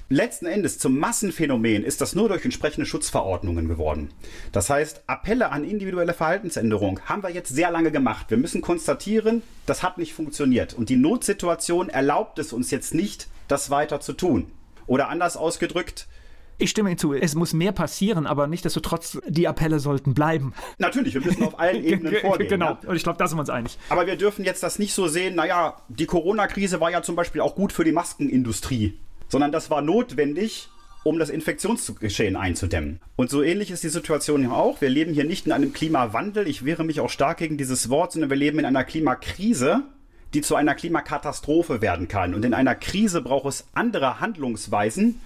Letzten 0.08 0.46
Endes 0.46 0.78
zum 0.78 0.96
Massenphänomen 0.96 1.82
ist 1.82 2.00
das 2.00 2.14
nur 2.14 2.28
durch 2.28 2.44
entsprechende 2.44 2.86
Schutzverordnungen 2.86 3.66
geworden. 3.66 4.10
Das 4.52 4.70
heißt, 4.70 5.02
Appelle 5.08 5.50
an 5.50 5.64
individuelle 5.64 6.14
Verhaltensänderung 6.14 7.00
haben 7.06 7.24
wir 7.24 7.30
jetzt 7.30 7.48
sehr 7.48 7.72
lange 7.72 7.90
gemacht. 7.90 8.26
Wir 8.28 8.36
müssen 8.36 8.62
konstatieren, 8.62 9.42
das 9.66 9.82
hat 9.82 9.98
nicht 9.98 10.14
funktioniert. 10.14 10.72
Und 10.72 10.88
die 10.88 10.94
Notsituation 10.94 11.88
erlaubt 11.88 12.38
es 12.38 12.52
uns 12.52 12.70
jetzt 12.70 12.94
nicht, 12.94 13.26
das 13.48 13.70
weiter 13.70 13.98
zu 13.98 14.12
tun. 14.12 14.52
Oder 14.86 15.08
anders 15.08 15.36
ausgedrückt, 15.36 16.06
ich 16.58 16.70
stimme 16.70 16.90
hinzu, 16.90 17.12
es 17.14 17.34
muss 17.34 17.52
mehr 17.52 17.72
passieren, 17.72 18.26
aber 18.26 18.46
nichtsdestotrotz, 18.46 19.18
die 19.26 19.48
Appelle 19.48 19.80
sollten 19.80 20.14
bleiben. 20.14 20.54
Natürlich, 20.78 21.14
wir 21.14 21.20
müssen 21.20 21.42
auf 21.42 21.58
allen 21.58 21.84
Ebenen 21.84 22.14
vorgehen. 22.16 22.48
Genau, 22.48 22.78
ja. 22.82 22.88
und 22.88 22.96
ich 22.96 23.02
glaube, 23.02 23.18
da 23.18 23.26
sind 23.26 23.36
wir 23.36 23.40
uns 23.40 23.50
einig. 23.50 23.78
Aber 23.88 24.06
wir 24.06 24.16
dürfen 24.16 24.44
jetzt 24.44 24.62
das 24.62 24.78
nicht 24.78 24.94
so 24.94 25.08
sehen, 25.08 25.34
naja, 25.34 25.76
die 25.88 26.06
Corona-Krise 26.06 26.80
war 26.80 26.90
ja 26.90 27.02
zum 27.02 27.16
Beispiel 27.16 27.40
auch 27.40 27.54
gut 27.54 27.72
für 27.72 27.84
die 27.84 27.92
Maskenindustrie, 27.92 28.98
sondern 29.28 29.52
das 29.52 29.70
war 29.70 29.82
notwendig, 29.82 30.68
um 31.04 31.18
das 31.18 31.30
Infektionsgeschehen 31.30 32.36
einzudämmen. 32.36 33.00
Und 33.16 33.30
so 33.30 33.42
ähnlich 33.42 33.70
ist 33.70 33.82
die 33.82 33.88
Situation 33.88 34.42
hier 34.42 34.52
auch. 34.52 34.80
Wir 34.80 34.88
leben 34.88 35.12
hier 35.12 35.24
nicht 35.24 35.46
in 35.46 35.52
einem 35.52 35.72
Klimawandel, 35.72 36.46
ich 36.46 36.64
wehre 36.64 36.84
mich 36.84 37.00
auch 37.00 37.10
stark 37.10 37.38
gegen 37.38 37.56
dieses 37.56 37.88
Wort, 37.88 38.12
sondern 38.12 38.30
wir 38.30 38.36
leben 38.36 38.58
in 38.60 38.64
einer 38.64 38.84
Klimakrise, 38.84 39.82
die 40.34 40.42
zu 40.42 40.54
einer 40.54 40.74
Klimakatastrophe 40.74 41.82
werden 41.82 42.08
kann. 42.08 42.34
Und 42.34 42.44
in 42.44 42.54
einer 42.54 42.74
Krise 42.74 43.20
braucht 43.20 43.46
es 43.46 43.66
andere 43.74 44.20
Handlungsweisen, 44.20 45.20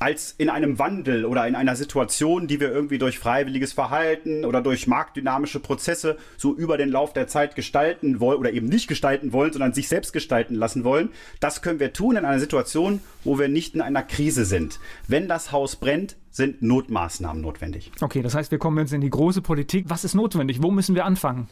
als 0.00 0.34
in 0.38 0.48
einem 0.48 0.78
Wandel 0.78 1.26
oder 1.26 1.46
in 1.46 1.54
einer 1.54 1.76
Situation, 1.76 2.46
die 2.46 2.58
wir 2.58 2.72
irgendwie 2.72 2.96
durch 2.96 3.18
freiwilliges 3.18 3.74
Verhalten 3.74 4.46
oder 4.46 4.62
durch 4.62 4.86
marktdynamische 4.86 5.60
Prozesse 5.60 6.16
so 6.38 6.56
über 6.56 6.78
den 6.78 6.88
Lauf 6.88 7.12
der 7.12 7.26
Zeit 7.26 7.54
gestalten 7.54 8.18
wollen 8.18 8.38
oder 8.38 8.50
eben 8.50 8.66
nicht 8.66 8.88
gestalten 8.88 9.34
wollen, 9.34 9.52
sondern 9.52 9.74
sich 9.74 9.88
selbst 9.88 10.14
gestalten 10.14 10.54
lassen 10.54 10.84
wollen. 10.84 11.10
Das 11.38 11.60
können 11.60 11.80
wir 11.80 11.92
tun 11.92 12.16
in 12.16 12.24
einer 12.24 12.40
Situation, 12.40 13.00
wo 13.24 13.38
wir 13.38 13.48
nicht 13.48 13.74
in 13.74 13.82
einer 13.82 14.02
Krise 14.02 14.46
sind. 14.46 14.80
Wenn 15.06 15.28
das 15.28 15.52
Haus 15.52 15.76
brennt, 15.76 16.16
sind 16.30 16.62
Notmaßnahmen 16.62 17.42
notwendig. 17.42 17.92
Okay, 18.00 18.22
das 18.22 18.34
heißt, 18.34 18.50
wir 18.50 18.58
kommen 18.58 18.78
jetzt 18.78 18.94
in 18.94 19.02
die 19.02 19.10
große 19.10 19.42
Politik. 19.42 19.84
Was 19.88 20.04
ist 20.04 20.14
notwendig? 20.14 20.62
Wo 20.62 20.70
müssen 20.70 20.94
wir 20.94 21.04
anfangen? 21.04 21.46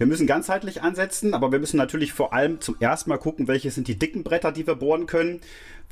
Wir 0.00 0.06
müssen 0.06 0.26
ganzheitlich 0.26 0.80
ansetzen, 0.80 1.34
aber 1.34 1.52
wir 1.52 1.58
müssen 1.58 1.76
natürlich 1.76 2.14
vor 2.14 2.32
allem 2.32 2.62
zum 2.62 2.74
ersten 2.80 3.10
Mal 3.10 3.18
gucken, 3.18 3.48
welche 3.48 3.70
sind 3.70 3.86
die 3.86 3.98
dicken 3.98 4.22
Bretter, 4.22 4.50
die 4.50 4.66
wir 4.66 4.76
bohren 4.76 5.04
können. 5.04 5.42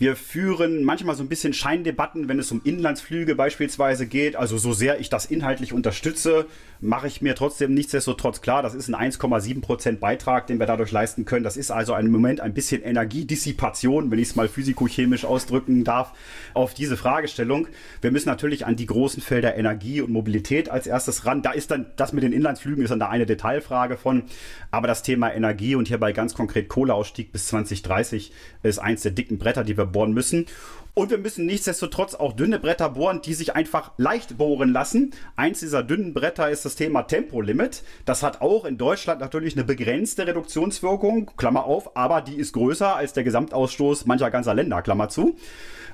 Wir 0.01 0.15
führen 0.15 0.85
manchmal 0.85 1.17
so 1.17 1.25
ein 1.25 1.29
bisschen 1.29 1.53
Scheindebatten, 1.53 2.29
wenn 2.29 2.39
es 2.39 2.53
um 2.53 2.61
Inlandsflüge 2.63 3.35
beispielsweise 3.35 4.07
geht. 4.07 4.37
Also 4.37 4.57
so 4.57 4.73
sehr 4.73 5.01
ich 5.01 5.11
das 5.11 5.27
inhaltlich 5.27 5.73
unterstütze, 5.73 6.47
mache 6.81 7.09
ich 7.09 7.21
mir 7.21 7.35
trotzdem 7.35 7.75
nichtsdestotrotz 7.75 8.41
klar, 8.41 8.63
das 8.63 8.75
ist 8.75 8.89
ein 8.89 8.95
1,7 8.95 9.61
Prozent 9.61 9.99
Beitrag, 9.99 10.47
den 10.47 10.61
wir 10.61 10.67
dadurch 10.67 10.93
leisten 10.93 11.25
können. 11.25 11.43
Das 11.43 11.57
ist 11.57 11.73
also 11.73 11.97
im 11.97 12.13
Moment 12.13 12.41
ein 12.41 12.55
bisschen 12.55 12.81
Energiedissipation, 12.85 14.13
wenn 14.13 14.21
ich 14.21 14.29
es 14.29 14.37
mal 14.37 14.49
physikochemisch 14.49 15.25
ausdrücken 15.25 15.83
darf, 15.83 16.13
auf 16.55 16.75
diese 16.75 16.97
Fragestellung. 16.97 17.67
Wir 18.01 18.13
müssen 18.13 18.29
natürlich 18.29 18.67
an 18.67 18.77
die 18.77 18.87
großen 18.87 19.21
Felder 19.21 19.57
Energie 19.57 20.01
und 20.01 20.13
Mobilität 20.13 20.71
als 20.71 20.87
erstes 20.87 21.27
ran. 21.27 21.43
Da 21.43 21.51
ist 21.51 21.73
dann 21.73 21.87
das 21.97 22.13
mit 22.13 22.23
den 22.23 22.33
Inlandsflügen 22.33 22.85
ist 22.85 22.91
dann 22.91 23.01
da 23.01 23.09
eine 23.09 23.27
Detailfrage 23.27 23.98
von. 23.99 24.25
Aber 24.71 24.89
das 24.89 25.03
Thema 25.03 25.33
Energie 25.33 25.75
und 25.75 25.89
hierbei 25.89 26.13
ganz 26.13 26.35
konkret 26.35 26.69
Kohleausstieg 26.69 27.33
bis 27.33 27.47
2030 27.49 28.33
ist 28.63 28.79
eins 28.79 29.03
der 29.03 29.13
dicken 29.13 29.39
Bretter, 29.39 29.65
die 29.65 29.77
wir 29.77 29.87
bohren 29.87 30.13
müssen. 30.13 30.47
Und 30.99 31.11
wir 31.11 31.19
müssen 31.19 31.47
nichtsdestotrotz 31.47 32.17
auch 32.17 32.33
dünne 32.33 32.59
Bretter 32.59 32.89
bohren, 32.89 33.23
die 33.23 33.35
sich 33.35 33.55
einfach 33.55 33.93
leicht 33.99 34.37
bohren 34.37 34.73
lassen. 34.73 35.13
Eins 35.37 35.61
dieser 35.61 35.85
dünnen 35.85 36.13
Bretter 36.13 36.51
ist 36.51 36.65
das 36.65 36.75
Thema 36.75 37.03
Tempolimit. 37.05 37.85
Das 38.05 38.25
hat 38.25 38.41
auch 38.41 38.65
in 38.65 38.79
Deutschland 38.79 39.21
natürlich 39.21 39.55
eine 39.55 39.63
begrenzte 39.63 40.27
Reduktionswirkung, 40.27 41.31
Klammer 41.37 41.67
auf, 41.67 41.97
aber 41.97 42.21
die 42.21 42.35
ist 42.35 42.53
größer 42.53 42.97
als 42.97 43.13
der 43.13 43.23
Gesamtausstoß 43.23 44.07
mancher 44.07 44.33
ganzer 44.33 44.55
Länder, 44.55 44.83
Klammer 44.83 45.09
zu. 45.09 45.37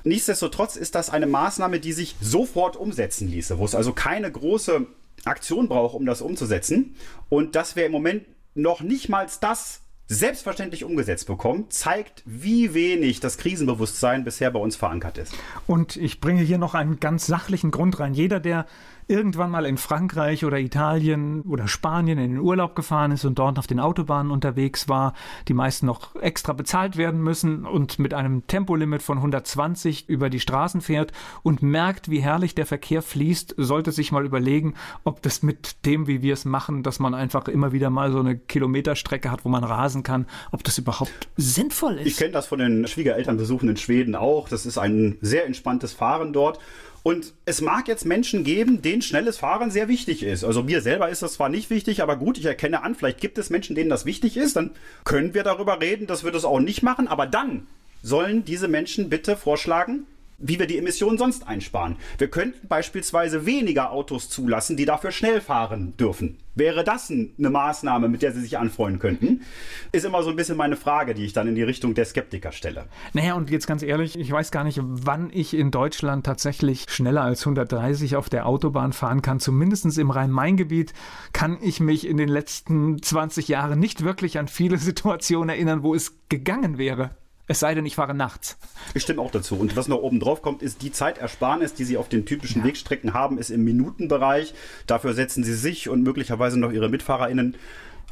Nichtsdestotrotz 0.03 0.75
ist 0.75 0.95
das 0.95 1.11
eine 1.11 1.27
Maßnahme, 1.27 1.79
die 1.79 1.93
sich 1.93 2.15
sofort 2.19 2.75
umsetzen 2.75 3.27
ließe, 3.27 3.59
wo 3.59 3.65
es 3.65 3.75
also 3.75 3.93
keine 3.93 4.31
große 4.31 4.87
Aktion 5.25 5.67
braucht, 5.67 5.95
um 5.95 6.05
das 6.05 6.21
umzusetzen. 6.21 6.95
Und 7.29 7.55
dass 7.55 7.75
wir 7.75 7.85
im 7.85 7.91
Moment 7.91 8.23
noch 8.53 8.81
nicht 8.81 9.09
mal 9.09 9.27
das 9.41 9.81
selbstverständlich 10.07 10.83
umgesetzt 10.83 11.25
bekommen, 11.25 11.65
zeigt, 11.69 12.21
wie 12.25 12.73
wenig 12.73 13.19
das 13.19 13.37
Krisenbewusstsein 13.37 14.23
bisher 14.23 14.51
bei 14.51 14.59
uns 14.59 14.75
verankert 14.75 15.17
ist. 15.17 15.33
Und 15.65 15.95
ich 15.95 16.21
bringe 16.21 16.41
hier 16.41 16.59
noch 16.59 16.75
einen 16.75 16.99
ganz 16.99 17.25
sachlichen 17.25 17.71
Grund 17.71 17.99
rein. 17.99 18.13
Jeder, 18.13 18.39
der 18.39 18.67
irgendwann 19.07 19.51
mal 19.51 19.65
in 19.65 19.77
Frankreich 19.77 20.45
oder 20.45 20.59
Italien 20.59 21.41
oder 21.41 21.67
Spanien 21.67 22.17
in 22.17 22.31
den 22.31 22.39
Urlaub 22.39 22.75
gefahren 22.75 23.11
ist 23.11 23.25
und 23.25 23.37
dort 23.37 23.59
auf 23.59 23.67
den 23.67 23.79
Autobahnen 23.79 24.31
unterwegs 24.31 24.89
war, 24.89 25.13
die 25.47 25.53
meisten 25.53 25.85
noch 25.85 26.15
extra 26.15 26.53
bezahlt 26.53 26.97
werden 26.97 27.21
müssen 27.21 27.65
und 27.65 27.99
mit 27.99 28.13
einem 28.13 28.47
Tempolimit 28.47 29.01
von 29.01 29.17
120 29.17 30.09
über 30.09 30.29
die 30.29 30.39
Straßen 30.39 30.81
fährt 30.81 31.11
und 31.43 31.61
merkt, 31.61 32.09
wie 32.09 32.19
herrlich 32.19 32.55
der 32.55 32.65
Verkehr 32.65 33.01
fließt, 33.01 33.55
sollte 33.57 33.91
sich 33.91 34.11
mal 34.11 34.25
überlegen, 34.25 34.73
ob 35.03 35.21
das 35.21 35.43
mit 35.43 35.85
dem, 35.85 36.07
wie 36.07 36.21
wir 36.21 36.33
es 36.33 36.45
machen, 36.45 36.81
dass 36.81 36.99
man 36.99 37.13
einfach 37.13 37.47
immer 37.47 37.71
wieder 37.71 37.89
mal 37.89 38.11
so 38.11 38.19
eine 38.19 38.37
Kilometerstrecke 38.37 39.29
hat, 39.29 39.45
wo 39.45 39.49
man 39.49 39.63
rasen 39.63 40.03
kann, 40.03 40.25
ob 40.51 40.63
das 40.63 40.77
überhaupt 40.77 41.29
sinnvoll 41.37 41.99
ist. 41.99 42.07
Ich 42.07 42.17
kenne 42.17 42.31
das 42.31 42.47
von 42.47 42.59
den 42.59 42.87
Schwiegerelternbesuchen 42.87 43.69
in 43.69 43.77
Schweden 43.77 44.15
auch. 44.15 44.49
Das 44.49 44.65
ist 44.65 44.77
ein 44.77 45.17
sehr 45.21 45.45
entspanntes 45.45 45.93
Fahren 45.93 46.33
dort. 46.33 46.59
Und 47.05 47.35
es 47.45 47.61
mag 47.61 47.87
jetzt 47.87 48.03
Menschen 48.03 48.43
geben, 48.43 48.81
denen 48.81 49.03
schnelles 49.03 49.37
Fahren 49.37 49.69
sehr 49.69 49.87
wichtig 49.87 50.23
ist. 50.23 50.43
Also 50.43 50.63
mir 50.63 50.81
selber 50.81 51.07
ist 51.07 51.21
das 51.21 51.33
zwar 51.33 51.49
nicht 51.49 51.69
wichtig, 51.69 52.01
aber 52.01 52.15
gut, 52.15 52.39
ich 52.39 52.45
erkenne 52.45 52.81
an, 52.81 52.95
vielleicht 52.95 53.21
gibt 53.21 53.37
es 53.37 53.51
Menschen, 53.51 53.75
denen 53.75 53.91
das 53.91 54.05
wichtig 54.05 54.37
ist. 54.37 54.55
Dann 54.55 54.71
können 55.03 55.35
wir 55.35 55.43
darüber 55.43 55.79
reden, 55.79 56.07
dass 56.07 56.23
wir 56.23 56.31
das 56.31 56.45
auch 56.45 56.59
nicht 56.59 56.81
machen. 56.81 57.07
Aber 57.07 57.27
dann 57.27 57.67
sollen 58.01 58.43
diese 58.43 58.67
Menschen 58.67 59.07
bitte 59.07 59.37
vorschlagen, 59.37 60.07
wie 60.37 60.59
wir 60.59 60.67
die 60.67 60.77
Emissionen 60.77 61.17
sonst 61.17 61.47
einsparen. 61.47 61.97
Wir 62.17 62.29
könnten 62.29 62.67
beispielsweise 62.67 63.45
weniger 63.45 63.91
Autos 63.91 64.29
zulassen, 64.29 64.77
die 64.77 64.85
dafür 64.85 65.11
schnell 65.11 65.41
fahren 65.41 65.95
dürfen. 65.97 66.37
Wäre 66.55 66.85
das 66.85 67.11
eine 67.11 67.49
Maßnahme, 67.49 68.07
mit 68.07 68.21
der 68.21 68.31
Sie 68.31 68.39
sich 68.39 68.57
anfreuen 68.57 68.97
könnten? 68.99 69.41
Ist 69.91 70.05
immer 70.05 70.23
so 70.23 70.29
ein 70.29 70.37
bisschen 70.37 70.55
meine 70.55 70.77
Frage, 70.77 71.13
die 71.13 71.25
ich 71.25 71.33
dann 71.33 71.49
in 71.49 71.55
die 71.55 71.63
Richtung 71.63 71.93
der 71.95 72.05
Skeptiker 72.05 72.53
stelle. 72.53 72.85
Naja, 73.11 73.33
und 73.33 73.49
jetzt 73.49 73.67
ganz 73.67 73.83
ehrlich, 73.83 74.17
ich 74.17 74.31
weiß 74.31 74.51
gar 74.51 74.63
nicht, 74.63 74.79
wann 74.81 75.29
ich 75.33 75.53
in 75.53 75.71
Deutschland 75.71 76.25
tatsächlich 76.25 76.85
schneller 76.87 77.23
als 77.23 77.41
130 77.41 78.15
auf 78.15 78.29
der 78.29 78.45
Autobahn 78.45 78.93
fahren 78.93 79.21
kann. 79.21 79.41
Zumindest 79.41 79.85
im 79.97 80.09
Rhein-Main-Gebiet 80.09 80.93
kann 81.33 81.57
ich 81.61 81.81
mich 81.81 82.07
in 82.07 82.15
den 82.15 82.29
letzten 82.29 83.01
20 83.01 83.49
Jahren 83.49 83.77
nicht 83.77 84.03
wirklich 84.03 84.39
an 84.39 84.47
viele 84.47 84.77
Situationen 84.85 85.49
erinnern, 85.49 85.83
wo 85.83 85.93
es 85.93 86.13
gegangen 86.29 86.77
wäre. 86.77 87.11
Es 87.47 87.59
sei 87.59 87.75
denn, 87.75 87.85
ich 87.85 87.95
fahre 87.95 88.15
nachts. 88.15 88.57
Ich 88.93 89.03
stimme 89.03 89.21
auch 89.21 89.31
dazu. 89.31 89.55
Und 89.55 89.75
was 89.75 89.87
noch 89.87 89.99
oben 89.99 90.19
drauf 90.19 90.41
kommt, 90.41 90.63
ist 90.63 90.81
die 90.81 90.91
Zeitersparnis, 90.91 91.75
die 91.75 91.83
Sie 91.83 91.97
auf 91.97 92.09
den 92.09 92.25
typischen 92.25 92.61
ja. 92.61 92.67
Wegstrecken 92.67 93.13
haben, 93.13 93.37
ist 93.37 93.51
im 93.51 93.63
Minutenbereich. 93.63 94.53
Dafür 94.87 95.13
setzen 95.13 95.43
Sie 95.43 95.53
sich 95.53 95.87
und 95.89 96.01
möglicherweise 96.01 96.59
noch 96.59 96.71
Ihre 96.71 96.89
MitfahrerInnen 96.89 97.55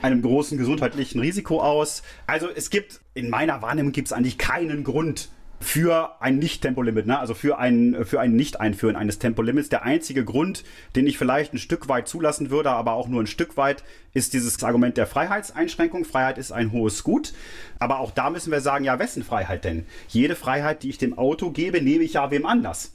einem 0.01 0.21
großen 0.21 0.57
gesundheitlichen 0.57 1.19
Risiko 1.19 1.61
aus. 1.61 2.03
Also 2.27 2.47
es 2.53 2.69
gibt, 2.69 2.99
in 3.13 3.29
meiner 3.29 3.61
Wahrnehmung 3.61 3.91
gibt 3.91 4.07
es 4.07 4.13
eigentlich 4.13 4.37
keinen 4.37 4.83
Grund, 4.83 5.29
für 5.63 6.21
ein 6.21 6.37
Nicht-Tempolimit, 6.37 7.07
ne? 7.07 7.17
also 7.17 7.33
für 7.33 7.57
ein, 7.57 8.05
für 8.05 8.19
ein 8.19 8.35
Nicht-Einführen 8.35 8.95
eines 8.95 9.17
Tempolimits. 9.17 9.69
Der 9.69 9.83
einzige 9.83 10.25
Grund, 10.25 10.63
den 10.95 11.07
ich 11.07 11.17
vielleicht 11.17 11.53
ein 11.53 11.57
Stück 11.57 11.87
weit 11.89 12.07
zulassen 12.07 12.49
würde, 12.49 12.69
aber 12.71 12.93
auch 12.93 13.07
nur 13.07 13.23
ein 13.23 13.27
Stück 13.27 13.57
weit, 13.57 13.83
ist 14.13 14.33
dieses 14.33 14.63
Argument 14.63 14.97
der 14.97 15.07
Freiheitseinschränkung. 15.07 16.05
Freiheit 16.05 16.37
ist 16.37 16.51
ein 16.51 16.71
hohes 16.71 17.03
Gut. 17.03 17.33
Aber 17.79 17.99
auch 17.99 18.11
da 18.11 18.29
müssen 18.29 18.51
wir 18.51 18.61
sagen, 18.61 18.85
ja, 18.85 18.99
wessen 18.99 19.23
Freiheit 19.23 19.63
denn? 19.63 19.85
Jede 20.09 20.35
Freiheit, 20.35 20.83
die 20.83 20.89
ich 20.89 20.97
dem 20.97 21.17
Auto 21.17 21.49
gebe, 21.49 21.81
nehme 21.81 22.03
ich 22.03 22.13
ja 22.13 22.29
wem 22.29 22.45
anders. 22.45 22.93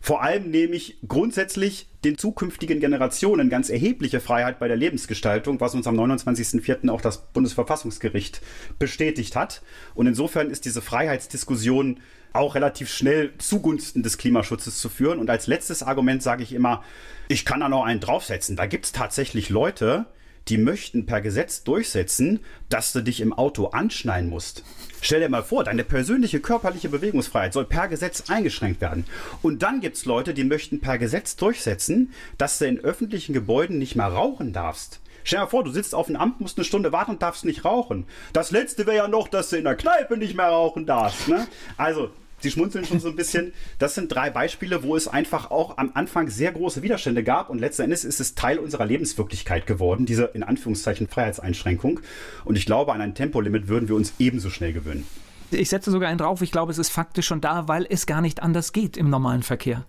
Vor 0.00 0.22
allem 0.22 0.50
nehme 0.50 0.74
ich 0.74 0.96
grundsätzlich 1.06 1.86
den 2.04 2.16
zukünftigen 2.16 2.80
Generationen 2.80 3.50
ganz 3.50 3.68
erhebliche 3.68 4.20
Freiheit 4.20 4.58
bei 4.58 4.66
der 4.66 4.78
Lebensgestaltung, 4.78 5.60
was 5.60 5.74
uns 5.74 5.86
am 5.86 5.98
29.04. 5.98 6.88
auch 6.88 7.02
das 7.02 7.18
Bundesverfassungsgericht 7.32 8.40
bestätigt 8.78 9.36
hat. 9.36 9.60
Und 9.94 10.06
insofern 10.06 10.48
ist 10.48 10.64
diese 10.64 10.80
Freiheitsdiskussion 10.80 12.00
auch 12.32 12.54
relativ 12.54 12.90
schnell 12.90 13.32
zugunsten 13.36 14.02
des 14.02 14.16
Klimaschutzes 14.16 14.78
zu 14.78 14.88
führen. 14.88 15.18
Und 15.18 15.28
als 15.28 15.46
letztes 15.46 15.82
Argument 15.82 16.22
sage 16.22 16.42
ich 16.42 16.54
immer, 16.54 16.82
ich 17.28 17.44
kann 17.44 17.60
da 17.60 17.68
noch 17.68 17.84
einen 17.84 18.00
draufsetzen. 18.00 18.56
Da 18.56 18.64
gibt 18.66 18.86
es 18.86 18.92
tatsächlich 18.92 19.50
Leute, 19.50 20.06
die 20.50 20.58
möchten 20.58 21.06
per 21.06 21.20
Gesetz 21.20 21.62
durchsetzen, 21.62 22.40
dass 22.68 22.92
du 22.92 23.00
dich 23.00 23.20
im 23.20 23.32
Auto 23.32 23.68
anschneiden 23.68 24.28
musst. 24.28 24.64
Stell 25.00 25.20
dir 25.20 25.28
mal 25.28 25.44
vor, 25.44 25.64
deine 25.64 25.84
persönliche 25.84 26.40
körperliche 26.40 26.88
Bewegungsfreiheit 26.88 27.52
soll 27.52 27.64
per 27.64 27.88
Gesetz 27.88 28.28
eingeschränkt 28.28 28.80
werden. 28.80 29.06
Und 29.42 29.62
dann 29.62 29.80
gibt 29.80 29.96
es 29.96 30.04
Leute, 30.04 30.34
die 30.34 30.44
möchten 30.44 30.80
per 30.80 30.98
Gesetz 30.98 31.36
durchsetzen, 31.36 32.12
dass 32.36 32.58
du 32.58 32.66
in 32.66 32.80
öffentlichen 32.80 33.32
Gebäuden 33.32 33.78
nicht 33.78 33.96
mehr 33.96 34.08
rauchen 34.08 34.52
darfst. 34.52 35.00
Stell 35.22 35.38
dir 35.38 35.44
mal 35.44 35.50
vor, 35.50 35.64
du 35.64 35.70
sitzt 35.70 35.94
auf 35.94 36.06
dem 36.06 36.16
Amt, 36.16 36.40
musst 36.40 36.58
eine 36.58 36.64
Stunde 36.64 36.92
warten 36.92 37.12
und 37.12 37.22
darfst 37.22 37.44
nicht 37.44 37.64
rauchen. 37.64 38.06
Das 38.32 38.50
letzte 38.50 38.86
wäre 38.86 38.96
ja 38.96 39.08
noch, 39.08 39.28
dass 39.28 39.50
du 39.50 39.56
in 39.56 39.64
der 39.64 39.76
Kneipe 39.76 40.16
nicht 40.16 40.36
mehr 40.36 40.48
rauchen 40.48 40.86
darfst. 40.86 41.28
Ne? 41.28 41.46
Also, 41.76 42.10
Sie 42.40 42.50
schmunzeln 42.50 42.84
schon 42.84 43.00
so 43.00 43.08
ein 43.08 43.16
bisschen. 43.16 43.52
Das 43.78 43.94
sind 43.94 44.12
drei 44.12 44.30
Beispiele, 44.30 44.82
wo 44.82 44.96
es 44.96 45.08
einfach 45.08 45.50
auch 45.50 45.78
am 45.78 45.90
Anfang 45.94 46.28
sehr 46.28 46.52
große 46.52 46.82
Widerstände 46.82 47.22
gab 47.22 47.50
und 47.50 47.58
letzten 47.58 47.82
Endes 47.82 48.04
ist 48.04 48.20
es 48.20 48.34
Teil 48.34 48.58
unserer 48.58 48.86
Lebenswirklichkeit 48.86 49.66
geworden, 49.66 50.06
diese 50.06 50.24
in 50.34 50.42
Anführungszeichen 50.42 51.08
Freiheitseinschränkung. 51.08 52.00
Und 52.44 52.56
ich 52.56 52.66
glaube, 52.66 52.92
an 52.92 53.00
ein 53.00 53.14
Tempolimit 53.14 53.68
würden 53.68 53.88
wir 53.88 53.96
uns 53.96 54.14
ebenso 54.18 54.50
schnell 54.50 54.72
gewöhnen. 54.72 55.06
Ich 55.50 55.68
setze 55.68 55.90
sogar 55.90 56.08
einen 56.08 56.18
drauf, 56.18 56.42
ich 56.42 56.52
glaube, 56.52 56.72
es 56.72 56.78
ist 56.78 56.90
faktisch 56.90 57.26
schon 57.26 57.40
da, 57.40 57.66
weil 57.68 57.86
es 57.88 58.06
gar 58.06 58.20
nicht 58.20 58.42
anders 58.42 58.72
geht 58.72 58.96
im 58.96 59.10
normalen 59.10 59.42
Verkehr. 59.42 59.84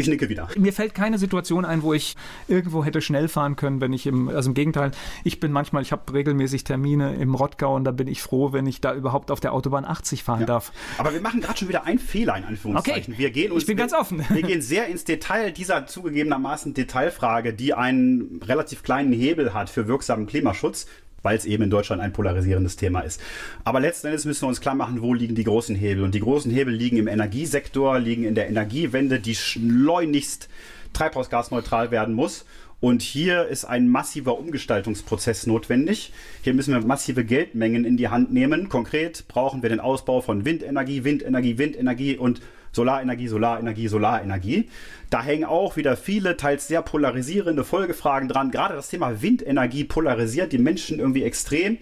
Ich 0.00 0.08
nicke 0.08 0.28
wieder. 0.28 0.48
Mir 0.56 0.72
fällt 0.72 0.94
keine 0.94 1.18
Situation 1.18 1.64
ein, 1.64 1.82
wo 1.82 1.92
ich 1.94 2.16
irgendwo 2.48 2.84
hätte 2.84 3.00
schnell 3.00 3.28
fahren 3.28 3.56
können, 3.56 3.80
wenn 3.80 3.92
ich 3.92 4.06
im, 4.06 4.28
also 4.28 4.50
im 4.50 4.54
Gegenteil, 4.54 4.92
ich 5.24 5.40
bin 5.40 5.52
manchmal, 5.52 5.82
ich 5.82 5.92
habe 5.92 6.12
regelmäßig 6.12 6.64
Termine 6.64 7.16
im 7.16 7.34
Rottgau 7.34 7.74
und 7.74 7.84
da 7.84 7.90
bin 7.90 8.08
ich 8.08 8.22
froh, 8.22 8.52
wenn 8.52 8.66
ich 8.66 8.80
da 8.80 8.94
überhaupt 8.94 9.30
auf 9.30 9.40
der 9.40 9.52
Autobahn 9.52 9.84
80 9.84 10.24
fahren 10.24 10.40
ja. 10.40 10.46
darf. 10.46 10.72
Aber 10.98 11.12
wir 11.12 11.20
machen 11.20 11.40
gerade 11.40 11.58
schon 11.58 11.68
wieder 11.68 11.84
einen 11.84 11.98
Fehler 11.98 12.36
in 12.36 12.44
Anführungszeichen. 12.44 13.14
Okay. 13.14 13.22
Wir 13.22 13.30
gehen 13.30 13.52
uns, 13.52 13.62
ich 13.62 13.66
bin 13.66 13.76
ganz 13.76 13.92
offen. 13.92 14.24
Wir 14.30 14.42
gehen 14.42 14.62
sehr 14.62 14.86
ins 14.86 15.04
Detail 15.04 15.50
dieser 15.50 15.86
zugegebenermaßen 15.86 16.72
Detailfrage, 16.74 17.52
die 17.52 17.74
einen 17.74 18.40
relativ 18.42 18.82
kleinen 18.82 19.12
Hebel 19.12 19.52
hat 19.52 19.68
für 19.68 19.88
wirksamen 19.88 20.26
Klimaschutz 20.26 20.86
weil 21.22 21.36
es 21.36 21.44
eben 21.44 21.64
in 21.64 21.70
Deutschland 21.70 22.02
ein 22.02 22.12
polarisierendes 22.12 22.76
Thema 22.76 23.00
ist. 23.00 23.20
Aber 23.64 23.80
letzten 23.80 24.08
Endes 24.08 24.24
müssen 24.24 24.42
wir 24.42 24.48
uns 24.48 24.60
klar 24.60 24.74
machen, 24.74 25.02
wo 25.02 25.14
liegen 25.14 25.34
die 25.34 25.44
großen 25.44 25.76
Hebel. 25.76 26.04
Und 26.04 26.14
die 26.14 26.20
großen 26.20 26.50
Hebel 26.50 26.74
liegen 26.74 26.96
im 26.96 27.08
Energiesektor, 27.08 27.98
liegen 27.98 28.24
in 28.24 28.34
der 28.34 28.48
Energiewende, 28.48 29.20
die 29.20 29.34
schleunigst 29.34 30.48
treibhausgasneutral 30.92 31.90
werden 31.90 32.14
muss. 32.14 32.44
Und 32.80 33.02
hier 33.02 33.46
ist 33.46 33.66
ein 33.66 33.88
massiver 33.88 34.38
Umgestaltungsprozess 34.38 35.46
notwendig. 35.46 36.12
Hier 36.42 36.54
müssen 36.54 36.72
wir 36.72 36.80
massive 36.80 37.24
Geldmengen 37.24 37.84
in 37.84 37.98
die 37.98 38.08
Hand 38.08 38.32
nehmen. 38.32 38.70
Konkret 38.70 39.28
brauchen 39.28 39.62
wir 39.62 39.68
den 39.68 39.80
Ausbau 39.80 40.22
von 40.22 40.46
Windenergie, 40.46 41.04
Windenergie, 41.04 41.58
Windenergie 41.58 42.16
und 42.16 42.40
Solarenergie, 42.72 43.28
Solarenergie, 43.28 43.88
Solarenergie. 43.88 44.68
Da 45.10 45.22
hängen 45.22 45.44
auch 45.44 45.76
wieder 45.76 45.96
viele, 45.96 46.36
teils 46.36 46.68
sehr 46.68 46.82
polarisierende 46.82 47.64
Folgefragen 47.64 48.28
dran. 48.28 48.50
Gerade 48.50 48.74
das 48.74 48.88
Thema 48.88 49.22
Windenergie 49.22 49.84
polarisiert 49.84 50.52
die 50.52 50.58
Menschen 50.58 50.98
irgendwie 50.98 51.24
extrem. 51.24 51.78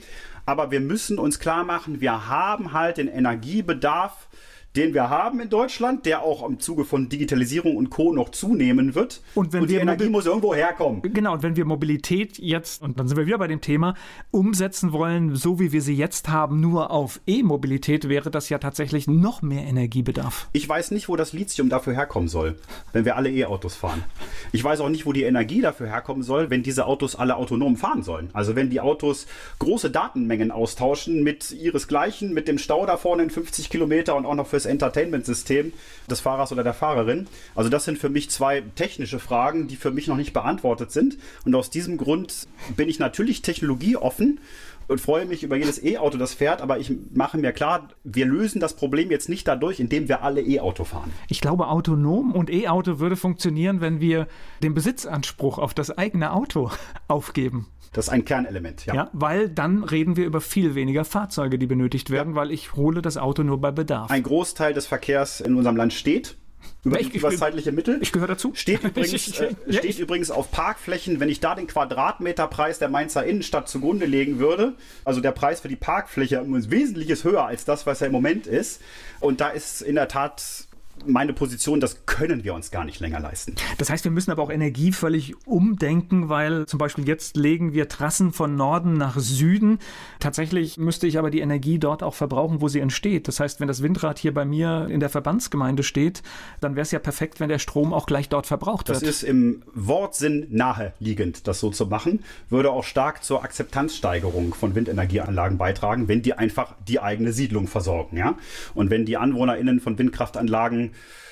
Aber 0.47 0.71
wir 0.71 0.81
müssen 0.81 1.19
uns 1.19 1.39
klar 1.39 1.65
machen, 1.65 2.01
wir 2.01 2.27
haben 2.29 2.73
halt 2.73 2.97
den 2.97 3.09
Energiebedarf 3.09 4.28
den 4.77 4.95
wir 4.95 5.11
haben 5.11 5.41
in 5.41 5.49
Deutschland, 5.49 6.07
der 6.07 6.23
auch 6.23 6.47
im 6.49 6.61
Zuge 6.61 6.85
von 6.85 7.09
Digitalisierung 7.09 7.77
und 7.77 7.91
Co. 7.91 8.13
noch 8.13 8.31
zunehmen 8.31 8.95
wird. 8.95 9.23
Und, 9.35 9.53
wenn 9.53 9.63
und 9.63 9.71
die 9.71 9.75
wir 9.75 9.81
Energie 9.81 10.09
muss 10.09 10.27
irgendwo 10.27 10.55
herkommen. 10.55 11.03
Genau, 11.03 11.35
und 11.35 11.43
wenn 11.43 11.57
wir 11.57 11.65
Mobilität 11.65 12.39
jetzt, 12.39 12.83
und 12.83 12.99
dann 12.99 13.09
sind 13.09 13.17
wir 13.17 13.27
wieder 13.27 13.39
bei 13.39 13.49
dem 13.49 13.61
Thema, 13.61 13.95
umsetzen 14.31 14.93
wollen, 14.93 15.35
so 15.35 15.59
wie 15.59 15.73
wir 15.73 15.83
sie 15.83 15.95
jetzt 15.95 16.29
haben, 16.29 16.61
nur 16.61 16.91
auf 16.91 17.21
E-Mobilität, 17.27 18.09
wäre 18.09 18.31
das 18.31 18.49
ja 18.49 18.59
tatsächlich 18.59 19.09
noch 19.09 19.43
mehr 19.43 19.65
Energiebedarf. 19.65 20.49
Ich 20.53 20.69
weiß 20.69 20.91
nicht, 20.91 21.09
wo 21.09 21.17
das 21.17 21.33
Lithium 21.33 21.69
dafür 21.69 21.95
herkommen 21.95 22.29
soll, 22.29 22.57
wenn 22.93 23.05
wir 23.05 23.17
alle 23.17 23.31
E-Autos 23.31 23.75
fahren. 23.75 24.05
Ich 24.53 24.63
weiß 24.63 24.81
auch 24.81 24.91
nicht, 24.91 25.07
wo 25.07 25.13
die 25.13 25.23
Energie 25.23 25.61
dafür 25.61 25.89
herkommen 25.89 26.23
soll, 26.23 26.51
wenn 26.51 26.63
diese 26.63 26.87
Autos 26.87 27.17
alle 27.17 27.37
autonom 27.37 27.77
fahren 27.77 28.03
sollen. 28.03 28.31
Also 28.33 28.55
wenn 28.55 28.71
die 28.71 28.81
Autos 28.81 29.27
große 29.59 29.91
Datenmengen 29.91 30.51
austauschen 30.51 31.23
mit 31.23 31.51
ihresgleichen, 31.51 32.33
mit 32.33 32.49
dem 32.49 32.59
Stau 32.59 32.87
da 32.87 32.97
vorne 32.97 33.25
in 33.25 33.31
50 33.31 33.71
Kilometer 33.71 34.15
und 34.15 34.27
auch 34.27 34.35
noch 34.35 34.47
fürs 34.59 34.67
Entertainment-System 34.67 35.73
des 36.11 36.21
Fahrers 36.21 36.51
oder 36.51 36.65
der 36.65 36.75
Fahrerin. 36.75 37.29
Also 37.55 37.71
das 37.71 37.85
sind 37.85 37.97
für 37.97 38.09
mich 38.09 38.29
zwei 38.31 38.63
technische 38.75 39.21
Fragen, 39.21 39.69
die 39.69 39.77
für 39.77 39.93
mich 39.93 40.09
noch 40.09 40.17
nicht 40.17 40.33
beantwortet 40.33 40.91
sind. 40.91 41.17
Und 41.45 41.55
aus 41.55 41.71
diesem 41.71 41.97
Grund 41.97 42.49
bin 42.77 42.89
ich 42.89 42.99
natürlich 42.99 43.43
technologieoffen 43.43 44.41
und 44.89 45.01
freue 45.01 45.27
mich 45.27 45.45
über 45.45 45.55
jedes 45.57 45.83
E-Auto, 45.85 46.17
das 46.17 46.35
fährt, 46.35 46.63
aber 46.63 46.79
ich 46.79 46.91
mache 47.13 47.37
mir 47.37 47.53
klar, 47.53 47.89
wir 48.05 48.25
lösen 48.25 48.59
das 48.59 48.75
Problem 48.75 49.11
jetzt 49.11 49.29
nicht 49.29 49.47
dadurch, 49.47 49.79
indem 49.81 50.09
wir 50.09 50.23
alle 50.23 50.41
E-Auto 50.41 50.85
fahren. 50.85 51.13
Ich 51.29 51.41
glaube, 51.41 51.69
autonom 51.69 52.33
und 52.33 52.51
E-Auto 52.51 52.99
würde 52.99 53.17
funktionieren, 53.17 53.81
wenn 53.81 54.01
wir 54.01 54.27
den 54.63 54.75
Besitzanspruch 54.75 55.59
auf 55.59 55.75
das 55.75 55.97
eigene 55.97 56.33
Auto 56.33 56.71
aufgeben. 57.09 57.69
Das 57.93 58.07
ist 58.07 58.11
ein 58.11 58.25
Kernelement, 58.25 58.87
ja. 58.87 58.95
Ja, 58.95 59.11
weil 59.13 59.49
dann 59.49 59.83
reden 59.83 60.17
wir 60.17 60.27
über 60.27 60.41
viel 60.41 60.75
weniger 60.75 61.05
Fahrzeuge, 61.05 61.59
die 61.59 61.67
benötigt 61.67 62.11
werden, 62.11 62.35
weil 62.35 62.51
ich 62.51 62.75
hole 62.75 63.03
das 63.03 63.17
Auto 63.17 63.43
nur 63.43 63.61
bei 63.61 63.71
Bedarf. 63.71 64.11
Ein 64.11 64.23
Großteil 64.23 64.75
des 64.75 64.87
Verkehrs 64.87 65.41
in 65.41 65.57
unserem 65.57 65.77
Land 65.77 65.93
steht 65.93 66.37
über, 66.85 67.01
ich, 67.01 67.15
über 67.15 67.31
zeitliche 67.31 67.73
Mittel. 67.73 67.99
Ich 68.01 68.13
gehöre 68.13 68.29
dazu. 68.29 68.53
Steht, 68.55 68.85
übrigens, 68.85 69.41
äh, 69.41 69.55
steht 69.69 69.99
übrigens 69.99 70.31
auf 70.31 70.51
Parkflächen, 70.51 71.21
wenn 71.21 71.29
ich 71.29 71.41
da 71.41 71.55
den 71.55 71.67
Quadratmeterpreis 71.67 72.79
der 72.79 72.89
Mainzer 72.89 73.25
Innenstadt 73.25 73.69
zugrunde 73.69 74.07
legen 74.07 74.39
würde, 74.39 74.75
also 75.05 75.21
der 75.21 75.33
Preis 75.33 75.61
für 75.61 75.69
die 75.69 75.77
Parkfläche 75.77 76.41
ein 76.41 76.71
wesentliches 76.71 77.25
höher 77.25 77.45
als 77.45 77.65
das, 77.65 77.87
was 77.87 78.01
er 78.01 78.07
im 78.07 78.13
Moment 78.13 78.47
ist. 78.47 78.81
Und 79.21 79.41
da 79.41 79.49
ist 79.49 79.83
in 79.83 79.97
der 79.97 80.09
Tat 80.09 80.68
meine 81.07 81.33
Position, 81.33 81.81
das 81.81 82.07
können 82.07 82.45
wir 82.45 82.55
uns 82.55 82.71
gar 82.71 82.85
nicht 82.85 83.01
länger 83.01 83.21
leisten. 83.21 83.55
Das 83.79 83.91
heißt, 83.91 84.05
wir 84.05 84.11
müssen 84.11 84.31
aber 84.31 84.43
auch 84.43 84.51
Energie 84.51 84.93
völlig 84.93 85.35
umdenken, 85.47 86.29
weil 86.29 86.67
zum 86.67 86.79
Beispiel 86.79 87.07
jetzt 87.07 87.37
legen 87.37 87.73
wir 87.73 87.89
Trassen 87.89 88.33
von 88.33 88.57
Norden 88.57 88.95
nach 88.95 89.19
Süden. 89.19 89.79
Tatsächlich 90.21 90.79
müsste 90.79 91.07
ich 91.07 91.19
aber 91.19 91.31
die 91.31 91.41
Energie 91.41 91.79
dort 91.79 92.03
auch 92.03 92.15
verbrauchen, 92.15 92.61
wo 92.61 92.69
sie 92.69 92.81
entsteht. 92.81 93.29
Das 93.29 93.41
heißt, 93.41 93.61
wenn 93.61 93.69
das 93.69 93.83
Windrad 93.83 94.19
hier 94.19 94.35
bei 94.35 94.45
mir 94.45 94.89
in 94.91 95.01
der 95.01 95.09
Verbandsgemeinde 95.09 95.83
steht, 95.83 96.23
dann 96.61 96.75
wäre 96.75 96.83
es 96.83 96.91
ja 96.91 96.99
perfekt, 96.99 97.41
wenn 97.41 97.49
der 97.49 97.59
Strom 97.59 97.93
auch 97.93 98.07
gleich 98.07 98.29
dort 98.29 98.47
verbraucht 98.47 98.89
wird. 98.89 99.03
Das 99.03 99.09
ist 99.09 99.23
im 99.23 99.63
Wortsinn 99.75 100.47
naheliegend, 100.51 101.47
das 101.47 101.61
so 101.61 101.71
zu 101.71 101.87
machen, 101.87 102.21
würde 102.51 102.71
auch 102.71 102.85
stark 102.85 103.25
zur 103.25 103.43
Akzeptanzsteigerung 103.43 104.55
von 104.55 104.75
Windenergieanlagen 104.75 105.59
beitragen, 105.59 106.09
wenn 106.09 106.23
die 106.23 106.35
einfach 106.35 106.75
die 106.87 107.01
eigene 107.01 107.33
Siedlung 107.33 107.67
versorgen. 107.67 108.17
Ja? 108.17 108.37
Und 108.75 108.91
wenn 108.91 109.05
die 109.05 109.17
AnwohnerInnen 109.17 109.81
von 109.81 109.99
Windkraftanlagen 109.99 110.88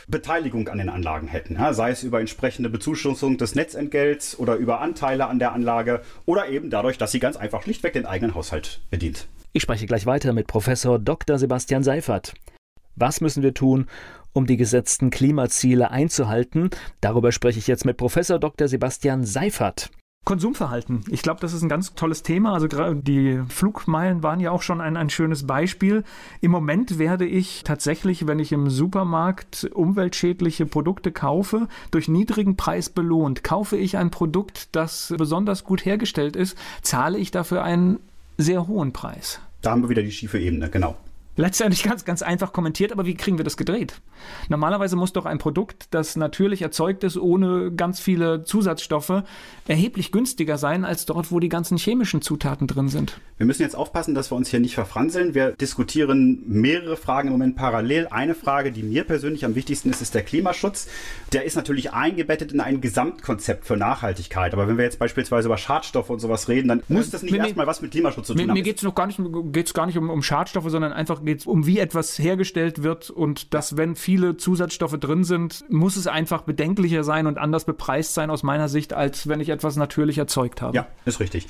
Beteiligung 0.09 0.69
an 0.69 0.79
den 0.79 0.89
Anlagen 0.89 1.27
hätten. 1.27 1.55
Ja, 1.55 1.73
sei 1.73 1.91
es 1.91 2.03
über 2.03 2.21
entsprechende 2.21 2.71
Bezuschussung 2.71 3.39
des 3.39 3.55
Netzentgelts 3.55 4.39
oder 4.39 4.55
über 4.57 4.81
Anteile 4.81 5.27
an 5.27 5.39
der 5.39 5.53
Anlage 5.53 6.03
oder 6.27 6.49
eben 6.49 6.71
dadurch, 6.71 6.99
dass 6.99 7.13
sie 7.13 7.19
ganz 7.19 7.37
einfach 7.37 7.63
schlichtweg 7.63 7.93
den 7.93 8.07
eigenen 8.07 8.35
Haushalt 8.35 8.81
bedient. 8.91 9.27
Ich 9.53 9.63
spreche 9.63 9.87
gleich 9.87 10.07
weiter 10.07 10.33
mit 10.33 10.47
Professor 10.47 10.99
Dr. 10.99 11.39
Sebastian 11.39 11.83
Seifert. 11.83 12.35
Was 12.95 13.21
müssen 13.21 13.43
wir 13.43 13.55
tun, 13.55 13.87
um 14.33 14.47
die 14.47 14.57
gesetzten 14.57 15.11
Klimaziele 15.11 15.91
einzuhalten? 15.91 16.71
Darüber 17.01 17.33
spreche 17.33 17.59
ich 17.59 17.67
jetzt 17.67 17.85
mit 17.85 17.97
Professor 17.97 18.39
Dr. 18.39 18.69
Sebastian 18.69 19.25
Seifert. 19.25 19.91
Konsumverhalten. 20.27 21.05
Ich 21.09 21.23
glaube, 21.23 21.41
das 21.41 21.53
ist 21.53 21.63
ein 21.63 21.69
ganz 21.69 21.95
tolles 21.95 22.25
Thema. 22.25 22.53
Also 22.53 22.67
die 22.67 23.41
Flugmeilen 23.49 24.25
waren 24.25 24.41
ja 24.41 24.51
auch 24.51 24.61
schon 24.61 24.81
ein, 24.81 24.97
ein 24.97 25.09
schönes 25.09 25.47
Beispiel. 25.47 26.03
Im 26.41 26.51
Moment 26.51 26.99
werde 26.99 27.25
ich 27.25 27.63
tatsächlich, 27.63 28.27
wenn 28.27 28.41
ich 28.41 28.51
im 28.51 28.69
Supermarkt 28.69 29.71
umweltschädliche 29.73 30.67
Produkte 30.67 31.13
kaufe, 31.13 31.69
durch 31.93 32.09
niedrigen 32.09 32.57
Preis 32.57 32.91
belohnt. 32.91 33.45
Kaufe 33.45 33.77
ich 33.77 33.97
ein 33.99 34.11
Produkt, 34.11 34.75
das 34.75 35.15
besonders 35.17 35.63
gut 35.63 35.85
hergestellt 35.85 36.35
ist, 36.35 36.59
zahle 36.83 37.19
ich 37.19 37.31
dafür 37.31 37.63
einen 37.63 38.01
sehr 38.37 38.67
hohen 38.67 38.93
Preis. 38.93 39.41
Da 39.63 39.71
haben 39.71 39.83
wir 39.83 39.91
wieder 39.91 40.03
die 40.03 40.11
schiefe 40.11 40.41
Ebene, 40.41 40.69
genau. 40.69 40.97
Letztendlich 41.37 41.83
ganz, 41.83 42.05
ganz 42.07 42.23
einfach 42.23 42.53
kommentiert, 42.53 42.93
aber 42.93 43.05
wie 43.05 43.15
kriegen 43.15 43.37
wir 43.39 43.45
das 43.45 43.59
gedreht? 43.59 44.01
Normalerweise 44.49 44.97
muss 44.97 45.13
doch 45.13 45.27
ein 45.27 45.39
Produkt, 45.39 45.89
das 45.91 46.17
natürlich 46.17 46.63
erzeugt 46.63 47.05
ist, 47.05 47.19
ohne 47.19 47.73
ganz 47.73 48.01
viele 48.01 48.45
Zusatzstoffe, 48.45 49.23
erheblich 49.69 50.13
günstiger 50.13 50.57
sein 50.57 50.87
als 50.87 51.05
dort, 51.05 51.31
wo 51.31 51.39
die 51.39 51.51
ganzen 51.51 51.77
chemischen 51.77 52.23
Zutaten 52.23 52.67
drin 52.67 52.89
sind. 52.89 53.21
Wir 53.37 53.45
müssen 53.45 53.61
jetzt 53.61 53.77
aufpassen, 53.77 54.15
dass 54.15 54.31
wir 54.31 54.37
uns 54.37 54.49
hier 54.49 54.61
nicht 54.61 54.75
verfranseln. 54.75 55.35
Wir 55.35 55.53
diskutieren 55.53 56.43
mehrere 56.47 56.97
Fragen 56.97 57.29
im 57.29 57.33
Moment 57.33 57.57
parallel. 57.57 58.09
Eine 58.11 58.35
Frage, 58.35 58.73
die 58.73 58.83
mir 58.83 59.05
persönlich 59.05 59.45
am 59.45 59.55
wichtigsten 59.55 59.91
ist, 59.91 60.01
ist 60.01 60.15
der 60.15 60.23
Klimaschutz. 60.23 60.89
Der 61.35 61.45
ist 61.45 61.55
natürlich 61.55 61.93
eingebettet 61.93 62.53
in 62.53 62.61
ein 62.61 62.81
Gesamtkonzept 62.81 63.67
für 63.67 63.77
Nachhaltigkeit. 63.77 64.55
Aber 64.55 64.69
wenn 64.69 64.79
wir 64.79 64.85
jetzt 64.85 64.99
beispielsweise 64.99 65.49
über 65.49 65.59
Schadstoffe 65.59 66.09
und 66.09 66.21
sowas 66.21 66.49
reden, 66.49 66.69
dann 66.69 66.83
muss 66.89 67.11
das 67.11 67.23
nicht 67.23 67.35
erstmal 67.35 67.67
was 67.67 67.83
mit 67.83 67.91
Klimaschutz 67.91 68.29
zu 68.29 68.33
tun 68.33 68.43
mir, 68.43 68.49
haben. 68.49 68.55
Mir 68.55 68.63
geht 68.63 68.79
es 68.79 68.83
noch 68.83 68.95
gar 68.95 69.07
nicht, 69.07 69.21
geht's 69.53 69.75
gar 69.75 69.85
nicht 69.85 69.99
um, 69.99 70.09
um 70.09 70.23
Schadstoffe, 70.23 70.71
sondern 70.71 70.95
einfach 70.95 71.26
geht 71.27 71.41
es 71.41 71.47
um, 71.47 71.67
wie 71.67 71.79
etwas 71.79 72.19
hergestellt 72.19 72.83
wird 72.83 73.11
und 73.11 73.53
dass, 73.53 73.77
wenn 73.77 73.97
viele 73.97 74.37
Zusatzstoffe 74.37 74.99
drin 74.99 75.25
sind, 75.25 75.65
muss 75.69 75.97
es 75.97 76.07
einfach 76.07 76.43
bedenklicher 76.43 77.05
sein 77.05 77.27
und 77.27 77.37
anders 77.37 77.65
bepreist 77.65 78.15
sein 78.15 78.31
aus 78.31 78.43
meiner 78.43 78.69
Sicht, 78.69 78.95
als 78.95 79.29
wenn 79.29 79.41
ich 79.41 79.51
etwas 79.51 79.77
natürlich 79.77 80.19
erzeugt 80.19 80.63
habe. 80.63 80.77
Ja, 80.77 80.87
ist 81.05 81.21
richtig. 81.21 81.47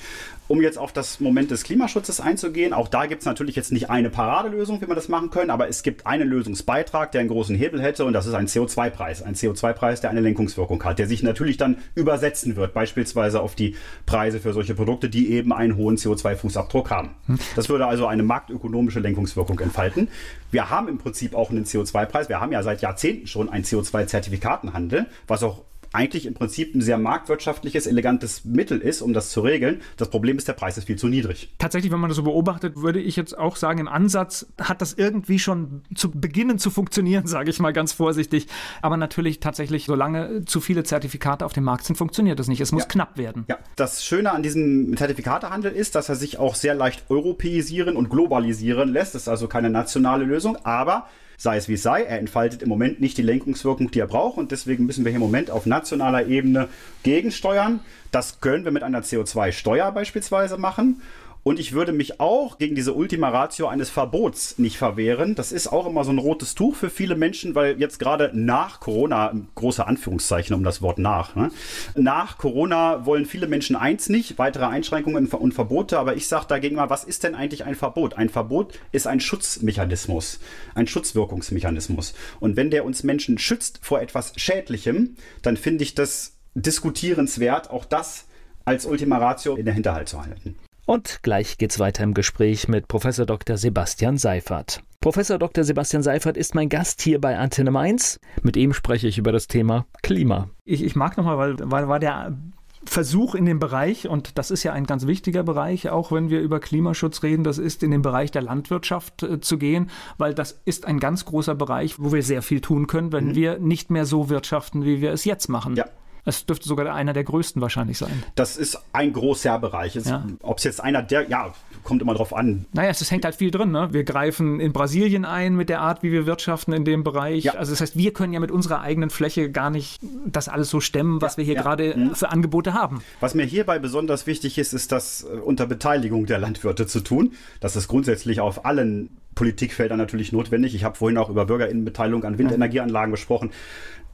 Um 0.47 0.61
jetzt 0.61 0.77
auf 0.77 0.93
das 0.93 1.19
Moment 1.19 1.51
des 1.51 1.63
Klimaschutzes 1.63 2.19
einzugehen, 2.19 2.73
auch 2.73 2.87
da 2.87 3.05
gibt 3.05 3.21
es 3.21 3.25
natürlich 3.25 3.55
jetzt 3.55 3.71
nicht 3.71 3.89
eine 3.89 4.09
Paradelösung, 4.09 4.81
wie 4.81 4.85
man 4.85 4.95
das 4.95 5.09
machen 5.09 5.29
können, 5.29 5.49
aber 5.49 5.67
es 5.67 5.83
gibt 5.83 6.05
einen 6.05 6.27
Lösungsbeitrag, 6.27 7.11
der 7.11 7.21
einen 7.21 7.29
großen 7.29 7.55
Hebel 7.55 7.81
hätte 7.81 8.05
und 8.05 8.13
das 8.13 8.25
ist 8.25 8.33
ein 8.33 8.47
CO2-Preis. 8.47 9.21
Ein 9.21 9.35
CO2-Preis, 9.35 10.01
der 10.01 10.09
eine 10.09 10.21
Lenkungswirkung 10.21 10.83
hat, 10.83 10.99
der 10.99 11.07
sich 11.07 11.21
natürlich 11.23 11.57
dann 11.57 11.77
übersetzen 11.95 12.55
wird, 12.55 12.73
beispielsweise 12.73 13.41
auf 13.41 13.55
die 13.55 13.75
Preise 14.05 14.39
für 14.39 14.53
solche 14.53 14.73
Produkte, 14.73 15.09
die 15.09 15.31
eben 15.31 15.53
einen 15.53 15.75
hohen 15.75 15.97
CO2-Fußabdruck 15.97 16.89
haben. 16.89 17.09
Hm. 17.27 17.37
Das 17.55 17.69
würde 17.69 17.85
also 17.85 18.07
eine 18.07 18.23
marktökonomische 18.23 18.99
Lenkungswirkung 18.99 19.59
entfalten. 19.67 20.09
Wir 20.51 20.69
haben 20.69 20.87
im 20.87 20.97
Prinzip 20.97 21.35
auch 21.35 21.49
einen 21.49 21.65
CO2-Preis. 21.65 22.29
Wir 22.29 22.39
haben 22.39 22.51
ja 22.51 22.63
seit 22.63 22.81
Jahrzehnten 22.81 23.27
schon 23.27 23.49
einen 23.49 23.63
CO2-Zertifikatenhandel, 23.63 25.05
was 25.27 25.43
auch 25.43 25.63
eigentlich 25.97 26.27
im 26.27 26.35
Prinzip 26.35 26.75
ein 26.75 26.81
sehr 26.81 26.99
marktwirtschaftliches, 26.99 27.87
elegantes 27.87 28.45
Mittel 28.45 28.79
ist, 28.79 29.01
um 29.01 29.13
das 29.13 29.31
zu 29.31 29.41
regeln. 29.41 29.81
Das 29.97 30.09
Problem 30.09 30.37
ist, 30.37 30.47
der 30.47 30.53
Preis 30.53 30.77
ist 30.77 30.85
viel 30.85 30.95
zu 30.95 31.07
niedrig. 31.07 31.49
Tatsächlich, 31.57 31.91
wenn 31.91 31.99
man 31.99 32.09
das 32.09 32.17
so 32.17 32.23
beobachtet, 32.23 32.75
würde 32.75 32.99
ich 32.99 33.15
jetzt 33.15 33.35
auch 33.35 33.55
sagen, 33.55 33.79
im 33.79 33.87
Ansatz 33.87 34.45
hat 34.61 34.81
das 34.81 34.93
irgendwie 34.93 35.39
schon 35.39 35.81
zu 35.95 36.11
beginnen 36.11 36.59
zu 36.59 36.69
funktionieren, 36.69 37.25
sage 37.27 37.49
ich 37.49 37.59
mal 37.59 37.73
ganz 37.73 37.93
vorsichtig. 37.93 38.47
Aber 38.83 38.95
natürlich 38.95 39.39
tatsächlich, 39.39 39.85
solange 39.85 40.45
zu 40.45 40.61
viele 40.61 40.83
Zertifikate 40.83 41.43
auf 41.45 41.53
dem 41.53 41.63
Markt 41.63 41.85
sind, 41.85 41.95
funktioniert 41.95 42.37
das 42.37 42.47
nicht. 42.47 42.61
Es 42.61 42.71
muss 42.71 42.83
ja. 42.83 42.89
knapp 42.89 43.17
werden. 43.17 43.45
Ja, 43.47 43.57
das 43.75 44.05
Schöne 44.05 44.31
an 44.31 44.43
diesem 44.43 44.95
Zertifikatehandel 44.95 45.71
ist, 45.71 45.95
dass 45.95 46.09
er 46.09 46.15
sich 46.15 46.37
auch 46.37 46.53
sehr 46.53 46.75
leicht 46.75 47.05
europäisieren 47.09 47.95
und 47.95 48.09
globalisieren 48.09 48.89
lässt. 48.89 49.15
Das 49.15 49.23
ist 49.23 49.27
also 49.29 49.47
keine 49.47 49.71
nationale 49.71 50.25
Lösung, 50.25 50.57
aber 50.63 51.07
sei 51.37 51.57
es 51.57 51.69
wie 51.69 51.77
sei, 51.77 52.01
er 52.01 52.19
entfaltet 52.19 52.63
im 52.63 52.69
Moment 52.69 52.99
nicht 52.99 53.17
die 53.17 53.21
Lenkungswirkung, 53.21 53.91
die 53.91 53.99
er 53.99 54.07
braucht 54.07 54.37
und 54.37 54.51
deswegen 54.51 54.87
müssen 54.87 55.05
wir 55.05 55.11
hier 55.11 55.17
im 55.17 55.25
Moment 55.25 55.51
auf 55.51 55.67
nationaler 55.67 56.25
Ebene 56.25 56.67
gegensteuern. 57.03 57.79
Das 58.11 58.41
können 58.41 58.65
wir 58.65 58.71
mit 58.71 58.83
einer 58.83 59.01
CO2-Steuer 59.01 59.91
beispielsweise 59.91 60.57
machen. 60.57 61.01
Und 61.47 61.61
ich 61.61 61.71
würde 61.71 61.93
mich 61.93 62.19
auch 62.19 62.57
gegen 62.57 62.75
diese 62.75 62.93
Ultima 62.93 63.29
Ratio 63.29 63.69
eines 63.69 63.89
Verbots 63.89 64.57
nicht 64.57 64.77
verwehren. 64.77 65.33
Das 65.33 65.53
ist 65.53 65.67
auch 65.67 65.87
immer 65.87 66.03
so 66.03 66.11
ein 66.11 66.17
rotes 66.17 66.55
Tuch 66.55 66.75
für 66.75 66.89
viele 66.89 67.15
Menschen, 67.15 67.55
weil 67.55 67.79
jetzt 67.79 67.99
gerade 67.99 68.31
nach 68.33 68.81
Corona, 68.81 69.33
große 69.55 69.87
Anführungszeichen 69.87 70.53
um 70.57 70.65
das 70.65 70.81
Wort 70.81 70.99
nach, 70.99 71.37
ne? 71.37 71.49
nach 71.95 72.37
Corona 72.37 73.05
wollen 73.05 73.25
viele 73.25 73.47
Menschen 73.47 73.77
eins 73.77 74.09
nicht, 74.09 74.37
weitere 74.37 74.65
Einschränkungen 74.65 75.25
und 75.25 75.53
Verbote. 75.53 75.97
Aber 75.99 76.17
ich 76.17 76.27
sage 76.27 76.47
dagegen 76.49 76.75
mal, 76.75 76.89
was 76.89 77.05
ist 77.05 77.23
denn 77.23 77.33
eigentlich 77.33 77.63
ein 77.63 77.75
Verbot? 77.75 78.15
Ein 78.15 78.27
Verbot 78.27 78.77
ist 78.91 79.07
ein 79.07 79.21
Schutzmechanismus, 79.21 80.41
ein 80.75 80.85
Schutzwirkungsmechanismus. 80.85 82.13
Und 82.41 82.57
wenn 82.57 82.71
der 82.71 82.83
uns 82.83 83.03
Menschen 83.03 83.37
schützt 83.37 83.79
vor 83.83 84.01
etwas 84.01 84.33
Schädlichem, 84.35 85.15
dann 85.43 85.55
finde 85.55 85.85
ich 85.85 85.95
das 85.95 86.33
diskutierenswert, 86.55 87.69
auch 87.69 87.85
das 87.85 88.25
als 88.65 88.85
Ultima 88.85 89.17
Ratio 89.17 89.55
in 89.55 89.63
der 89.63 89.73
Hinterhalt 89.73 90.09
zu 90.09 90.21
halten. 90.21 90.57
Und 90.87 91.19
gleich 91.21 91.57
geht's 91.57 91.79
weiter 91.79 92.05
im 92.05 92.13
Gespräch 92.13 92.69
mit 92.69 92.87
Professor 92.87 93.25
Dr. 93.25 93.57
Sebastian 93.57 94.17
Seifert. 94.17 94.81
Professor 95.01 95.37
Dr. 95.37 95.65
Sebastian 95.65 96.01
Seifert 96.01 96.37
ist 96.37 96.55
mein 96.55 96.69
Gast 96.69 97.01
hier 97.01 97.19
bei 97.19 97.37
Antenne 97.37 97.71
Mainz. 97.71 98.21
Mit 98.41 98.55
ihm 98.55 98.73
spreche 98.73 99.05
ich 99.05 99.17
über 99.17 99.33
das 99.33 99.47
Thema 99.47 99.85
Klima. 100.01 100.49
Ich, 100.63 100.81
ich 100.81 100.95
mag 100.95 101.17
nochmal, 101.17 101.37
weil, 101.37 101.55
weil 101.59 101.89
war 101.89 101.99
der 101.99 102.37
Versuch 102.85 103.35
in 103.35 103.45
dem 103.45 103.59
Bereich, 103.59 104.07
und 104.07 104.37
das 104.37 104.49
ist 104.49 104.63
ja 104.63 104.71
ein 104.71 104.85
ganz 104.85 105.05
wichtiger 105.05 105.43
Bereich, 105.43 105.89
auch 105.89 106.13
wenn 106.13 106.29
wir 106.29 106.39
über 106.39 106.61
Klimaschutz 106.61 107.21
reden, 107.21 107.43
das 107.43 107.57
ist 107.57 107.83
in 107.83 107.91
den 107.91 108.01
Bereich 108.01 108.31
der 108.31 108.43
Landwirtschaft 108.43 109.23
äh, 109.23 109.41
zu 109.41 109.57
gehen, 109.57 109.89
weil 110.17 110.33
das 110.33 110.61
ist 110.63 110.85
ein 110.85 111.01
ganz 111.01 111.25
großer 111.25 111.55
Bereich, 111.55 111.99
wo 111.99 112.13
wir 112.13 112.23
sehr 112.23 112.41
viel 112.41 112.61
tun 112.61 112.87
können, 112.87 113.11
wenn 113.11 113.27
mhm. 113.27 113.35
wir 113.35 113.59
nicht 113.59 113.91
mehr 113.91 114.05
so 114.05 114.29
wirtschaften, 114.29 114.85
wie 114.85 115.01
wir 115.01 115.11
es 115.11 115.25
jetzt 115.25 115.49
machen. 115.49 115.75
Ja. 115.75 115.83
Es 116.27 116.45
dürfte 116.45 116.67
sogar 116.67 116.93
einer 116.93 117.13
der 117.13 117.23
größten 117.23 117.61
wahrscheinlich 117.61 117.97
sein. 117.97 118.21
Das 118.35 118.57
ist 118.57 118.77
ein 118.91 119.13
großer 119.13 119.57
Bereich. 119.59 119.95
Ja. 119.95 120.25
Ob 120.41 120.57
es 120.57 120.65
jetzt 120.65 120.83
einer 120.83 121.01
der, 121.01 121.29
ja, 121.29 121.53
kommt 121.85 122.01
immer 122.01 122.13
drauf 122.15 122.35
an. 122.35 122.65
Naja, 122.73 122.89
es 122.89 123.09
hängt 123.09 123.23
halt 123.23 123.35
viel 123.35 123.49
drin. 123.49 123.71
Ne? 123.71 123.87
Wir 123.93 124.03
greifen 124.03 124.59
in 124.59 124.73
Brasilien 124.73 125.23
ein 125.23 125.55
mit 125.55 125.69
der 125.69 125.79
Art, 125.79 126.03
wie 126.03 126.11
wir 126.11 126.25
wirtschaften 126.25 126.73
in 126.73 126.83
dem 126.83 127.05
Bereich. 127.05 127.45
Ja. 127.45 127.53
Also 127.53 127.71
das 127.71 127.79
heißt, 127.79 127.97
wir 127.97 128.11
können 128.11 128.33
ja 128.33 128.41
mit 128.41 128.51
unserer 128.51 128.81
eigenen 128.81 129.09
Fläche 129.09 129.49
gar 129.49 129.69
nicht 129.69 130.01
das 130.25 130.49
alles 130.49 130.69
so 130.69 130.81
stemmen, 130.81 131.21
was 131.21 131.33
ja, 131.33 131.37
wir 131.37 131.45
hier 131.45 131.55
gerade 131.55 131.95
mhm. 131.95 132.15
für 132.15 132.29
Angebote 132.29 132.73
haben. 132.73 133.01
Was 133.21 133.33
mir 133.33 133.45
hierbei 133.45 133.79
besonders 133.79 134.27
wichtig 134.27 134.57
ist, 134.57 134.73
ist 134.73 134.91
das 134.91 135.23
äh, 135.23 135.37
unter 135.37 135.65
Beteiligung 135.65 136.25
der 136.25 136.39
Landwirte 136.39 136.87
zu 136.87 136.99
tun. 136.99 137.31
Das 137.61 137.77
ist 137.77 137.87
grundsätzlich 137.87 138.41
auf 138.41 138.65
allen 138.65 139.09
Politikfeldern 139.37 139.97
natürlich 139.97 140.33
notwendig. 140.33 140.75
Ich 140.75 140.83
habe 140.83 140.97
vorhin 140.97 141.17
auch 141.17 141.29
über 141.29 141.45
Bürgerinnenbeteiligung 141.45 142.25
an 142.25 142.37
Windenergieanlagen 142.37 143.11
gesprochen. 143.11 143.51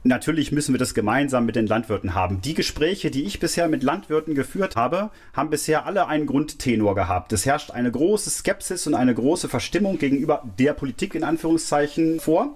Natürlich 0.06 0.52
müssen 0.52 0.74
wir 0.74 0.78
das 0.78 0.92
gemeinsam 0.92 1.46
mit 1.46 1.56
den 1.56 1.66
Landwirten 1.66 2.14
haben. 2.14 2.42
Die 2.42 2.52
Gespräche, 2.52 3.10
die 3.10 3.24
ich 3.24 3.40
bisher 3.40 3.68
mit 3.68 3.82
Landwirten 3.82 4.34
geführt 4.34 4.76
habe, 4.76 5.08
haben 5.32 5.48
bisher 5.48 5.86
alle 5.86 6.08
einen 6.08 6.26
Grundtenor 6.26 6.94
gehabt. 6.94 7.32
Es 7.32 7.46
herrscht 7.46 7.70
eine 7.70 7.90
große 7.90 8.28
Skepsis 8.28 8.86
und 8.86 8.94
eine 8.94 9.14
große 9.14 9.48
Verstimmung 9.48 9.96
gegenüber 9.96 10.42
der 10.58 10.74
Politik 10.74 11.14
in 11.14 11.24
Anführungszeichen 11.24 12.20
vor. 12.20 12.54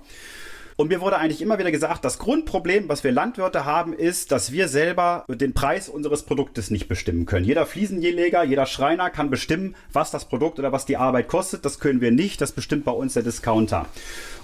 Und 0.76 0.90
mir 0.90 1.00
wurde 1.00 1.16
eigentlich 1.16 1.40
immer 1.40 1.58
wieder 1.58 1.72
gesagt, 1.72 2.04
das 2.04 2.18
Grundproblem, 2.18 2.88
was 2.90 3.02
wir 3.02 3.12
Landwirte 3.12 3.64
haben, 3.64 3.94
ist, 3.94 4.30
dass 4.30 4.52
wir 4.52 4.68
selber 4.68 5.24
den 5.26 5.54
Preis 5.54 5.88
unseres 5.88 6.24
Produktes 6.24 6.70
nicht 6.70 6.86
bestimmen 6.86 7.24
können. 7.24 7.46
Jeder 7.46 7.64
Fliesenleger, 7.64 8.44
jeder 8.44 8.66
Schreiner 8.66 9.08
kann 9.08 9.30
bestimmen, 9.30 9.74
was 9.92 10.10
das 10.10 10.26
Produkt 10.26 10.58
oder 10.58 10.70
was 10.70 10.84
die 10.84 10.98
Arbeit 10.98 11.28
kostet. 11.28 11.64
Das 11.64 11.80
können 11.80 12.02
wir 12.02 12.12
nicht. 12.12 12.42
Das 12.42 12.52
bestimmt 12.52 12.84
bei 12.84 12.92
uns 12.92 13.14
der 13.14 13.24
Discounter. 13.24 13.86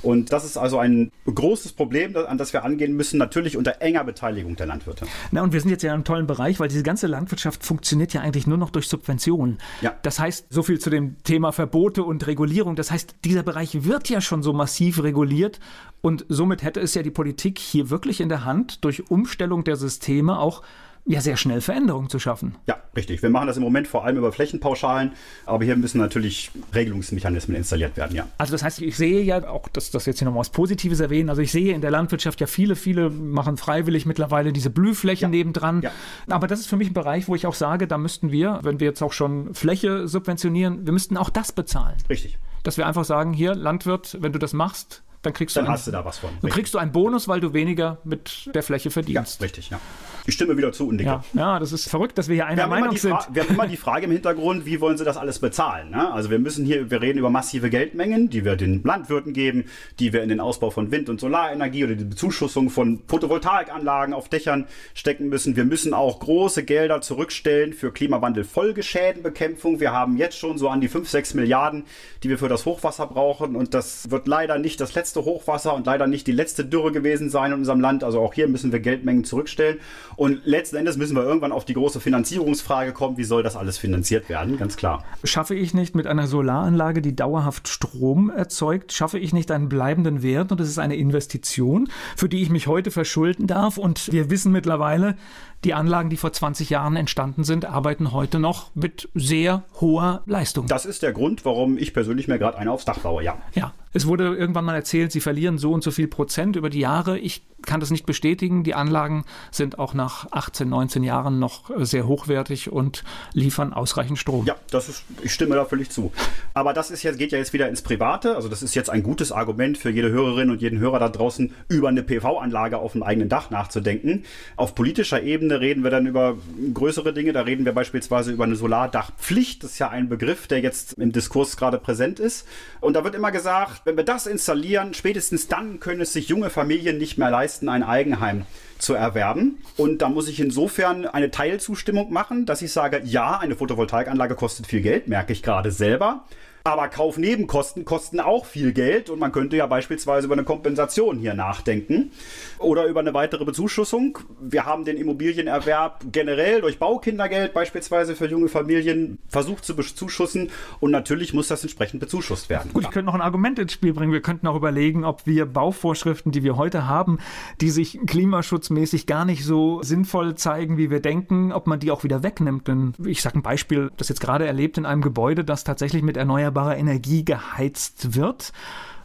Und 0.05 0.33
das 0.33 0.45
ist 0.45 0.57
also 0.57 0.79
ein 0.79 1.11
großes 1.27 1.73
Problem, 1.73 2.17
an 2.17 2.39
das 2.39 2.53
wir 2.53 2.65
angehen 2.65 2.95
müssen, 2.95 3.19
natürlich 3.19 3.57
unter 3.57 3.81
enger 3.81 4.05
Beteiligung 4.05 4.57
der 4.57 4.67
Landwirte. 4.67 5.07
Na, 5.31 5.43
und 5.43 5.53
wir 5.53 5.61
sind 5.61 5.71
jetzt 5.71 5.83
ja 5.83 5.91
in 5.91 5.95
einem 5.95 6.05
tollen 6.05 6.27
Bereich, 6.27 6.61
weil 6.61 6.69
diese 6.69 6.83
ganze 6.83 7.07
Landwirtschaft 7.07 7.65
funktioniert 7.65 8.13
ja 8.13 8.21
eigentlich 8.21 8.47
nur 8.47 8.59
noch 8.59 8.71
durch 8.71 8.89
Subventionen. 8.89 9.59
Ja. 9.81 9.95
Das 10.03 10.19
heißt, 10.19 10.47
so 10.51 10.63
viel 10.63 10.79
zu 10.79 10.91
dem 10.91 11.23
Thema 11.25 11.53
Verbote 11.53 12.05
und 12.05 12.27
Regulierung. 12.27 12.77
Das 12.77 12.91
heißt, 12.91 13.17
dieser 13.25 13.43
Bereich 13.43 13.85
wird 13.85 14.09
ja 14.09 14.21
schon 14.21 14.43
so 14.43 14.53
massiv 14.53 15.03
reguliert 15.03 15.59
und 16.03 16.27
somit 16.29 16.63
hätte 16.63 16.81
es 16.81 16.95
ja 16.95 17.03
die 17.03 17.11
Politik 17.11 17.59
hier 17.59 17.89
wirklich 17.89 18.21
in 18.21 18.29
der 18.29 18.45
Hand, 18.45 18.85
durch 18.85 19.11
Umstellung 19.11 19.65
der 19.65 19.77
Systeme 19.77 20.39
auch 20.39 20.63
ja 21.07 21.21
sehr 21.21 21.37
schnell 21.37 21.61
Veränderungen 21.61 22.09
zu 22.09 22.19
schaffen. 22.19 22.55
Ja, 22.67 22.77
richtig. 22.97 23.23
Wir 23.23 23.29
machen 23.31 23.47
das 23.47 23.57
im 23.57 23.63
Moment 23.63 23.87
vor 23.87 24.05
allem 24.05 24.17
über 24.17 24.33
Flächenpauschalen, 24.33 25.13
aber 25.45 25.65
hier 25.65 25.77
müssen 25.77 25.99
natürlich 25.99 26.51
Regelungsmechanismen 26.75 27.57
installiert 27.57 27.97
werden, 27.97 28.17
ja. 28.17 28.27
Also 28.39 28.53
das 28.53 28.63
heißt, 28.63 28.81
ich 28.81 28.97
sehe 28.97 29.21
ja 29.23 29.47
auch, 29.49 29.69
dass 29.69 29.91
das 29.91 30.07
jetzt 30.07 30.19
hier 30.19 30.27
nochmal 30.27 30.41
was 30.41 30.51
Positives 30.51 31.01
erwähnen, 31.01 31.29
also 31.29 31.43
ich 31.43 31.53
sehe 31.53 31.75
in 31.75 31.83
der 31.83 31.91
Landwirtschaft 31.91 32.41
ja 32.41 32.47
viele, 32.47 32.75
viele 32.75 33.11
machen 33.11 33.57
freiwillig 33.57 34.07
mittlerweile 34.07 34.53
diese 34.53 34.71
Blühflächen 34.71 35.33
ja. 35.33 35.39
nebendran. 35.39 35.83
Ja. 35.83 35.91
Aber 36.29 36.47
das 36.47 36.61
ist 36.61 36.67
für 36.67 36.77
mich 36.77 36.91
ein 36.91 36.95
Bereich, 36.95 37.29
wo 37.29 37.35
ich 37.35 37.47
auch 37.47 37.55
sage, 37.55 37.87
da 37.87 37.99
müssten 37.99 38.33
wir, 38.33 38.61
wenn 38.63 38.81
wir 38.81 38.87
jetzt 38.87 39.03
auch 39.03 39.13
schon 39.13 39.53
Fläche 39.55 40.09
subventionieren, 40.09 40.87
wir 40.87 40.93
müssten 40.93 41.17
auch 41.19 41.31
das 41.31 41.53
bezahlen. 41.53 41.97
Richtig. 42.09 42.39
Dass 42.63 42.79
wir 42.79 42.87
einfach 42.87 43.05
sagen, 43.05 43.35
hier, 43.35 43.55
Landwirt, 43.55 44.17
wenn 44.21 44.33
du 44.33 44.39
das 44.39 44.55
machst, 44.55 45.03
dann 45.25 45.33
kriegst 45.33 45.57
dann 45.57 45.65
du, 45.65 45.69
einen, 45.69 45.79
hast 45.79 45.87
du 45.87 45.91
da 45.91 46.05
was 46.05 46.19
von. 46.19 46.31
Dann 46.43 46.51
kriegst 46.51 46.75
du 46.75 46.79
einen 46.79 46.93
Bonus, 46.93 47.29
weil 47.29 47.41
du 47.41 47.53
weniger 47.53 47.99
mit 48.05 48.51
der 48.55 48.63
Fläche 48.63 48.91
verdienst. 48.91 49.41
Ja, 49.41 49.45
richtig, 49.45 49.71
ja. 49.71 49.81
Ich 50.27 50.35
stimme 50.35 50.57
wieder 50.57 50.73
zu 50.73 50.89
und. 50.89 51.01
Ja, 51.01 51.23
ja, 51.35 51.59
das 51.59 51.73
ist 51.73 51.89
verrückt, 51.89 52.17
dass 52.17 52.29
wir 52.29 52.35
hier 52.35 52.47
einer 52.47 52.67
Meinung 52.67 52.97
sind. 52.97 53.15
wir 53.33 53.43
haben 53.43 53.55
immer 53.55 53.67
die 53.67 53.77
Frage 53.77 54.07
im 54.07 54.13
Hintergrund, 54.13 54.65
wie 54.65 54.81
wollen 54.81 54.97
sie 54.97 55.05
das 55.05 55.19
alles 55.19 55.39
bezahlen? 55.39 55.91
Ne? 55.91 56.13
Also 56.13 56.31
wir 56.31 56.39
müssen 56.39 56.65
hier, 56.65 56.91
wir 56.91 57.03
reden 57.03 57.19
über 57.19 57.29
massive 57.29 57.69
Geldmengen, 57.69 58.31
die 58.31 58.45
wir 58.45 58.57
den 58.57 58.83
Landwirten 58.83 59.35
geben, 59.35 59.65
die 59.99 60.15
wir 60.15 60.23
in 60.23 60.31
den 60.31 60.41
Ausbau 60.41 60.71
von 60.71 60.91
Wind- 60.91 61.11
und 61.11 61.21
Solarenergie 61.21 61.85
oder 61.85 61.95
die 61.95 62.05
Bezuschussung 62.05 62.71
von 62.71 63.03
Photovoltaikanlagen 63.07 64.15
auf 64.15 64.31
Dächern 64.31 64.67
stecken 64.95 65.29
müssen. 65.29 65.57
Wir 65.57 65.65
müssen 65.65 65.93
auch 65.93 66.21
große 66.21 66.65
Gelder 66.65 67.03
zurückstellen 67.03 67.75
für 67.75 67.93
Klimawandel-Folgeschädenbekämpfung. 67.93 69.81
Wir 69.81 69.93
haben 69.93 70.17
jetzt 70.17 70.39
schon 70.39 70.57
so 70.57 70.71
an 70.71 70.81
die 70.81 70.89
5, 70.89 71.07
6 71.07 71.35
Milliarden, 71.35 71.85
die 72.23 72.31
wir 72.31 72.39
für 72.39 72.49
das 72.49 72.65
Hochwasser 72.65 73.07
brauchen 73.07 73.57
und 73.57 73.75
das 73.75 74.11
wird 74.11 74.27
leider 74.27 74.59
nicht 74.59 74.81
das 74.81 74.95
letzte 74.95 75.14
Hochwasser 75.23 75.75
und 75.75 75.87
leider 75.87 76.07
nicht 76.07 76.27
die 76.27 76.33
letzte 76.33 76.65
Dürre 76.65 76.93
gewesen 76.93 77.31
sein 77.31 77.53
in 77.53 77.59
unserem 77.59 77.81
Land. 77.81 78.05
Also 78.05 78.21
auch 78.21 78.35
hier 78.35 78.49
müssen 78.49 78.73
wir 78.73 78.81
Geldmengen 78.81 79.25
zurückstellen. 79.25 79.79
Und 80.17 80.45
letzten 80.45 80.77
Endes 80.77 80.97
müssen 80.97 81.17
wir 81.17 81.23
irgendwann 81.25 81.53
auf 81.53 81.65
die 81.65 81.75
große 81.75 82.01
Finanzierungsfrage 82.01 82.93
kommen, 82.93 83.17
wie 83.17 83.25
soll 83.25 83.43
das 83.43 83.57
alles 83.57 83.79
finanziert 83.79 84.29
werden, 84.29 84.59
ganz 84.59 84.77
klar. 84.77 85.05
Schaffe 85.25 85.55
ich 85.55 85.75
nicht 85.75 85.95
mit 85.95 86.07
einer 86.07 86.27
Solaranlage, 86.27 87.03
die 87.03 87.15
dauerhaft 87.15 87.69
Strom 87.69 88.31
erzeugt, 88.31 88.93
schaffe 88.93 89.19
ich 89.19 89.33
nicht 89.33 89.51
einen 89.51 89.69
bleibenden 89.69 90.23
Wert 90.23 90.53
und 90.53 90.61
es 90.61 90.69
ist 90.69 90.79
eine 90.79 90.97
Investition, 90.97 91.89
für 92.17 92.29
die 92.29 92.43
ich 92.43 92.51
mich 92.51 92.67
heute 92.67 92.91
verschulden 92.91 93.47
darf 93.47 93.79
und 93.79 94.13
wir 94.13 94.31
wissen 94.31 94.53
mittlerweile, 94.53 95.17
die 95.65 95.75
Anlagen, 95.75 96.11
die 96.11 96.17
vor 96.17 96.33
20 96.33 96.71
Jahren 96.71 96.97
entstanden 96.97 97.45
sind, 97.45 97.65
arbeiten 97.65 98.13
heute 98.13 98.39
noch 98.39 98.71
mit 98.75 99.09
sehr 99.15 99.65
hoher 99.81 100.23
Leistung. 100.27 100.67
Das 100.67 100.87
ist 100.87 101.03
der 101.03 101.13
Grund, 101.13 101.45
warum 101.45 101.79
ich 101.79 101.95
persönlich 101.95 102.29
mir 102.29 102.39
gerade 102.39 102.59
eine 102.59 102.71
aufs 102.71 102.85
Dach 102.85 102.99
baue, 102.99 103.23
ja. 103.23 103.39
Ja, 103.55 103.73
es 103.93 104.07
wurde 104.07 104.35
irgendwann 104.35 104.65
mal 104.65 104.75
erzählt, 104.75 105.13
sie 105.13 105.21
verlieren 105.21 105.57
so 105.57 105.73
und 105.73 105.85
so 105.85 105.93
viel 105.93 106.09
Prozent 106.09 106.57
über 106.57 106.69
die 106.69 106.81
Jahre. 106.81 107.17
Ich 107.19 107.43
kann 107.65 107.81
das 107.81 107.91
nicht 107.91 108.07
bestätigen. 108.07 108.65
Die 108.65 108.75
Anlagen 108.75 109.25
sind 109.53 109.79
auch 109.79 109.95
nach 109.95 110.27
18, 110.33 110.69
19 110.69 111.03
Jahren 111.03 111.39
noch 111.39 111.71
sehr 111.79 112.07
hochwertig 112.07 112.71
und 112.71 113.05
liefern 113.33 113.73
ausreichend 113.73 114.19
Strom. 114.19 114.47
Ja, 114.47 114.57
das 114.71 114.89
ist, 114.89 115.05
ich 115.23 115.33
stimme 115.33 115.55
da 115.55 115.65
völlig 115.65 115.91
zu. 115.91 116.13
Aber 116.55 116.73
das 116.73 116.91
ist 116.91 117.05
jetzt, 117.05 117.19
geht 117.19 117.33
ja 117.33 117.39
jetzt 117.39 117.53
wieder 117.53 117.69
ins 117.69 117.83
Private. 117.83 118.37
Also 118.37 118.49
das 118.49 118.63
ist 118.63 118.75
jetzt 118.75 118.91
ein 118.91 119.03
gutes 119.03 119.33
Argument 119.33 119.79
für 119.79 119.91
jede 119.91 120.11
Hörerin 120.11 120.51
und 120.51 120.61
jeden 120.61 120.79
Hörer 120.79 120.99
da 120.99 121.09
draußen, 121.09 121.55
über 121.69 121.89
eine 121.89 122.03
PV-Anlage 122.03 122.79
auf 122.79 122.93
dem 122.93 123.03
eigenen 123.03 123.29
Dach 123.29 123.51
nachzudenken. 123.51 124.25
Auf 124.57 124.75
politischer 124.75 125.23
Ebene 125.23 125.54
Ebene 125.55 125.61
reden 125.61 125.85
wir 125.85 125.91
dann 125.91 126.07
über 126.07 126.37
größere 126.73 127.13
Dinge. 127.13 127.33
Da 127.33 127.43
reden 127.43 127.65
wir 127.65 127.73
beispielsweise 127.73 128.33
über 128.33 128.45
eine 128.45 128.57
Solardachpflicht. 128.57 129.63
Das 129.63 129.73
ist 129.73 129.79
ja 129.79 129.89
ein 129.89 130.09
Begriff, 130.09 130.47
der 130.47 130.61
jetzt 130.61 130.95
im 130.95 131.13
Diskurs 131.13 131.57
gerade 131.57 131.79
präsent 131.79 132.19
ist. 132.21 132.47
Und 132.81 132.95
da 132.95 133.05
wird 133.05 133.15
immer 133.15 133.31
gesagt, 133.31 133.83
wenn 133.85 133.97
wir 133.97 134.05
das 134.05 134.27
installieren, 134.27 134.95
spätestens 134.95 135.49
dann 135.49 135.81
können 135.81 136.01
es 136.01 136.13
sich 136.13 136.29
junge 136.29 136.51
Familien 136.51 136.99
nicht 136.99 137.19
mehr 137.19 137.31
leisten, 137.31 137.69
ein 137.69 137.83
Eigenheim 137.83 138.47
zu 138.79 138.95
erwerben. 138.95 139.59
Und 139.77 140.03
da 140.03 140.09
muss 140.09 140.29
ich 140.29 140.41
insofern 140.41 141.07
eine 141.07 141.31
Teilzustimmung 141.31 142.13
machen, 142.13 142.47
dass 142.47 142.63
ich 142.63 142.73
sage, 142.73 143.03
ja, 143.05 143.39
eine 143.39 143.57
Photovoltaikanlage 143.57 144.35
kostet 144.35 144.67
viel 144.67 144.81
Geld, 144.81 145.09
merke 145.09 145.33
ich 145.33 145.43
gerade 145.43 145.71
selber. 145.71 146.25
Aber 146.67 146.89
Kaufnebenkosten 146.89 147.85
kosten 147.85 148.21
auch 148.21 148.47
viel 148.47 148.73
Geld 148.73 149.11
und 149.11 149.19
man 149.19 149.33
könnte 149.33 149.55
ja 149.55 149.67
beispielsweise 149.67 150.25
über 150.25 150.35
eine 150.35 150.45
Kompensation 150.45 151.19
hier 151.19 151.35
nachdenken 151.35 152.11
oder 152.59 152.87
über 152.87 153.01
eine 153.01 153.13
weitere 153.13 153.45
Bezuschussung. 153.45 154.19
Wir 154.41 154.65
haben 154.65 154.87
den 154.87 154.97
Immobilienerwerb 154.97 156.07
generell 156.11 156.63
durch 156.63 156.79
Baukindergeld 156.79 157.53
beispielsweise 157.53 158.17
für 158.17 158.29
junge 158.29 158.49
Familien 158.49 159.19
versucht 159.29 159.67
zu 159.67 159.77
bezuschussen 159.77 160.53
und 160.81 160.91
natürlich 160.91 161.35
muss 161.35 161.49
das 161.49 161.63
entsprechend 161.63 162.01
bezuschusst 162.01 162.49
werden. 162.49 162.71
Gut, 162.73 162.85
ich 162.85 162.91
könnte 162.91 163.09
noch 163.09 163.15
ein 163.15 163.21
Argument 163.21 163.59
ins 163.59 163.75
Spiel 163.75 163.93
bringen. 163.93 164.15
Wir 164.15 164.23
könnten 164.23 164.47
auch 164.47 164.57
überlegen, 164.57 165.05
ob 165.05 165.27
wir 165.27 165.45
Bauvorschriften, 165.45 166.33
die 166.33 166.45
wir 166.45 166.57
heute 166.57 166.89
haben, 166.89 167.19
die 167.61 167.69
sich 167.69 168.01
klimaschutzmäßig 168.07 169.05
gar 169.07 169.27
nicht 169.27 169.45
so 169.45 169.83
sinnvoll 169.83 170.35
zeigen, 170.37 170.79
wie 170.79 170.89
wir 170.91 171.01
denken, 171.01 171.53
ob 171.53 171.67
man 171.67 171.79
die 171.79 171.91
auch 171.91 172.05
wieder 172.05 172.23
wegnimmt. 172.23 172.69
Denn 172.69 172.95
ich 173.05 173.21
sage 173.21 173.39
ein 173.39 173.43
Beispiel, 173.43 173.91
das 173.99 174.09
jetzt 174.09 174.23
gerade 174.23 174.47
erlebt 174.47 174.79
in 174.79 174.87
einem 174.87 175.03
Gebäude, 175.03 175.45
das 175.45 175.65
tatsächlich 175.65 176.03
mit 176.03 176.17
erneuerbaren 176.17 176.54
erneuerbarer 176.55 176.77
Energie 176.77 177.25
geheizt 177.25 178.15
wird 178.15 178.53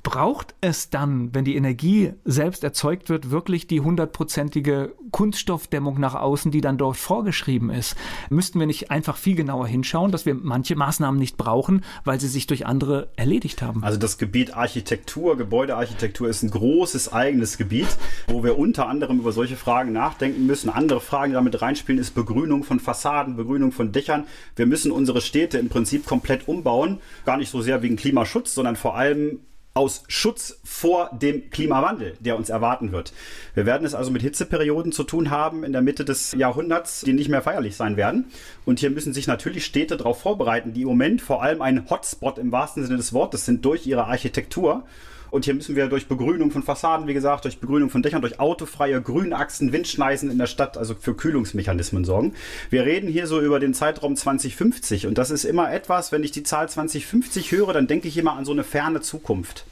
braucht 0.04 0.56
es 0.62 0.90
dann, 0.90 1.34
wenn 1.34 1.46
die 1.46 1.56
Energie 1.56 2.14
selbst 2.26 2.64
erzeugt 2.64 3.10
wird, 3.10 3.32
wirklich 3.32 3.68
die 3.68 3.82
hundertprozentige 3.82 4.96
Kunststoffdämmung 5.12 6.00
nach 6.00 6.16
außen, 6.16 6.52
die 6.52 6.62
dann 6.62 6.78
dort 6.78 6.98
vorgeschrieben 6.98 7.70
ist? 7.70 7.96
Müssten 8.30 8.60
wir 8.60 8.68
nicht 8.68 8.92
einfach 8.92 9.18
viel 9.18 9.36
genauer 9.36 9.68
hinschauen, 9.68 10.12
dass 10.12 10.26
wir 10.26 10.36
manche 10.36 10.76
Maßnahmen 10.76 11.20
nicht 11.20 11.38
brauchen, 11.38 11.84
weil 12.04 12.20
sie 12.20 12.28
sich 12.28 12.48
durch 12.48 12.66
andere 12.66 13.10
erledigt 13.16 13.62
haben? 13.62 13.84
Also 13.84 13.98
das 13.98 14.18
Gebiet 14.18 14.56
Architektur, 14.56 15.38
Gebäudearchitektur 15.38 16.30
ist 16.30 16.44
ein 16.44 16.52
großes 16.52 17.12
eigenes 17.12 17.58
Gebiet, 17.58 17.98
wo 18.28 18.44
wir 18.44 18.58
unter 18.58 18.88
anderem 18.88 19.20
über 19.20 19.32
solche 19.32 19.56
Fragen 19.56 19.92
nachdenken 19.92 20.46
müssen. 20.46 20.70
Andere 20.70 21.02
Fragen, 21.02 21.32
die 21.32 21.36
damit 21.36 21.62
reinspielen, 21.62 22.00
ist 22.00 22.16
Begrünung 22.16 22.64
von 22.64 22.80
Fassaden, 22.80 23.36
Begrünung 23.36 23.72
von 23.72 23.92
Dächern. 23.92 24.26
Wir 24.56 24.66
müssen 24.66 24.92
unsere 24.92 25.22
Städte 25.22 25.58
im 25.58 25.70
Prinzip 25.70 26.06
komplett 26.06 26.48
umbauen. 26.48 27.00
Gar 27.26 27.38
nicht 27.38 27.50
so 27.50 27.62
sehr 27.62 27.82
wegen 27.82 27.96
Klimaschutz, 27.96 28.54
sondern 28.54 28.76
vor 28.76 28.96
allem 28.96 29.40
aus 29.74 30.04
Schutz 30.08 30.60
vor 30.64 31.10
dem 31.14 31.50
Klimawandel, 31.50 32.18
der 32.20 32.36
uns 32.38 32.50
erwarten 32.50 32.92
wird. 32.92 33.14
Wir 33.54 33.66
werden 33.66 33.86
es 33.86 33.94
also 33.94 34.12
mit 34.12 34.22
Hitzeperioden 34.22 34.92
zu 34.92 35.04
tun 35.04 35.30
haben 35.30 35.64
in 35.64 35.72
der 35.72 35.82
Mitte 35.82 36.04
des 36.06 36.34
Jahrhunderts, 36.34 37.02
die 37.02 37.14
nicht 37.14 37.30
mehr 37.30 37.42
feierlich 37.42 37.76
sein 37.76 37.96
werden. 37.96 38.26
Und 38.66 38.80
hier 38.80 38.90
müssen 38.90 39.14
sich 39.14 39.28
natürlich 39.28 39.66
Städte 39.66 39.98
darauf 39.98 40.22
vorbereiten, 40.22 40.74
die 40.74 40.82
im 40.82 40.88
Moment 40.88 41.22
vor 41.22 41.44
allem 41.44 41.62
ein 41.62 41.90
Hotspot 41.90 42.38
im 42.38 42.52
wahrsten 42.52 42.84
Sinne 42.84 42.98
des 42.98 43.14
Wortes 43.14 43.46
sind 43.46 43.64
durch 43.64 43.86
ihre 43.86 44.06
Architektur. 44.06 44.86
Und 45.32 45.46
hier 45.46 45.54
müssen 45.54 45.76
wir 45.76 45.88
durch 45.88 46.08
Begrünung 46.08 46.52
von 46.52 46.64
Fassaden, 46.64 47.08
wie 47.08 47.14
gesagt, 47.14 47.46
durch 47.46 47.60
Begrünung 47.60 47.90
von 47.90 48.02
Dächern, 48.02 48.22
durch 48.22 48.40
autofreie 48.40 49.02
Grünachsen, 49.02 49.72
Windschneisen 49.72 50.32
in 50.32 50.38
der 50.38 50.48
Stadt, 50.48 50.78
also 50.78 50.96
für 50.96 51.14
Kühlungsmechanismen 51.16 52.06
sorgen. 52.06 52.34
Wir 52.70 52.86
reden 52.86 53.10
hier 53.10 53.28
so 53.28 53.40
über 53.42 53.60
den 53.60 53.74
Zeitraum 53.74 54.16
2050 54.16 55.08
und 55.08 55.18
das 55.18 55.32
ist 55.32 55.44
immer 55.44 55.72
etwas, 55.72 56.12
wenn 56.12 56.24
ich 56.24 56.32
die 56.32 56.44
Zahl 56.44 56.70
2050 56.70 57.52
höre, 57.52 57.74
dann 57.74 57.88
denke 57.88 58.08
ich 58.08 58.18
immer 58.18 58.34
an 58.34 58.46
so 58.46 58.52
eine 58.52 58.64
ferne 58.64 59.02
Zukunft. 59.02 59.66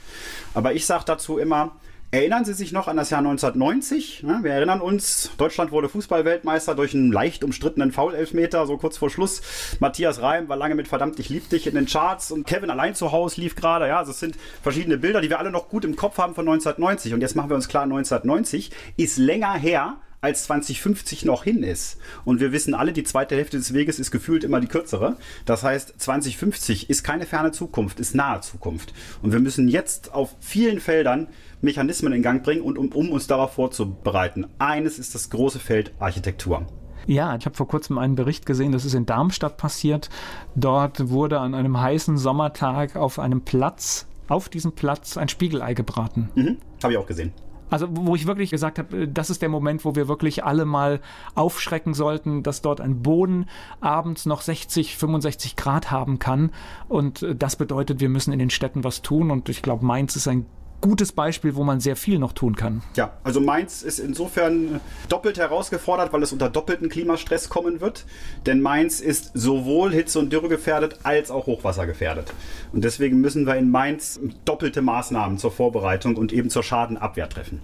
Aber 0.53 0.73
ich 0.73 0.85
sage 0.85 1.03
dazu 1.05 1.37
immer, 1.37 1.75
Erinnern 2.09 2.45
Sie 2.45 2.53
sich 2.53 2.71
noch 2.71 2.87
an 2.87 2.95
das 2.95 3.09
Jahr 3.09 3.19
1990? 3.19 4.23
Wir 4.41 4.51
erinnern 4.51 4.79
uns, 4.79 5.29
Deutschland 5.37 5.73
wurde 5.73 5.89
Fußballweltmeister 5.89 6.73
durch 6.73 6.93
einen 6.93 7.11
leicht 7.11 7.43
umstrittenen 7.43 7.91
Foul-Elfmeter, 7.91 8.65
so 8.65 8.77
kurz 8.77 8.97
vor 8.97 9.09
Schluss. 9.09 9.41
Matthias 9.81 10.21
Reim 10.21 10.47
war 10.47 10.55
lange 10.55 10.75
mit 10.75 10.87
Verdammt, 10.87 11.19
ich 11.19 11.27
lieb 11.27 11.49
dich 11.49 11.67
in 11.67 11.75
den 11.75 11.85
Charts 11.85 12.31
und 12.31 12.47
Kevin 12.47 12.69
allein 12.69 12.95
zu 12.95 13.11
Hause 13.11 13.41
lief 13.41 13.57
gerade. 13.57 13.89
Ja, 13.89 13.99
also 13.99 14.11
es 14.11 14.21
sind 14.21 14.37
verschiedene 14.63 14.97
Bilder, 14.97 15.19
die 15.19 15.29
wir 15.29 15.37
alle 15.37 15.51
noch 15.51 15.67
gut 15.67 15.83
im 15.83 15.97
Kopf 15.97 16.17
haben 16.17 16.33
von 16.33 16.47
1990. 16.47 17.13
Und 17.13 17.19
jetzt 17.19 17.35
machen 17.35 17.49
wir 17.49 17.55
uns 17.57 17.67
klar, 17.67 17.83
1990 17.83 18.71
ist 18.95 19.17
länger 19.17 19.55
her 19.55 19.97
als 20.21 20.45
2050 20.45 21.25
noch 21.25 21.43
hin 21.43 21.63
ist. 21.63 21.97
Und 22.25 22.39
wir 22.39 22.51
wissen 22.51 22.73
alle, 22.73 22.93
die 22.93 23.03
zweite 23.03 23.35
Hälfte 23.35 23.57
des 23.57 23.73
Weges 23.73 23.99
ist 23.99 24.11
gefühlt 24.11 24.43
immer 24.43 24.59
die 24.59 24.67
kürzere. 24.67 25.17
Das 25.45 25.63
heißt, 25.63 25.93
2050 25.97 26.89
ist 26.89 27.03
keine 27.03 27.25
ferne 27.25 27.51
Zukunft, 27.51 27.99
ist 27.99 28.15
nahe 28.15 28.41
Zukunft. 28.41 28.93
Und 29.21 29.31
wir 29.31 29.39
müssen 29.39 29.67
jetzt 29.67 30.13
auf 30.13 30.35
vielen 30.39 30.79
Feldern 30.79 31.27
Mechanismen 31.61 32.13
in 32.13 32.21
Gang 32.21 32.43
bringen 32.43 32.61
und 32.61 32.77
um, 32.77 32.89
um 32.89 33.11
uns 33.11 33.27
darauf 33.27 33.53
vorzubereiten. 33.53 34.47
Eines 34.59 34.99
ist 34.99 35.15
das 35.15 35.29
große 35.29 35.59
Feld 35.59 35.91
Architektur. 35.99 36.65
Ja, 37.05 37.35
ich 37.37 37.45
habe 37.45 37.55
vor 37.55 37.67
kurzem 37.67 37.97
einen 37.97 38.15
Bericht 38.15 38.45
gesehen, 38.45 38.73
das 38.73 38.83
ist 38.83 38.93
in 38.93 39.05
Darmstadt 39.05 39.57
passiert. 39.57 40.09
Dort 40.55 41.09
wurde 41.09 41.39
an 41.39 41.55
einem 41.55 41.79
heißen 41.79 42.17
Sommertag 42.17 42.97
auf 42.97 43.17
einem 43.17 43.41
Platz, 43.41 44.07
auf 44.27 44.49
diesem 44.49 44.73
Platz 44.73 45.15
ein 45.15 45.29
Spiegelei 45.29 45.73
gebraten. 45.73 46.29
Mhm, 46.35 46.57
habe 46.83 46.93
ich 46.93 46.99
auch 46.99 47.05
gesehen. 47.05 47.31
Also 47.69 47.87
wo 47.91 48.15
ich 48.15 48.27
wirklich 48.27 48.51
gesagt 48.51 48.79
habe, 48.79 49.03
äh, 49.03 49.07
das 49.07 49.29
ist 49.29 49.41
der 49.41 49.49
Moment, 49.49 49.85
wo 49.85 49.95
wir 49.95 50.07
wirklich 50.07 50.43
alle 50.43 50.65
mal 50.65 50.99
aufschrecken 51.35 51.93
sollten, 51.93 52.43
dass 52.43 52.61
dort 52.61 52.81
ein 52.81 53.01
Boden 53.01 53.47
abends 53.81 54.25
noch 54.25 54.41
60, 54.41 54.97
65 54.97 55.55
Grad 55.55 55.91
haben 55.91 56.19
kann. 56.19 56.51
Und 56.87 57.23
äh, 57.23 57.35
das 57.35 57.55
bedeutet, 57.55 57.99
wir 57.99 58.09
müssen 58.09 58.33
in 58.33 58.39
den 58.39 58.49
Städten 58.49 58.83
was 58.83 59.01
tun. 59.01 59.31
Und 59.31 59.49
ich 59.49 59.61
glaube, 59.61 59.85
Mainz 59.85 60.15
ist 60.15 60.27
ein 60.27 60.45
gutes 60.81 61.11
Beispiel, 61.11 61.55
wo 61.55 61.63
man 61.63 61.79
sehr 61.79 61.95
viel 61.95 62.19
noch 62.19 62.33
tun 62.33 62.55
kann. 62.55 62.81
Ja, 62.95 63.13
also 63.23 63.41
Mainz 63.41 63.81
ist 63.81 63.99
insofern 63.99 64.79
doppelt 65.09 65.37
herausgefordert, 65.37 66.13
weil 66.13 66.23
es 66.23 66.31
unter 66.31 66.49
doppelten 66.49 66.89
Klimastress 66.89 67.49
kommen 67.49 67.81
wird. 67.81 68.05
Denn 68.45 68.61
Mainz 68.61 68.99
ist 68.99 69.31
sowohl 69.33 69.93
Hitze- 69.93 70.19
und 70.19 70.31
Dürre 70.31 70.49
gefährdet 70.49 70.99
als 71.03 71.31
auch 71.31 71.47
Hochwasser 71.47 71.87
gefährdet. 71.87 72.33
Und 72.71 72.83
deswegen 72.83 73.19
müssen 73.21 73.45
wir 73.45 73.55
in 73.55 73.71
Mainz 73.71 74.19
doppelte 74.45 74.81
Maßnahmen 74.81 75.37
zur 75.37 75.51
Vorbereitung 75.51 76.15
und 76.15 76.33
eben 76.33 76.49
zur 76.49 76.63
Schadenabwehr 76.63 77.29
treffen. 77.29 77.61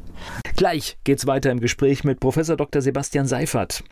Gleich 0.55 0.97
geht's 1.03 1.26
weiter 1.26 1.51
im 1.51 1.59
Gespräch 1.59 2.03
mit 2.03 2.20
Professor 2.20 2.55
Dr. 2.55 2.82
Sebastian 2.82 3.26
Seifert. 3.26 3.84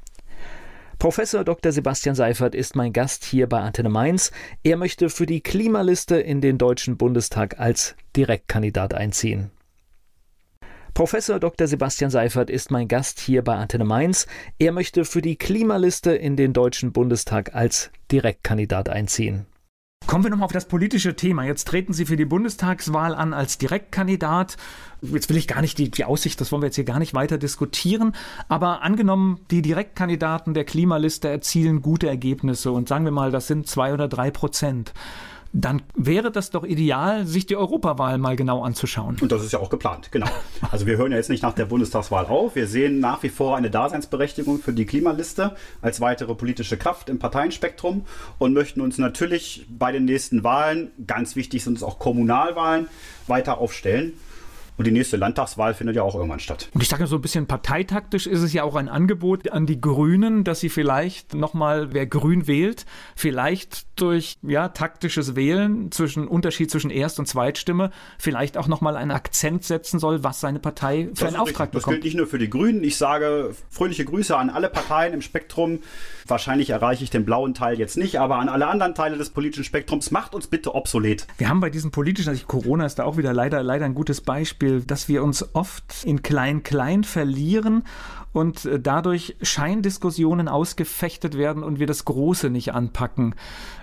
Professor 1.02 1.44
Dr. 1.44 1.72
Sebastian 1.72 2.14
Seifert 2.14 2.54
ist 2.54 2.76
mein 2.76 2.94
Gast 2.94 3.26
hier 3.26 3.50
bei 3.50 3.60
Antenne 3.60 3.90
Mainz. 3.90 4.32
Er 4.62 4.78
möchte 4.78 5.10
für 5.10 5.26
die 5.26 5.42
Klimaliste 5.42 6.18
in 6.18 6.42
den 6.42 6.60
Deutschen 6.60 6.96
Bundestag 6.96 7.60
als 7.60 7.96
Direktkandidat 8.16 8.94
einziehen. 8.94 9.50
Professor 10.94 11.40
Dr. 11.40 11.66
Sebastian 11.66 12.12
Seifert 12.12 12.52
ist 12.52 12.70
mein 12.70 12.88
Gast 12.88 13.20
hier 13.20 13.44
bei 13.44 13.56
Antenne 13.56 13.84
Mainz. 13.84 14.28
Er 14.60 14.74
möchte 14.74 15.04
für 15.04 15.24
die 15.24 15.38
Klimaliste 15.38 16.12
in 16.12 16.36
den 16.36 16.54
Deutschen 16.54 16.92
Bundestag 16.92 17.56
als 17.56 17.90
Direktkandidat 18.12 18.88
einziehen. 18.88 19.48
Kommen 20.08 20.26
wir 20.26 20.30
nochmal 20.32 20.46
auf 20.46 20.52
das 20.52 20.68
politische 20.68 21.16
Thema. 21.16 21.44
Jetzt 21.46 21.68
treten 21.68 21.94
Sie 21.94 22.06
für 22.06 22.18
die 22.18 22.26
Bundestagswahl 22.26 23.16
an 23.16 23.34
als 23.34 23.58
Direktkandidat. 23.58 24.58
Jetzt 25.02 25.30
will 25.30 25.38
ich 25.38 25.48
gar 25.48 25.62
nicht 25.62 25.78
die, 25.78 25.90
die 25.90 26.04
Aussicht, 26.04 26.42
das 26.42 26.52
wollen 26.52 26.62
wir 26.62 26.68
jetzt 26.68 26.76
hier 26.76 26.84
gar 26.84 27.00
nicht 27.00 27.14
weiter 27.14 27.38
diskutieren. 27.38 28.14
Aber 28.50 28.82
angenommen, 28.82 29.40
die 29.52 29.62
Direktkandidaten 29.62 30.54
der 30.54 30.66
Klimaliste 30.66 31.30
erzielen 31.30 31.82
gute 31.82 32.08
Ergebnisse 32.08 32.72
und 32.72 32.90
sagen 32.90 33.06
wir 33.06 33.12
mal, 33.12 33.32
das 33.32 33.48
sind 33.48 33.68
zwei 33.68 33.94
oder 33.94 34.08
drei 34.08 34.32
Prozent 34.32 34.94
dann 35.54 35.82
wäre 35.96 36.32
das 36.32 36.50
doch 36.50 36.64
ideal, 36.64 37.26
sich 37.26 37.46
die 37.46 37.56
Europawahl 37.56 38.18
mal 38.18 38.36
genau 38.36 38.64
anzuschauen. 38.64 39.18
Und 39.20 39.32
das 39.32 39.44
ist 39.44 39.52
ja 39.52 39.60
auch 39.60 39.70
geplant, 39.70 40.12
genau. 40.12 40.28
Also 40.72 40.86
wir 40.86 40.98
hören 40.98 41.12
ja 41.12 41.18
jetzt 41.18 41.30
nicht 41.30 41.44
nach 41.44 41.54
der 41.54 41.66
Bundestagswahl 41.66 42.26
auf. 42.26 42.56
Wir 42.56 42.68
sehen 42.68 43.00
nach 43.00 43.22
wie 43.24 43.30
vor 43.30 43.58
eine 43.58 43.70
Daseinsberechtigung 43.70 44.60
für 44.60 44.72
die 44.72 44.86
Klimaliste 44.86 45.56
als 45.82 46.00
weitere 46.00 46.36
politische 46.36 46.78
Kraft 46.78 47.10
im 47.10 47.20
Parteienspektrum 47.20 48.06
und 48.38 48.54
möchten 48.54 48.80
uns 48.80 48.98
natürlich 48.98 49.66
bei 49.70 49.92
den 49.92 50.06
nächsten 50.06 50.44
Wahlen, 50.44 50.92
ganz 51.06 51.36
wichtig 51.36 51.64
sind 51.64 51.78
es 51.78 51.84
auch 51.84 52.00
Kommunalwahlen, 52.00 52.88
weiter 53.28 53.58
aufstellen. 53.58 54.14
Und 54.78 54.88
die 54.88 54.92
nächste 54.92 55.18
Landtagswahl 55.18 55.74
findet 55.74 55.96
ja 55.96 56.04
auch 56.04 56.16
irgendwann 56.16 56.40
statt. 56.40 56.70
Und 56.74 56.82
ich 56.82 56.90
sage 56.90 57.06
so 57.06 57.18
ein 57.18 57.22
bisschen 57.22 57.46
parteitaktisch 57.46 58.26
ist 58.26 58.42
es 58.42 58.54
ja 58.54 58.64
auch 58.64 58.76
ein 58.76 58.90
Angebot 58.90 59.52
an 59.52 59.66
die 59.66 59.80
Grünen, 59.80 60.44
dass 60.44 60.60
sie 60.60 60.70
vielleicht 60.70 61.36
nochmal, 61.36 61.94
wer 61.94 62.08
grün 62.08 62.48
wählt, 62.48 62.86
vielleicht 63.16 63.86
durch 64.02 64.38
ja, 64.42 64.70
taktisches 64.70 65.36
Wählen 65.36 65.92
zwischen 65.92 66.28
Unterschied 66.28 66.72
zwischen 66.72 66.90
Erst- 66.90 67.20
und 67.20 67.28
Zweitstimme 67.28 67.92
vielleicht 68.18 68.58
auch 68.58 68.68
nochmal 68.68 68.98
einen 68.98 69.12
Akzent 69.12 69.64
setzen 69.66 70.00
soll, 70.00 70.24
was 70.24 70.40
seine 70.40 70.60
Partei 70.60 71.10
für 71.14 71.28
einen 71.28 71.36
Auftrag 71.36 71.68
richtig. 71.68 71.72
bekommt. 71.72 71.98
Das 71.98 72.02
gilt 72.02 72.04
nicht 72.06 72.18
nur 72.18 72.26
für 72.26 72.40
die 72.40 72.50
Grünen. 72.50 72.84
Ich 72.84 72.98
sage 72.98 73.54
fröhliche 73.70 74.06
Grüße 74.06 74.36
an 74.36 74.50
alle 74.50 74.70
Parteien 74.70 75.14
im 75.14 75.22
Spektrum. 75.22 75.80
Wahrscheinlich 76.26 76.72
erreiche 76.72 77.04
ich 77.04 77.10
den 77.10 77.26
blauen 77.26 77.54
Teil 77.54 77.78
jetzt 77.78 77.98
nicht, 77.98 78.20
aber 78.20 78.38
an 78.38 78.50
alle 78.50 78.68
anderen 78.68 78.96
Teile 78.96 79.18
des 79.18 79.30
politischen 79.30 79.64
Spektrums 79.64 80.12
macht 80.12 80.34
uns 80.34 80.48
bitte 80.48 80.74
obsolet. 80.74 81.28
Wir 81.38 81.50
haben 81.50 81.60
bei 81.60 81.70
diesem 81.70 81.92
politischen, 81.92 82.30
also 82.30 82.46
Corona 82.48 82.86
ist 82.86 82.96
da 82.96 83.04
auch 83.04 83.18
wieder 83.18 83.34
leider, 83.34 83.62
leider 83.62 83.86
ein 83.86 83.94
gutes 83.94 84.22
Beispiel, 84.22 84.61
dass 84.62 85.08
wir 85.08 85.24
uns 85.24 85.56
oft 85.56 86.04
in 86.04 86.22
Klein-Klein 86.22 87.04
verlieren 87.04 87.84
und 88.34 88.66
äh, 88.66 88.80
dadurch 88.80 89.36
Scheindiskussionen 89.42 90.48
ausgefechtet 90.48 91.38
werden 91.38 91.64
und 91.64 91.80
wir 91.80 91.88
das 91.88 92.06
Große 92.06 92.50
nicht 92.50 92.74
anpacken. 92.74 93.36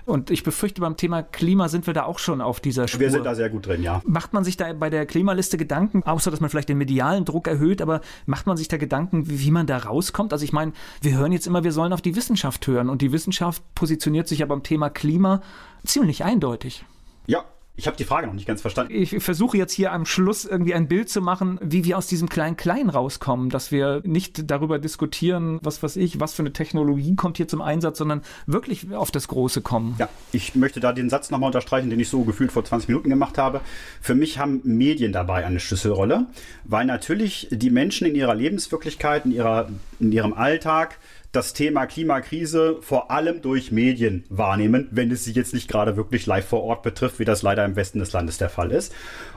Und 0.05 0.31
ich 0.31 0.43
befürchte, 0.43 0.81
beim 0.81 0.97
Thema 0.97 1.21
Klima 1.21 1.69
sind 1.69 1.85
wir 1.85 1.93
da 1.93 2.03
auch 2.03 2.17
schon 2.17 2.41
auf 2.41 2.59
dieser 2.59 2.87
Spur. 2.87 2.99
Wir 2.99 3.11
sind 3.11 3.25
da 3.25 3.35
sehr 3.35 3.49
gut 3.49 3.67
drin, 3.67 3.83
ja. 3.83 4.01
Macht 4.05 4.33
man 4.33 4.43
sich 4.43 4.57
da 4.57 4.73
bei 4.73 4.89
der 4.89 5.05
Klimaliste 5.05 5.57
Gedanken, 5.57 6.03
außer 6.03 6.31
dass 6.31 6.39
man 6.39 6.49
vielleicht 6.49 6.69
den 6.69 6.79
medialen 6.79 7.25
Druck 7.25 7.47
erhöht, 7.47 7.81
aber 7.81 8.01
macht 8.25 8.47
man 8.47 8.57
sich 8.57 8.67
da 8.67 8.77
Gedanken, 8.77 9.29
wie, 9.29 9.39
wie 9.39 9.51
man 9.51 9.67
da 9.67 9.77
rauskommt? 9.77 10.33
Also 10.33 10.43
ich 10.43 10.53
meine, 10.53 10.73
wir 11.01 11.15
hören 11.15 11.31
jetzt 11.31 11.45
immer, 11.45 11.63
wir 11.63 11.71
sollen 11.71 11.93
auf 11.93 12.01
die 12.01 12.15
Wissenschaft 12.15 12.65
hören 12.65 12.89
und 12.89 13.01
die 13.01 13.11
Wissenschaft 13.11 13.61
positioniert 13.75 14.27
sich 14.27 14.39
ja 14.39 14.47
beim 14.47 14.63
Thema 14.63 14.89
Klima 14.89 15.41
ziemlich 15.85 16.23
eindeutig. 16.23 16.85
Ja, 17.27 17.45
ich 17.79 17.87
habe 17.87 17.95
die 17.95 18.03
Frage 18.03 18.27
noch 18.27 18.33
nicht 18.33 18.45
ganz 18.45 18.59
verstanden. 18.59 18.93
Ich 18.93 19.17
versuche 19.23 19.57
jetzt 19.57 19.71
hier 19.71 19.93
am 19.93 20.05
Schluss 20.05 20.43
irgendwie 20.43 20.73
ein 20.73 20.89
Bild 20.89 21.09
zu 21.09 21.21
machen, 21.21 21.57
wie 21.61 21.85
wir 21.85 21.97
aus 21.97 22.07
diesem 22.07 22.27
Klein-Klein 22.27 22.89
rauskommen, 22.89 23.49
dass 23.49 23.71
wir 23.71 24.01
nicht 24.03 24.51
darüber 24.51 24.79
diskutieren, 24.79 25.59
was 25.63 25.81
weiß 25.81 25.95
ich, 25.95 26.19
was 26.19 26.33
für 26.33 26.41
eine 26.41 26.51
Technologie 26.51 27.15
kommt 27.15 27.37
hier 27.37 27.47
zum 27.47 27.61
Einsatz, 27.61 27.99
sondern 27.99 28.21
wirklich 28.45 28.93
auf 28.93 29.11
das 29.11 29.29
Große 29.29 29.61
kommen. 29.61 29.95
Ja, 29.97 30.09
ich 30.33 30.55
möchte 30.55 30.81
da 30.81 30.91
den 30.91 31.09
Satz 31.09 31.31
nochmal 31.31 31.47
unterstreichen, 31.47 31.89
den 31.89 32.01
ich 32.01 32.09
so 32.09 32.23
gefühlt 32.23 32.51
vor 32.51 32.65
20 32.65 32.89
Minuten 32.89 33.09
gemacht 33.09 33.37
habe. 33.37 33.61
Für 34.01 34.13
mich 34.13 34.37
haben 34.37 34.59
Medien 34.65 35.13
dabei 35.13 35.45
eine 35.45 35.61
Schlüsselrolle, 35.61 36.25
weil 36.65 36.85
natürlich 36.85 37.47
die 37.49 37.69
Menschen 37.69 38.07
in 38.07 38.15
ihrer 38.15 38.35
Lebenswirklichkeit, 38.35 39.23
in, 39.23 39.31
ihrer, 39.31 39.69
in 40.01 40.11
ihrem 40.11 40.33
Alltag, 40.33 40.97
das 41.31 41.53
Thema 41.53 41.85
Klimakrise 41.85 42.77
vor 42.81 43.11
allem 43.11 43.41
durch 43.41 43.71
Medien 43.71 44.23
wahrnehmen, 44.29 44.87
wenn 44.91 45.11
es 45.11 45.25
sie 45.25 45.31
jetzt 45.33 45.53
nicht 45.53 45.67
gerade 45.69 45.95
wirklich 45.95 46.25
live 46.25 46.47
vor 46.47 46.63
Ort 46.63 46.81
betrifft, 46.81 47.19
wie 47.19 47.25
das 47.25 47.43
leider 47.43 47.63
im 47.65 47.75
Westen 47.75 47.99
des 47.99 48.13
Landes 48.13 48.39
der 48.39 48.49
Fall 48.49 48.71
ist. 48.71 48.93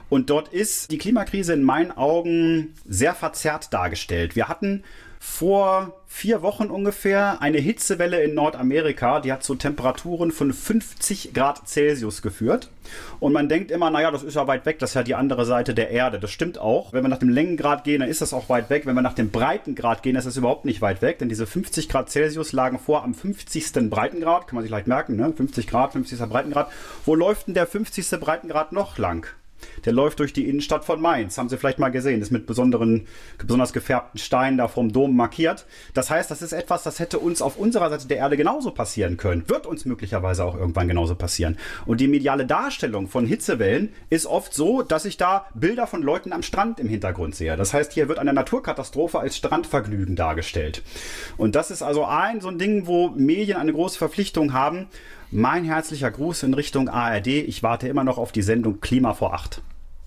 Und 0.09 0.29
dort 0.29 0.47
ist 0.47 0.91
die 0.91 0.97
Klimakrise 0.97 1.53
in 1.53 1.63
meinen 1.63 1.91
Augen 1.91 2.73
sehr 2.87 3.13
verzerrt 3.13 3.73
dargestellt. 3.73 4.35
Wir 4.35 4.47
hatten 4.47 4.83
vor 5.25 5.93
vier 6.05 6.41
Wochen 6.41 6.65
ungefähr 6.65 7.41
eine 7.41 7.57
Hitzewelle 7.57 8.21
in 8.21 8.33
Nordamerika, 8.35 9.21
die 9.21 9.31
hat 9.31 9.41
zu 9.41 9.55
Temperaturen 9.55 10.33
von 10.33 10.51
50 10.51 11.33
Grad 11.33 11.65
Celsius 11.65 12.21
geführt. 12.21 12.69
Und 13.21 13.31
man 13.31 13.47
denkt 13.47 13.71
immer, 13.71 13.89
naja, 13.89 14.11
das 14.11 14.21
ist 14.21 14.35
ja 14.35 14.47
weit 14.47 14.65
weg, 14.65 14.79
das 14.79 14.91
ist 14.91 14.95
ja 14.95 15.03
die 15.03 15.15
andere 15.15 15.45
Seite 15.45 15.73
der 15.73 15.91
Erde. 15.91 16.19
Das 16.19 16.29
stimmt 16.29 16.57
auch. 16.57 16.91
Wenn 16.91 17.05
wir 17.05 17.07
nach 17.07 17.19
dem 17.19 17.29
Längengrad 17.29 17.85
gehen, 17.85 18.01
dann 18.01 18.09
ist 18.09 18.19
das 18.19 18.33
auch 18.33 18.49
weit 18.49 18.69
weg. 18.69 18.85
Wenn 18.85 18.95
wir 18.95 19.01
nach 19.01 19.13
dem 19.13 19.31
Breitengrad 19.31 20.03
gehen, 20.03 20.17
ist 20.17 20.27
das 20.27 20.35
überhaupt 20.35 20.65
nicht 20.65 20.81
weit 20.81 21.01
weg, 21.01 21.19
denn 21.19 21.29
diese 21.29 21.47
50 21.47 21.87
Grad 21.87 22.09
Celsius 22.09 22.51
lagen 22.51 22.77
vor 22.77 23.05
am 23.05 23.13
50. 23.13 23.89
Breitengrad, 23.89 24.47
kann 24.47 24.55
man 24.55 24.63
sich 24.63 24.71
leicht 24.71 24.87
merken, 24.87 25.15
ne? 25.15 25.31
50 25.31 25.67
Grad, 25.67 25.93
50. 25.93 26.19
Breitengrad. 26.19 26.69
Wo 27.05 27.15
läuft 27.15 27.47
denn 27.47 27.53
der 27.53 27.65
50. 27.65 28.19
Breitengrad 28.19 28.73
noch 28.73 28.97
lang? 28.97 29.25
Der 29.85 29.93
läuft 29.93 30.19
durch 30.19 30.33
die 30.33 30.47
Innenstadt 30.49 30.85
von 30.85 31.01
Mainz. 31.01 31.37
Haben 31.37 31.49
Sie 31.49 31.57
vielleicht 31.57 31.79
mal 31.79 31.89
gesehen. 31.89 32.21
Ist 32.21 32.31
mit 32.31 32.45
besonderen, 32.45 33.07
besonders 33.37 33.73
gefärbten 33.73 34.19
Steinen 34.19 34.57
da 34.57 34.67
vom 34.67 34.91
Dom 34.91 35.15
markiert. 35.15 35.65
Das 35.93 36.09
heißt, 36.09 36.29
das 36.31 36.41
ist 36.41 36.53
etwas, 36.53 36.83
das 36.83 36.99
hätte 36.99 37.19
uns 37.19 37.41
auf 37.41 37.57
unserer 37.57 37.89
Seite 37.89 38.07
der 38.07 38.17
Erde 38.17 38.37
genauso 38.37 38.71
passieren 38.71 39.17
können. 39.17 39.47
Wird 39.49 39.65
uns 39.65 39.85
möglicherweise 39.85 40.45
auch 40.45 40.55
irgendwann 40.55 40.87
genauso 40.87 41.15
passieren. 41.15 41.57
Und 41.85 42.01
die 42.01 42.07
mediale 42.07 42.45
Darstellung 42.45 43.07
von 43.07 43.25
Hitzewellen 43.25 43.89
ist 44.09 44.25
oft 44.25 44.53
so, 44.53 44.81
dass 44.81 45.05
ich 45.05 45.17
da 45.17 45.45
Bilder 45.53 45.87
von 45.87 46.01
Leuten 46.01 46.33
am 46.33 46.43
Strand 46.43 46.79
im 46.79 46.87
Hintergrund 46.87 47.35
sehe. 47.35 47.57
Das 47.57 47.73
heißt, 47.73 47.93
hier 47.93 48.07
wird 48.07 48.19
eine 48.19 48.33
Naturkatastrophe 48.33 49.19
als 49.19 49.37
Strandvergnügen 49.37 50.15
dargestellt. 50.15 50.83
Und 51.37 51.55
das 51.55 51.71
ist 51.71 51.81
also 51.81 52.05
ein 52.05 52.41
so 52.41 52.49
ein 52.49 52.57
Ding, 52.57 52.87
wo 52.87 53.09
Medien 53.09 53.57
eine 53.57 53.73
große 53.73 53.97
Verpflichtung 53.97 54.53
haben. 54.53 54.87
Mein 55.35 55.63
herzlicher 55.63 56.11
Gruß 56.11 56.43
in 56.43 56.53
Richtung 56.53 56.89
ARD. 56.89 57.25
Ich 57.25 57.63
warte 57.63 57.87
immer 57.87 58.03
noch 58.03 58.19
auf 58.19 58.31
die 58.31 58.43
Sendung 58.43 58.81
Klima 58.81 59.15
vor 59.15 59.33
acht. 59.33 59.63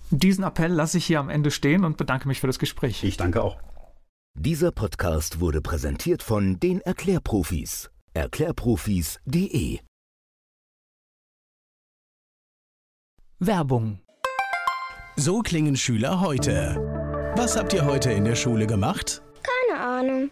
Diesen 0.09 0.45
Appell 0.45 0.71
lasse 0.71 0.99
ich 0.99 1.05
hier 1.05 1.19
am 1.19 1.29
Ende 1.29 1.51
stehen 1.51 1.83
und 1.83 1.97
bedanke 1.97 2.29
mich 2.29 2.39
für 2.39 2.47
das 2.47 2.59
Gespräch. 2.59 3.03
Ich 3.03 3.17
danke 3.17 3.43
auch. 3.43 3.57
Dieser 4.39 4.71
Podcast 4.71 5.41
wurde 5.41 5.59
präsentiert 5.61 6.23
von 6.23 6.61
den 6.61 6.79
Erklärprofis. 6.79 7.89
Erklärprofis.de 8.13 9.79
Werbung. 13.39 13.99
So 15.17 15.41
klingen 15.41 15.75
Schüler 15.75 16.21
heute. 16.21 17.33
Was 17.35 17.57
habt 17.57 17.73
ihr 17.73 17.83
heute 17.83 18.13
in 18.13 18.23
der 18.23 18.35
Schule 18.35 18.65
gemacht? 18.65 19.21
Keine 19.43 19.81
Ahnung. 19.81 20.31